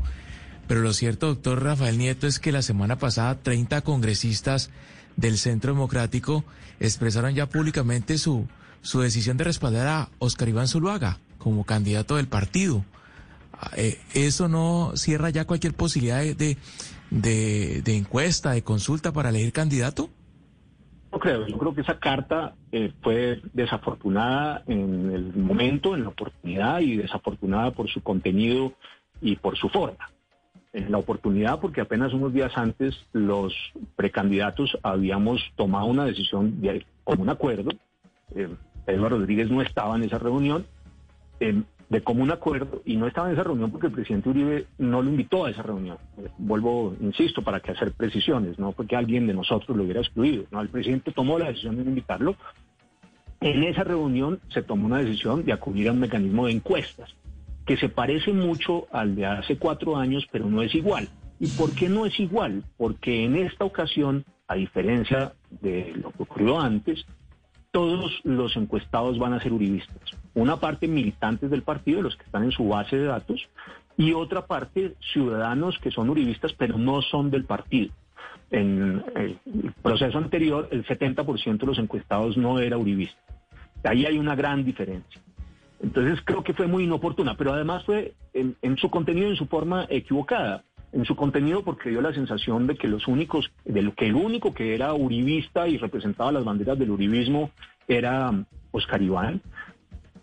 Pero 0.68 0.80
lo 0.80 0.92
cierto, 0.92 1.26
doctor 1.26 1.62
Rafael 1.62 1.98
Nieto, 1.98 2.26
es 2.26 2.38
que 2.38 2.52
la 2.52 2.62
semana 2.62 2.96
pasada 2.96 3.42
30 3.42 3.82
congresistas 3.82 4.70
del 5.16 5.36
Centro 5.36 5.72
Democrático 5.72 6.44
expresaron 6.80 7.34
ya 7.34 7.48
públicamente 7.48 8.18
su, 8.18 8.46
su 8.80 9.00
decisión 9.00 9.36
de 9.36 9.44
respaldar 9.44 9.88
a 9.88 10.08
Oscar 10.18 10.48
Iván 10.48 10.68
Zuluaga 10.68 11.18
como 11.38 11.64
candidato 11.64 12.16
del 12.16 12.28
partido. 12.28 12.84
Ah, 13.52 13.70
eh, 13.76 14.00
¿Eso 14.14 14.48
no 14.48 14.92
cierra 14.94 15.30
ya 15.30 15.44
cualquier 15.44 15.74
posibilidad 15.74 16.22
de, 16.22 16.56
de- 17.20 17.82
encuesta, 17.96 18.52
de 18.52 18.62
consulta 18.62 19.12
para 19.12 19.28
elegir 19.28 19.52
candidato? 19.52 20.08
No 21.12 21.18
creo, 21.18 21.46
yo 21.46 21.58
creo 21.58 21.74
que 21.74 21.82
esa 21.82 21.98
carta 21.98 22.54
eh, 22.72 22.92
fue 23.02 23.42
desafortunada 23.52 24.62
en 24.66 25.10
el 25.12 25.34
momento, 25.36 25.94
en 25.94 26.04
la 26.04 26.08
oportunidad 26.08 26.80
y 26.80 26.96
desafortunada 26.96 27.70
por 27.72 27.90
su 27.90 28.02
contenido 28.02 28.72
y 29.20 29.36
por 29.36 29.58
su 29.58 29.68
forma. 29.68 30.10
En 30.72 30.90
la 30.90 30.96
oportunidad 30.96 31.60
porque 31.60 31.82
apenas 31.82 32.14
unos 32.14 32.32
días 32.32 32.52
antes 32.56 32.96
los 33.12 33.52
precandidatos 33.94 34.78
habíamos 34.82 35.42
tomado 35.54 35.84
una 35.84 36.06
decisión 36.06 36.62
de 36.62 36.86
común 37.04 37.28
acuerdo. 37.28 37.70
Eh, 38.34 38.48
Rodríguez 38.86 39.50
no 39.50 39.60
estaba 39.60 39.96
en 39.96 40.04
esa 40.04 40.18
reunión. 40.18 40.64
eh, 41.40 41.62
de 41.93 42.03
común 42.03 42.30
acuerdo 42.30 42.80
y 42.86 42.97
no 42.97 43.07
estaba 43.07 43.28
en 43.28 43.34
esa 43.34 43.45
reunión 43.45 43.70
porque 43.70 43.88
el 43.88 43.93
presidente 43.93 44.30
Uribe 44.30 44.64
no 44.78 45.03
lo 45.03 45.11
invitó 45.11 45.45
a 45.45 45.51
esa 45.51 45.62
reunión. 45.62 45.99
Eh, 46.16 46.28
Vuelvo, 46.38 46.97
insisto, 47.03 47.43
para 47.43 47.61
que 47.61 47.72
hacer 47.72 47.93
precisiones, 47.93 48.59
no 48.59 48.72
porque 48.72 48.97
alguien 48.97 49.26
de 49.26 49.34
nosotros 49.34 49.76
lo 49.76 49.84
hubiera 49.84 50.01
excluido. 50.01 50.45
No, 50.51 50.62
el 50.62 50.70
presidente 50.70 51.12
tomó 51.12 51.38
la 51.38 51.49
decisión 51.49 51.76
de 51.76 51.82
invitarlo. 51.82 52.34
En 53.43 53.62
esa 53.64 53.84
reunión 53.84 54.40
se 54.49 54.62
tomó 54.62 54.86
una 54.86 55.01
decisión 55.01 55.45
de 55.45 55.53
acudir 55.53 55.88
a 55.88 55.93
un 55.93 56.01
mecanismo 56.01 56.47
de 56.47 56.53
encuestas 56.53 57.14
que 57.66 57.76
se 57.76 57.90
parece 57.90 58.32
mucho 58.32 58.86
al 58.90 59.14
de 59.14 59.26
hace 59.26 59.59
cuatro 59.59 59.99
años, 59.99 60.26
pero 60.32 60.47
no 60.47 60.62
es 60.62 60.74
igual. 60.74 61.11
¿Y 61.38 61.49
por 61.49 61.74
qué 61.74 61.90
no 61.90 62.07
es 62.07 62.18
igual? 62.18 62.64
Porque 62.78 63.24
en 63.24 63.36
esta 63.36 63.66
ocasión 63.66 64.24
a 64.49 64.55
diferencia 64.55 65.34
de 65.51 65.93
lo 65.97 66.11
que 66.12 66.22
ocurrió 66.22 66.59
antes, 66.59 67.05
todos 67.70 68.20
los 68.24 68.57
encuestados 68.57 69.18
van 69.18 69.34
a 69.34 69.40
ser 69.40 69.53
uribistas. 69.53 70.21
Una 70.35 70.59
parte 70.59 70.89
militantes 70.89 71.51
del 71.51 71.62
partido, 71.62 72.03
los 72.03 72.16
que 72.16 72.24
están 72.24 72.45
en 72.45 72.53
su 72.53 72.68
base 72.68 72.97
de 72.97 73.05
datos, 73.05 73.49
y 73.97 74.12
otra 74.12 74.47
parte 74.47 74.95
ciudadanos 75.12 75.78
que 75.78 75.91
son 75.91 76.11
uribistas, 76.11 76.53
pero 76.55 76.78
no 76.78 77.03
son 77.03 77.30
del 77.30 77.45
partido. 77.45 77.93
En 78.51 79.05
el 79.14 79.39
proceso 79.83 80.18
anterior, 80.18 80.68
el 80.70 80.85
70% 80.85 81.59
de 81.59 81.66
los 81.66 81.78
encuestados 81.78 82.37
no 82.37 82.59
era 82.59 82.78
uribista. 82.78 83.18
Ahí 83.85 84.07
hay 84.07 84.18
una 84.18 84.35
gran 84.35 84.64
diferencia. 84.64 85.20
Entonces 85.83 86.20
creo 86.24 86.45
que 86.45 86.55
fue 86.55 86.66
muy 86.66 86.85
inoportuna, 86.85 87.37
pero 87.37 87.53
además 87.53 87.85
fue 87.85 88.14
en, 88.33 88.57
en 88.62 88.76
su 88.76 88.89
contenido, 88.89 89.28
en 89.28 89.37
su 89.37 89.47
forma 89.47 89.87
equivocada 89.91 90.64
en 90.93 91.05
su 91.07 91.16
contenido 91.16 91.64
porque 91.64 91.91
dio 91.91 92.01
la 92.01 92.12
sensación 92.12 92.66
de 92.66 92.76
que 92.76 92.87
los 92.87 93.09
únicos, 93.09 93.51
de 93.64 93.83
lo 93.83 93.95
que 93.95 94.07
el 94.07 94.14
único 94.14 94.53
que 94.53 94.74
era 94.74 94.93
uribista 94.93 95.66
y 95.66 95.78
representaba 95.78 96.33
las 96.33 96.45
banderas 96.45 96.78
del 96.78 96.91
uribismo 96.91 97.51
era 97.89 98.30
Oscar 98.70 99.03
Iván, 99.03 99.41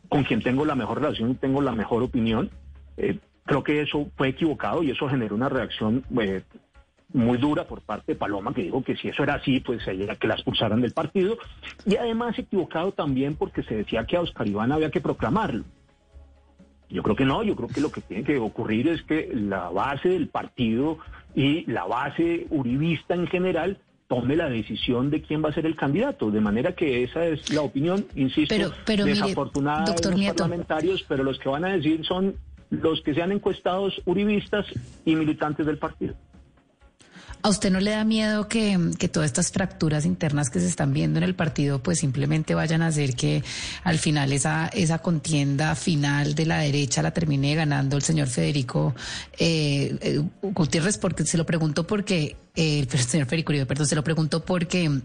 con 0.09 0.23
quien 0.23 0.41
tengo 0.41 0.65
la 0.65 0.75
mejor 0.75 1.01
relación 1.01 1.31
y 1.31 1.35
tengo 1.35 1.61
la 1.61 1.71
mejor 1.71 2.03
opinión. 2.03 2.49
Eh, 2.97 3.19
creo 3.45 3.63
que 3.63 3.81
eso 3.81 4.09
fue 4.17 4.29
equivocado 4.29 4.83
y 4.83 4.91
eso 4.91 5.07
generó 5.07 5.35
una 5.35 5.49
reacción 5.49 6.03
eh, 6.19 6.41
muy 7.13 7.37
dura 7.37 7.65
por 7.65 7.81
parte 7.81 8.13
de 8.13 8.19
Paloma, 8.19 8.53
que 8.53 8.63
dijo 8.63 8.83
que 8.83 8.95
si 8.95 9.07
eso 9.07 9.23
era 9.23 9.35
así, 9.35 9.59
pues 9.59 9.87
ella 9.87 10.15
que 10.15 10.27
la 10.27 10.35
expulsaran 10.35 10.81
del 10.81 10.93
partido. 10.93 11.37
Y 11.85 11.95
además 11.95 12.37
equivocado 12.37 12.91
también 12.91 13.35
porque 13.35 13.63
se 13.63 13.75
decía 13.75 14.05
que 14.05 14.17
a 14.17 14.21
Oscar 14.21 14.47
Iván 14.47 14.71
había 14.71 14.91
que 14.91 15.01
proclamarlo. 15.01 15.63
Yo 16.89 17.03
creo 17.03 17.15
que 17.15 17.25
no, 17.25 17.43
yo 17.43 17.55
creo 17.55 17.69
que 17.69 17.81
lo 17.81 17.91
que 17.91 18.01
tiene 18.01 18.23
que 18.23 18.37
ocurrir 18.39 18.87
es 18.87 19.03
que 19.03 19.29
la 19.31 19.69
base 19.69 20.09
del 20.09 20.27
partido 20.27 20.97
y 21.35 21.71
la 21.71 21.85
base 21.85 22.47
uribista 22.49 23.13
en 23.13 23.27
general 23.27 23.77
tome 24.09 24.35
la 24.35 24.49
decisión 24.49 25.11
de 25.11 25.21
quién 25.21 25.45
va 25.45 25.49
a 25.49 25.53
ser 25.53 25.67
el 25.67 25.75
candidato. 25.75 26.31
De 26.31 26.41
manera 26.41 26.73
que 26.73 27.03
esa 27.03 27.25
es 27.27 27.53
la 27.53 27.61
opinión, 27.61 28.05
insisto, 28.15 28.53
Pero- 28.55 28.71
pero 28.83 29.05
mire, 29.05 29.19
desafortunada 29.19 29.85
doctor 29.85 30.05
de 30.05 30.11
los 30.11 30.19
Nieto. 30.19 30.35
parlamentarios, 30.37 31.05
pero 31.07 31.23
los 31.23 31.37
que 31.37 31.47
van 31.47 31.63
a 31.63 31.69
decir 31.69 32.03
son 32.05 32.35
los 32.71 33.01
que 33.03 33.13
sean 33.13 33.31
encuestados 33.31 34.01
uribistas 34.05 34.65
y 35.05 35.15
militantes 35.15 35.65
del 35.67 35.77
partido. 35.77 36.15
¿A 37.41 37.47
usted 37.47 37.71
no 37.71 37.79
le 37.79 37.91
da 37.91 38.03
miedo 38.03 38.49
que, 38.49 38.77
que 38.97 39.07
todas 39.07 39.27
estas 39.27 39.51
fracturas 39.51 40.05
internas 40.05 40.49
que 40.49 40.59
se 40.59 40.67
están 40.67 40.91
viendo 40.91 41.19
en 41.19 41.23
el 41.23 41.35
partido 41.35 41.81
pues 41.81 41.99
simplemente 41.99 42.53
vayan 42.53 42.81
a 42.81 42.87
hacer 42.87 43.15
que 43.15 43.43
al 43.83 43.97
final 43.97 44.33
esa, 44.33 44.67
esa 44.67 44.99
contienda 44.99 45.73
final 45.75 46.35
de 46.35 46.45
la 46.45 46.59
derecha 46.59 47.01
la 47.01 47.11
termine 47.11 47.55
ganando 47.55 47.95
el 47.95 48.01
señor 48.01 48.27
Federico 48.27 48.93
eh, 49.37 49.97
eh, 50.01 50.21
Gutiérrez? 50.41 50.97
Porque 50.97 51.25
se 51.25 51.37
lo 51.37 51.45
pregunto 51.45 51.87
porque, 51.87 52.35
eh, 52.55 52.85
el 52.91 52.99
señor 52.99 53.27
Federico 53.27 53.53
perdón, 53.65 53.87
se 53.87 53.95
lo 53.95 54.03
pregunto 54.03 54.43
porque... 54.43 55.01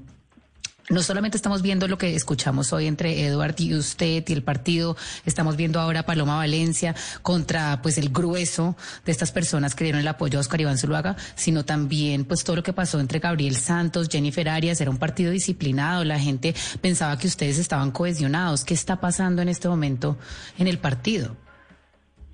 No 0.91 1.01
solamente 1.01 1.39
estamos 1.39 1.63
viendo 1.63 1.89
lo 1.89 1.97
que 1.97 2.15
escuchamos 2.15 2.75
hoy 2.75 2.87
entre 2.87 3.25
Eduard 3.25 3.55
y 3.59 3.75
usted 3.75 4.23
y 4.29 4.33
el 4.35 4.43
partido, 4.43 4.97
estamos 5.25 5.57
viendo 5.57 5.81
ahora 5.81 6.03
Paloma 6.03 6.37
Valencia 6.37 6.95
contra 7.23 7.81
pues 7.81 7.97
el 7.97 8.11
grueso 8.11 8.77
de 9.07 9.13
estas 9.13 9.33
personas 9.33 9.75
que 9.75 9.85
dieron 9.85 10.03
el 10.03 10.09
apoyo 10.09 10.39
a 10.39 10.41
Oscar 10.41 10.61
Iván 10.61 10.77
Zuluaga, 10.77 11.17
sino 11.37 11.65
también 11.65 12.27
pues 12.27 12.45
todo 12.45 12.57
lo 12.57 12.63
que 12.63 12.75
pasó 12.75 13.01
entre 13.01 13.19
Gabriel 13.19 13.57
Santos, 13.57 14.11
Jennifer 14.11 14.47
Arias, 14.47 14.79
era 14.79 14.91
un 14.91 14.99
partido 14.99 15.31
disciplinado, 15.31 16.05
la 16.05 16.19
gente 16.19 16.55
pensaba 16.83 17.19
que 17.19 17.29
ustedes 17.29 17.59
estaban 17.59 17.91
cohesionados. 17.91 18.63
¿Qué 18.63 18.75
está 18.75 19.01
pasando 19.01 19.41
en 19.41 19.49
este 19.49 19.69
momento 19.69 20.19
en 20.59 20.67
el 20.67 20.77
partido? 20.77 21.35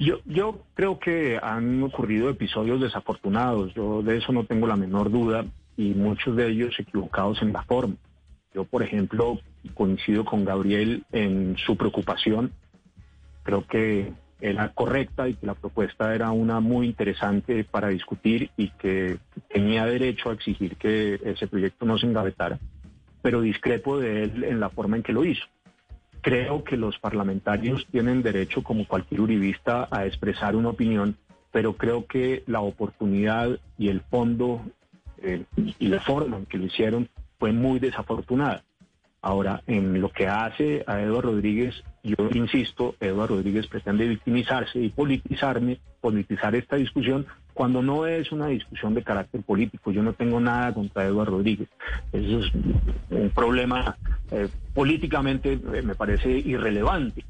Yo, 0.01 0.17
yo 0.25 0.65
creo 0.75 0.99
que 0.99 1.39
han 1.41 1.81
ocurrido 1.85 2.29
episodios 2.29 2.81
desafortunados, 2.81 3.73
yo 3.75 4.03
de 4.03 4.17
eso 4.17 4.33
no 4.33 4.45
tengo 4.45 4.67
la 4.67 4.75
menor 4.75 5.09
duda, 5.09 5.45
y 5.77 5.95
muchos 5.95 6.37
de 6.37 6.49
ellos 6.49 6.75
equivocados 6.79 7.41
en 7.43 7.53
la 7.53 7.63
forma. 7.63 7.95
Yo, 8.55 8.65
por 8.65 8.83
ejemplo, 8.83 9.39
coincido 9.75 10.25
con 10.25 10.45
Gabriel 10.45 11.05
en 11.13 11.57
su 11.57 11.77
preocupación. 11.77 12.53
Creo 13.43 13.67
que 13.67 14.13
era 14.41 14.73
correcta 14.73 15.29
y 15.29 15.35
que 15.35 15.47
la 15.47 15.55
propuesta 15.55 16.15
era 16.15 16.31
una 16.31 16.61
muy 16.61 16.87
interesante 16.87 17.65
para 17.65 17.89
discutir 17.89 18.51
y 18.57 18.69
que 18.71 19.19
tenía 19.49 19.87
derecho 19.87 20.31
a 20.31 20.33
exigir 20.33 20.77
que 20.77 21.21
ese 21.25 21.47
proyecto 21.47 21.85
no 21.85 21.99
se 21.99 22.07
engavetara, 22.07 22.59
pero 23.23 23.41
discrepo 23.41 23.99
de 23.99 24.25
él 24.25 24.45
en 24.45 24.61
la 24.61 24.71
forma 24.71 24.97
en 24.97 25.03
que 25.03 25.13
lo 25.13 25.25
hizo. 25.25 25.45
Creo 26.23 26.65
que 26.65 26.77
los 26.77 26.99
parlamentarios 26.99 27.87
tienen 27.91 28.23
derecho, 28.23 28.63
como 28.63 28.87
cualquier 28.87 29.21
uribista, 29.23 29.89
a 29.91 30.07
expresar 30.07 30.57
una 30.57 30.71
opinión, 30.71 31.17
pero 31.51 31.75
creo 31.75 32.07
que 32.07 32.43
la 32.47 32.61
oportunidad 32.61 33.59
y 33.79 33.89
el 33.89 34.01
fondo 34.03 34.63
eh, 35.23 35.45
y 35.57 35.89
la 35.89 36.01
forma 36.01 36.39
en 36.39 36.47
que 36.47 36.59
lo 36.59 36.65
hicieron 36.65 37.09
fue 37.41 37.53
muy 37.53 37.81
desafortunada. 37.81 38.63
Ahora, 39.23 39.63
en 39.67 40.01
lo 40.01 40.11
que 40.11 40.29
hace 40.29 40.83
a 40.87 41.01
Eduardo 41.01 41.33
Rodríguez, 41.33 41.83
yo 42.03 42.17
insisto, 42.33 42.95
Eduardo 43.01 43.37
Rodríguez 43.37 43.67
pretende 43.67 44.07
victimizarse 44.07 44.79
y 44.79 44.89
politizarme, 44.91 45.79
politizar 46.01 46.55
esta 46.55 46.77
discusión, 46.77 47.27
cuando 47.53 47.83
no 47.83 48.07
es 48.07 48.33
una 48.33 48.47
discusión 48.47 48.95
de 48.95 49.03
carácter 49.03 49.43
político. 49.43 49.93
Yo 49.93 50.03
no 50.03 50.15
tengo 50.15 50.41
nada 50.41 50.73
contra 50.73 51.05
Eduardo 51.05 51.33
Rodríguez. 51.33 51.69
Eso 52.13 52.41
es 52.41 52.55
un 53.11 53.31
problema 53.35 53.99
eh, 54.31 54.49
políticamente, 54.73 55.53
eh, 55.53 55.83
me 55.83 55.95
parece 55.95 56.31
irrelevante. 56.31 57.25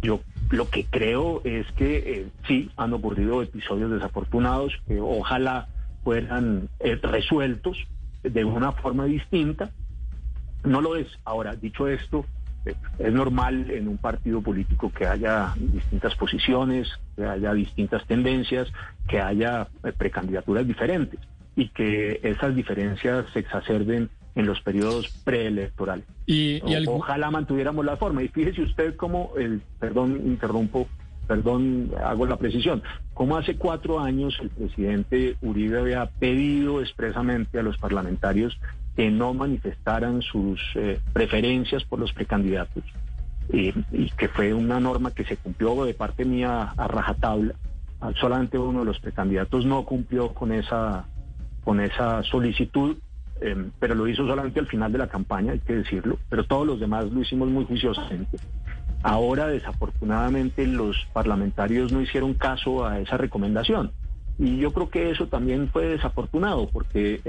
Yo 0.00 0.20
lo 0.50 0.70
que 0.70 0.84
creo 0.84 1.42
es 1.44 1.70
que 1.72 1.96
eh, 1.96 2.26
sí 2.46 2.70
han 2.76 2.94
ocurrido 2.94 3.42
episodios 3.42 3.90
desafortunados 3.90 4.72
que 4.86 5.00
ojalá 5.00 5.68
fueran 6.02 6.68
resueltos 7.02 7.86
de 8.24 8.44
una 8.44 8.72
forma 8.72 9.04
distinta. 9.04 9.70
No 10.64 10.80
lo 10.80 10.96
es. 10.96 11.06
Ahora, 11.24 11.54
dicho 11.54 11.86
esto, 11.86 12.24
eh, 12.64 12.74
es 12.98 13.12
normal 13.12 13.70
en 13.70 13.88
un 13.88 13.98
partido 13.98 14.40
político 14.40 14.90
que 14.90 15.06
haya 15.06 15.52
distintas 15.56 16.14
posiciones, 16.14 16.88
que 17.16 17.24
haya 17.24 17.52
distintas 17.52 18.04
tendencias, 18.06 18.72
que 19.06 19.20
haya 19.20 19.68
eh, 19.84 19.92
precandidaturas 19.92 20.66
diferentes 20.66 21.20
y 21.56 21.68
que 21.68 22.20
esas 22.22 22.54
diferencias 22.56 23.26
se 23.32 23.40
exacerben 23.40 24.10
en 24.34 24.46
los 24.46 24.60
periodos 24.60 25.08
preelectorales. 25.24 26.04
Y, 26.26 26.60
Ojalá 26.88 27.30
mantuviéramos 27.30 27.84
la 27.84 27.96
forma. 27.96 28.22
Y 28.22 28.28
fíjese 28.28 28.62
usted 28.62 28.96
cómo, 28.96 29.32
el, 29.38 29.62
perdón, 29.78 30.22
interrumpo, 30.24 30.88
perdón, 31.26 31.90
hago 32.02 32.26
la 32.26 32.36
precisión, 32.36 32.82
como 33.14 33.36
hace 33.36 33.56
cuatro 33.56 34.00
años 34.00 34.36
el 34.40 34.50
presidente 34.50 35.36
Uribe 35.42 35.78
había 35.78 36.06
pedido 36.06 36.80
expresamente 36.80 37.58
a 37.58 37.62
los 37.62 37.78
parlamentarios 37.78 38.58
que 38.96 39.10
no 39.10 39.34
manifestaran 39.34 40.22
sus 40.22 40.60
eh, 40.74 41.00
preferencias 41.12 41.84
por 41.84 41.98
los 41.98 42.12
precandidatos. 42.12 42.84
Y, 43.52 43.72
que 44.16 44.28
fue 44.28 44.54
una 44.54 44.80
norma 44.80 45.10
que 45.10 45.24
se 45.24 45.36
cumplió 45.36 45.84
de 45.84 45.92
parte 45.92 46.24
mía 46.24 46.72
a 46.76 46.88
rajatabla. 46.88 47.54
Ah, 48.00 48.12
Solamente 48.18 48.58
uno 48.58 48.80
de 48.80 48.86
los 48.86 49.00
precandidatos 49.00 49.66
no 49.66 49.84
cumplió 49.84 50.32
con 50.32 50.50
esa, 50.50 51.04
con 51.62 51.80
esa 51.80 52.22
solicitud 52.22 52.96
eh, 53.40 53.70
pero 53.78 53.94
lo 53.94 54.06
hizo 54.06 54.26
solamente 54.26 54.60
al 54.60 54.66
final 54.66 54.92
de 54.92 54.98
la 54.98 55.08
campaña, 55.08 55.52
hay 55.52 55.58
que 55.58 55.74
decirlo, 55.74 56.18
pero 56.28 56.44
todos 56.44 56.66
los 56.66 56.80
demás 56.80 57.10
lo 57.10 57.20
hicimos 57.20 57.48
muy 57.48 57.64
juiciosamente. 57.64 58.38
Ahora, 59.04 59.48
desafortunadamente, 59.48 60.66
los 60.66 60.96
parlamentarios 61.12 61.92
no 61.92 62.00
hicieron 62.00 62.32
caso 62.32 62.86
a 62.86 63.00
esa 63.00 63.18
recomendación. 63.18 63.92
Y 64.38 64.56
yo 64.56 64.72
creo 64.72 64.88
que 64.88 65.10
eso 65.10 65.26
también 65.26 65.68
fue 65.68 65.88
desafortunado, 65.88 66.70
porque 66.70 67.20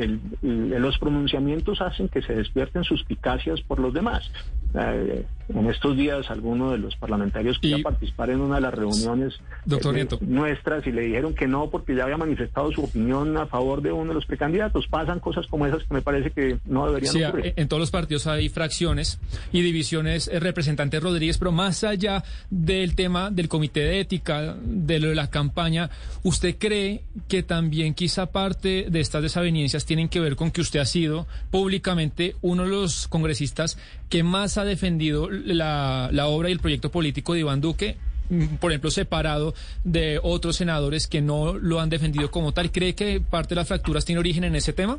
los 0.41 0.97
pronunciamientos 0.97 1.81
hacen 1.81 2.07
que 2.07 2.21
se 2.21 2.33
despierten 2.33 2.85
suspicacias 2.85 3.59
por 3.59 3.79
los 3.79 3.93
demás. 3.93 4.31
Eh, 4.77 5.25
en 5.47 5.69
estos 5.69 5.95
días, 5.95 6.31
alguno 6.31 6.71
de 6.71 6.79
los 6.79 6.95
parlamentarios 6.95 7.59
quería 7.59 7.83
participar 7.83 8.31
en 8.31 8.41
una 8.41 8.55
de 8.55 8.61
las 8.61 8.73
reuniones 8.73 9.35
Doctor 9.63 9.95
eh, 9.95 10.07
nuestras 10.21 10.87
y 10.87 10.91
le 10.91 11.03
dijeron 11.03 11.35
que 11.35 11.47
no 11.47 11.69
porque 11.69 11.95
ya 11.95 12.03
había 12.05 12.17
manifestado 12.17 12.71
su 12.71 12.83
opinión 12.83 13.37
a 13.37 13.45
favor 13.45 13.83
de 13.83 13.91
uno 13.91 14.07
de 14.09 14.15
los 14.15 14.25
precandidatos. 14.25 14.87
Pasan 14.87 15.19
cosas 15.19 15.45
como 15.45 15.67
esas 15.67 15.83
que 15.83 15.93
me 15.93 16.01
parece 16.01 16.31
que 16.31 16.57
no 16.65 16.87
deberían 16.87 17.13
Sí, 17.13 17.23
ocurrir. 17.23 17.53
en 17.55 17.67
todos 17.67 17.79
los 17.79 17.91
partidos 17.91 18.25
hay 18.25 18.49
fracciones 18.49 19.19
y 19.51 19.61
divisiones. 19.61 20.27
eh, 20.27 20.39
representante 20.39 20.99
Rodríguez, 20.99 21.37
pero 21.37 21.51
más 21.51 21.83
allá 21.83 22.23
del 22.49 22.95
tema 22.95 23.29
del 23.29 23.47
comité 23.47 23.81
de 23.81 23.99
ética, 23.99 24.55
de 24.63 24.99
lo 24.99 25.09
de 25.09 25.15
la 25.15 25.29
campaña, 25.29 25.91
¿usted 26.23 26.55
cree 26.57 27.01
que 27.27 27.43
también 27.43 27.93
quizá 27.93 28.25
parte 28.31 28.87
de 28.89 28.99
estas 28.99 29.21
desavenencias 29.21 29.85
tienen 29.85 30.09
que 30.09 30.19
ver 30.19 30.35
con 30.35 30.49
que 30.49 30.61
usted 30.61 30.79
ha 30.79 30.85
sido 30.85 31.27
públicamente 31.51 32.35
uno 32.41 32.63
de 32.63 32.69
los 32.69 33.07
congresistas 33.07 33.77
que 34.09 34.23
más 34.23 34.57
ha 34.57 34.65
defendido 34.65 35.29
la, 35.29 36.09
la 36.11 36.27
obra 36.27 36.49
y 36.49 36.51
el 36.51 36.59
proyecto 36.59 36.91
político 36.91 37.33
de 37.33 37.41
Iván 37.41 37.61
Duque? 37.61 37.97
mm, 38.29 38.55
por 38.55 38.71
ejemplo, 38.71 38.91
separado 38.91 39.53
de 39.83 40.19
otros 40.21 40.55
senadores 40.55 41.07
que 41.07 41.21
no 41.21 41.53
lo 41.53 41.79
han 41.79 41.89
defendido 41.89 42.31
como 42.31 42.53
tal. 42.53 42.71
¿Cree 42.71 42.95
que 42.95 43.21
parte 43.21 43.49
de 43.49 43.55
las 43.55 43.67
fracturas 43.67 44.05
tiene 44.05 44.19
origen 44.19 44.43
en 44.43 44.55
ese 44.55 44.73
tema? 44.73 44.97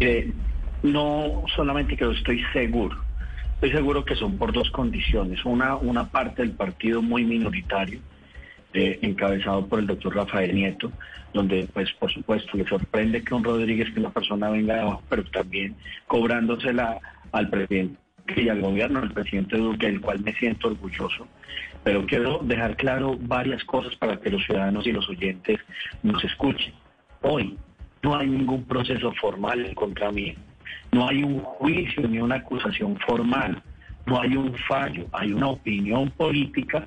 Eh, 0.00 0.32
no 0.82 1.44
solamente 1.54 1.96
que 1.96 2.04
lo 2.04 2.12
estoy 2.12 2.42
seguro, 2.52 2.96
estoy 3.54 3.70
seguro 3.70 4.04
que 4.04 4.16
son 4.16 4.36
por 4.36 4.52
dos 4.52 4.70
condiciones. 4.70 5.44
Una, 5.44 5.76
una 5.76 6.08
parte 6.08 6.42
del 6.42 6.52
partido 6.52 7.02
muy 7.02 7.24
minoritario 7.24 8.00
eh, 8.74 8.98
encabezado 9.02 9.66
por 9.66 9.80
el 9.80 9.86
doctor 9.86 10.16
Rafael 10.16 10.54
Nieto, 10.54 10.90
donde 11.32 11.68
pues 11.72 11.92
por 11.92 12.12
supuesto 12.12 12.56
le 12.56 12.66
sorprende 12.66 13.22
que 13.22 13.34
un 13.34 13.44
Rodríguez, 13.44 13.92
que 13.92 14.00
una 14.00 14.10
persona 14.10 14.50
venga 14.50 14.74
de 14.74 14.80
abajo, 14.80 15.02
pero 15.08 15.24
también 15.24 15.74
cobrándosela 16.06 16.98
al 17.32 17.48
presidente 17.48 17.98
y 18.36 18.48
al 18.48 18.60
gobierno, 18.60 19.00
al 19.00 19.12
presidente 19.12 19.56
Duque, 19.56 19.86
del 19.86 20.00
cual 20.00 20.20
me 20.20 20.32
siento 20.34 20.68
orgulloso. 20.68 21.26
Pero 21.84 22.06
quiero 22.06 22.40
dejar 22.42 22.76
claro 22.76 23.18
varias 23.20 23.64
cosas 23.64 23.94
para 23.96 24.18
que 24.20 24.30
los 24.30 24.44
ciudadanos 24.44 24.86
y 24.86 24.92
los 24.92 25.08
oyentes 25.08 25.58
nos 26.02 26.22
escuchen. 26.24 26.72
Hoy 27.22 27.56
no 28.02 28.16
hay 28.16 28.28
ningún 28.28 28.64
proceso 28.64 29.12
formal 29.20 29.74
contra 29.74 30.10
mí. 30.12 30.34
No 30.92 31.08
hay 31.08 31.22
un 31.22 31.40
juicio 31.40 32.06
ni 32.08 32.18
una 32.18 32.36
acusación 32.36 32.96
formal. 33.00 33.62
No 34.06 34.20
hay 34.20 34.36
un 34.36 34.54
fallo. 34.68 35.06
Hay 35.12 35.32
una 35.32 35.48
opinión 35.48 36.10
política 36.10 36.86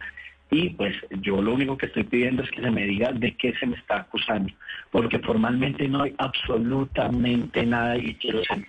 y 0.52 0.70
pues 0.72 0.96
yo 1.22 1.41
lo 1.41 1.54
único 1.54 1.78
que 1.78 1.88
estoy 1.88 2.04
pidiendo 2.04 2.43
es 2.43 2.52
que 2.52 2.62
se 2.62 2.72
me 2.72 2.86
diga 2.86 3.12
de 3.12 3.36
qué 3.36 3.54
se 3.60 3.66
me 3.66 3.76
está 3.76 4.02
acusando, 4.02 4.54
porque 4.91 5.20
formalmente 5.20 5.88
no 5.88 6.04
hay 6.04 6.14
absolutamente 6.18 7.66
nada 7.66 7.98
y 7.98 8.16
quiero 8.16 8.43
ser 8.43 8.66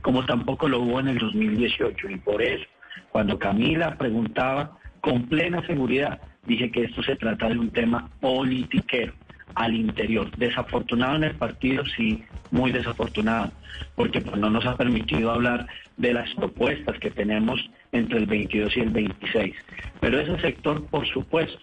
como 0.00 0.24
tampoco 0.24 0.68
lo 0.68 0.80
hubo 0.80 1.00
en 1.00 1.08
el 1.08 1.18
2018 1.18 2.10
y 2.10 2.16
por 2.16 2.42
eso 2.42 2.64
cuando 3.10 3.38
Camila 3.38 3.96
preguntaba 3.98 4.78
con 5.00 5.28
plena 5.28 5.64
seguridad 5.66 6.20
dije 6.46 6.70
que 6.70 6.84
esto 6.84 7.02
se 7.02 7.16
trata 7.16 7.48
de 7.48 7.58
un 7.58 7.70
tema 7.70 8.10
politiquero 8.20 9.12
al 9.54 9.74
interior. 9.74 10.30
Desafortunado 10.36 11.16
en 11.16 11.24
el 11.24 11.34
partido, 11.34 11.84
sí, 11.96 12.24
muy 12.50 12.72
desafortunado, 12.72 13.52
porque 13.94 14.20
pues, 14.20 14.36
no 14.38 14.50
nos 14.50 14.64
ha 14.66 14.76
permitido 14.76 15.30
hablar 15.30 15.66
de 15.96 16.14
las 16.14 16.32
propuestas 16.34 16.98
que 16.98 17.10
tenemos 17.10 17.60
entre 17.92 18.18
el 18.18 18.26
22 18.26 18.76
y 18.76 18.80
el 18.80 18.90
26. 18.90 19.54
Pero 20.00 20.20
ese 20.20 20.40
sector, 20.40 20.84
por 20.86 21.06
supuesto, 21.06 21.58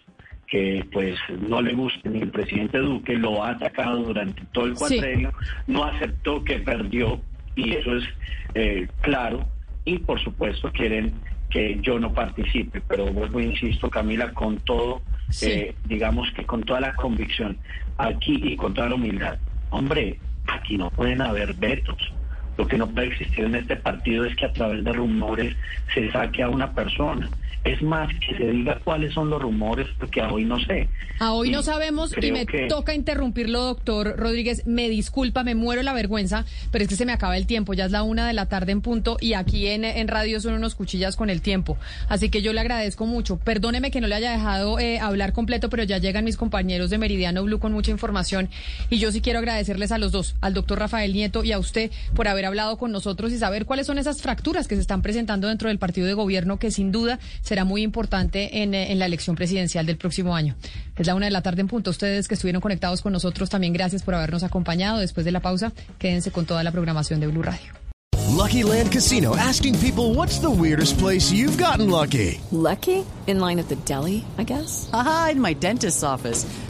que 0.48 0.86
pues 0.92 1.18
no 1.48 1.62
le 1.62 1.74
guste 1.74 2.10
ni 2.10 2.22
el 2.22 2.30
presidente 2.30 2.80
Duque, 2.80 3.16
lo 3.16 3.44
ha 3.44 3.52
atacado 3.52 3.98
durante 4.04 4.42
todo 4.52 4.66
el 4.66 4.74
cuatrenio, 4.74 5.32
no 5.68 5.84
aceptó 5.84 6.44
que 6.44 6.60
perdió, 6.60 7.22
y 7.56 7.74
eso 7.74 7.98
es 7.98 8.04
eh, 8.56 8.88
claro, 9.02 9.46
y 9.86 10.00
por 10.00 10.20
supuesto 10.20 10.72
quieren 10.72 11.14
que 11.50 11.80
yo 11.82 12.00
no 12.00 12.14
participe, 12.14 12.82
pero 12.82 13.08
vuelvo 13.08 13.40
e 13.40 13.46
insisto, 13.46 13.90
Camila, 13.90 14.32
con 14.34 14.58
todo, 14.58 15.02
eh, 15.42 15.74
digamos 15.86 16.32
que 16.32 16.46
con 16.46 16.64
toda 16.64 16.80
la 16.80 16.96
convicción, 16.96 17.58
aquí 17.98 18.40
y 18.44 18.56
con 18.56 18.74
toda 18.74 18.90
la 18.90 18.96
humildad, 18.96 19.38
hombre, 19.70 20.20
aquí 20.48 20.78
no 20.78 20.90
pueden 20.92 21.22
haber 21.22 21.54
vetos. 21.56 22.14
Lo 22.60 22.68
que 22.68 22.78
no 22.78 22.88
puede 22.90 23.08
existir 23.08 23.46
en 23.46 23.56
este 23.56 23.78
partido 23.78 24.26
es 24.26 24.36
que 24.36 24.44
a 24.44 24.52
través 24.52 24.84
de 24.84 24.92
rumores 24.92 25.56
se 25.94 26.12
saque 26.12 26.44
a 26.44 26.50
una 26.50 26.74
persona. 26.74 27.30
Es 27.64 27.82
más, 27.82 28.10
que 28.20 28.38
se 28.38 28.52
diga 28.52 28.80
cuáles 28.84 29.14
son 29.14 29.30
los 29.30 29.42
rumores, 29.42 29.86
porque 30.00 30.22
a 30.22 30.32
hoy 30.32 30.46
no 30.46 30.60
sé. 30.62 30.88
A 31.20 31.34
hoy 31.34 31.52
no 31.52 31.62
sabemos 31.62 32.16
y 32.22 32.32
me 32.32 32.46
toca 32.70 32.94
interrumpirlo, 32.94 33.62
doctor 33.62 34.16
Rodríguez. 34.18 34.66
Me 34.66 34.88
disculpa, 34.88 35.44
me 35.44 35.56
muero 35.56 35.84
la 35.84 35.92
vergüenza, 35.92 36.46
pero 36.72 36.84
es 36.84 36.90
que 36.90 36.96
se 36.96 37.06
me 37.06 37.12
acaba 37.12 37.36
el 37.36 37.48
tiempo. 37.48 37.74
Ya 37.74 37.86
es 37.86 37.92
la 37.92 38.04
una 38.04 38.26
de 38.26 38.34
la 38.34 38.46
tarde 38.46 38.72
en 38.72 38.80
punto 38.80 39.18
y 39.20 39.34
aquí 39.34 39.68
en, 39.68 39.84
en 39.84 40.08
radio 40.08 40.40
son 40.40 40.54
unos 40.54 40.74
cuchillas 40.74 41.18
con 41.18 41.30
el 41.30 41.42
tiempo. 41.42 41.78
Así 42.08 42.30
que 42.30 42.42
yo 42.42 42.54
le 42.54 42.62
agradezco 42.62 43.06
mucho. 43.06 43.38
Perdóneme 43.38 43.92
que 43.92 44.00
no 44.00 44.08
le 44.08 44.16
haya 44.16 44.32
dejado 44.32 44.80
eh, 44.80 45.00
hablar 45.00 45.34
completo, 45.34 45.70
pero 45.70 45.84
ya 45.84 45.98
llegan 45.98 46.24
mis 46.24 46.38
compañeros 46.38 46.90
de 46.90 46.98
Meridiano 46.98 47.44
Blue 47.44 47.60
con 47.60 47.74
mucha 47.74 47.92
información. 47.92 48.50
Y 48.90 49.00
yo 49.00 49.12
sí 49.12 49.20
quiero 49.20 49.40
agradecerles 49.40 49.92
a 49.92 49.98
los 49.98 50.14
dos, 50.14 50.36
al 50.40 50.54
doctor 50.54 50.80
Rafael 50.80 51.12
Nieto 51.12 51.44
y 51.44 51.52
a 51.52 51.60
usted, 51.60 51.92
por 52.16 52.30
haber 52.30 52.46
hablado 52.50 52.78
con 52.78 52.92
nosotros 52.92 53.32
y 53.32 53.38
saber 53.38 53.66
cuáles 53.66 53.88
son 53.88 53.98
esas 53.98 54.22
fracturas 54.22 54.68
que 54.68 54.76
se 54.76 54.82
están 54.82 55.02
presentando 55.02 55.48
dentro 55.48 55.70
del 55.70 55.80
partido 55.80 56.06
de 56.06 56.14
gobierno 56.14 56.60
que 56.60 56.72
sin 56.72 56.92
duda 56.92 57.20
será 57.42 57.64
muy 57.64 57.82
importante 57.82 58.62
en, 58.62 58.74
en, 58.74 59.00
la 59.00 59.06
elección 59.06 59.36
presidencial 59.36 59.86
del 59.86 59.98
próximo 59.98 60.36
año. 60.36 60.56
Es 60.98 61.08
la 61.08 61.16
una 61.16 61.26
de 61.26 61.32
la 61.32 61.42
tarde 61.42 61.62
en 61.62 61.68
punto. 61.68 61.92
Ustedes 61.92 62.28
que 62.28 62.34
estuvieron 62.34 62.62
conectados 62.62 63.02
con 63.02 63.14
nosotros, 63.14 63.50
también 63.50 63.74
gracias 63.74 64.04
por 64.04 64.16
habernos 64.16 64.44
acompañado. 64.44 65.00
Después 65.00 65.26
de 65.26 65.32
la 65.32 65.40
pausa, 65.40 65.72
quédense 65.98 66.32
con 66.32 66.46
toda 66.46 66.64
la 66.64 66.72
programación 66.72 67.20
de 67.20 67.28
Blue 67.28 67.44
Radio. 67.44 67.72
Lucky 68.30 68.64
Land 68.64 68.92
Casino, 68.92 69.36
asking 69.36 69.80
people 69.80 70.14
what's 70.14 70.40
the 70.40 70.50
weirdest 70.50 70.98
place 71.00 71.32
you've 71.32 71.58
gotten 71.58 71.90
lucky. 71.90 72.40
Lucky? 72.52 73.04
In 73.28 73.40
line 73.40 73.60
at 73.60 73.70
the 73.70 73.76
deli, 73.86 74.24
I 74.38 74.44
guess. 74.44 74.90
Aha, 74.94 75.30
in 75.32 75.42
my 75.42 75.54
dentist's 75.54 76.04
office. 76.04 76.46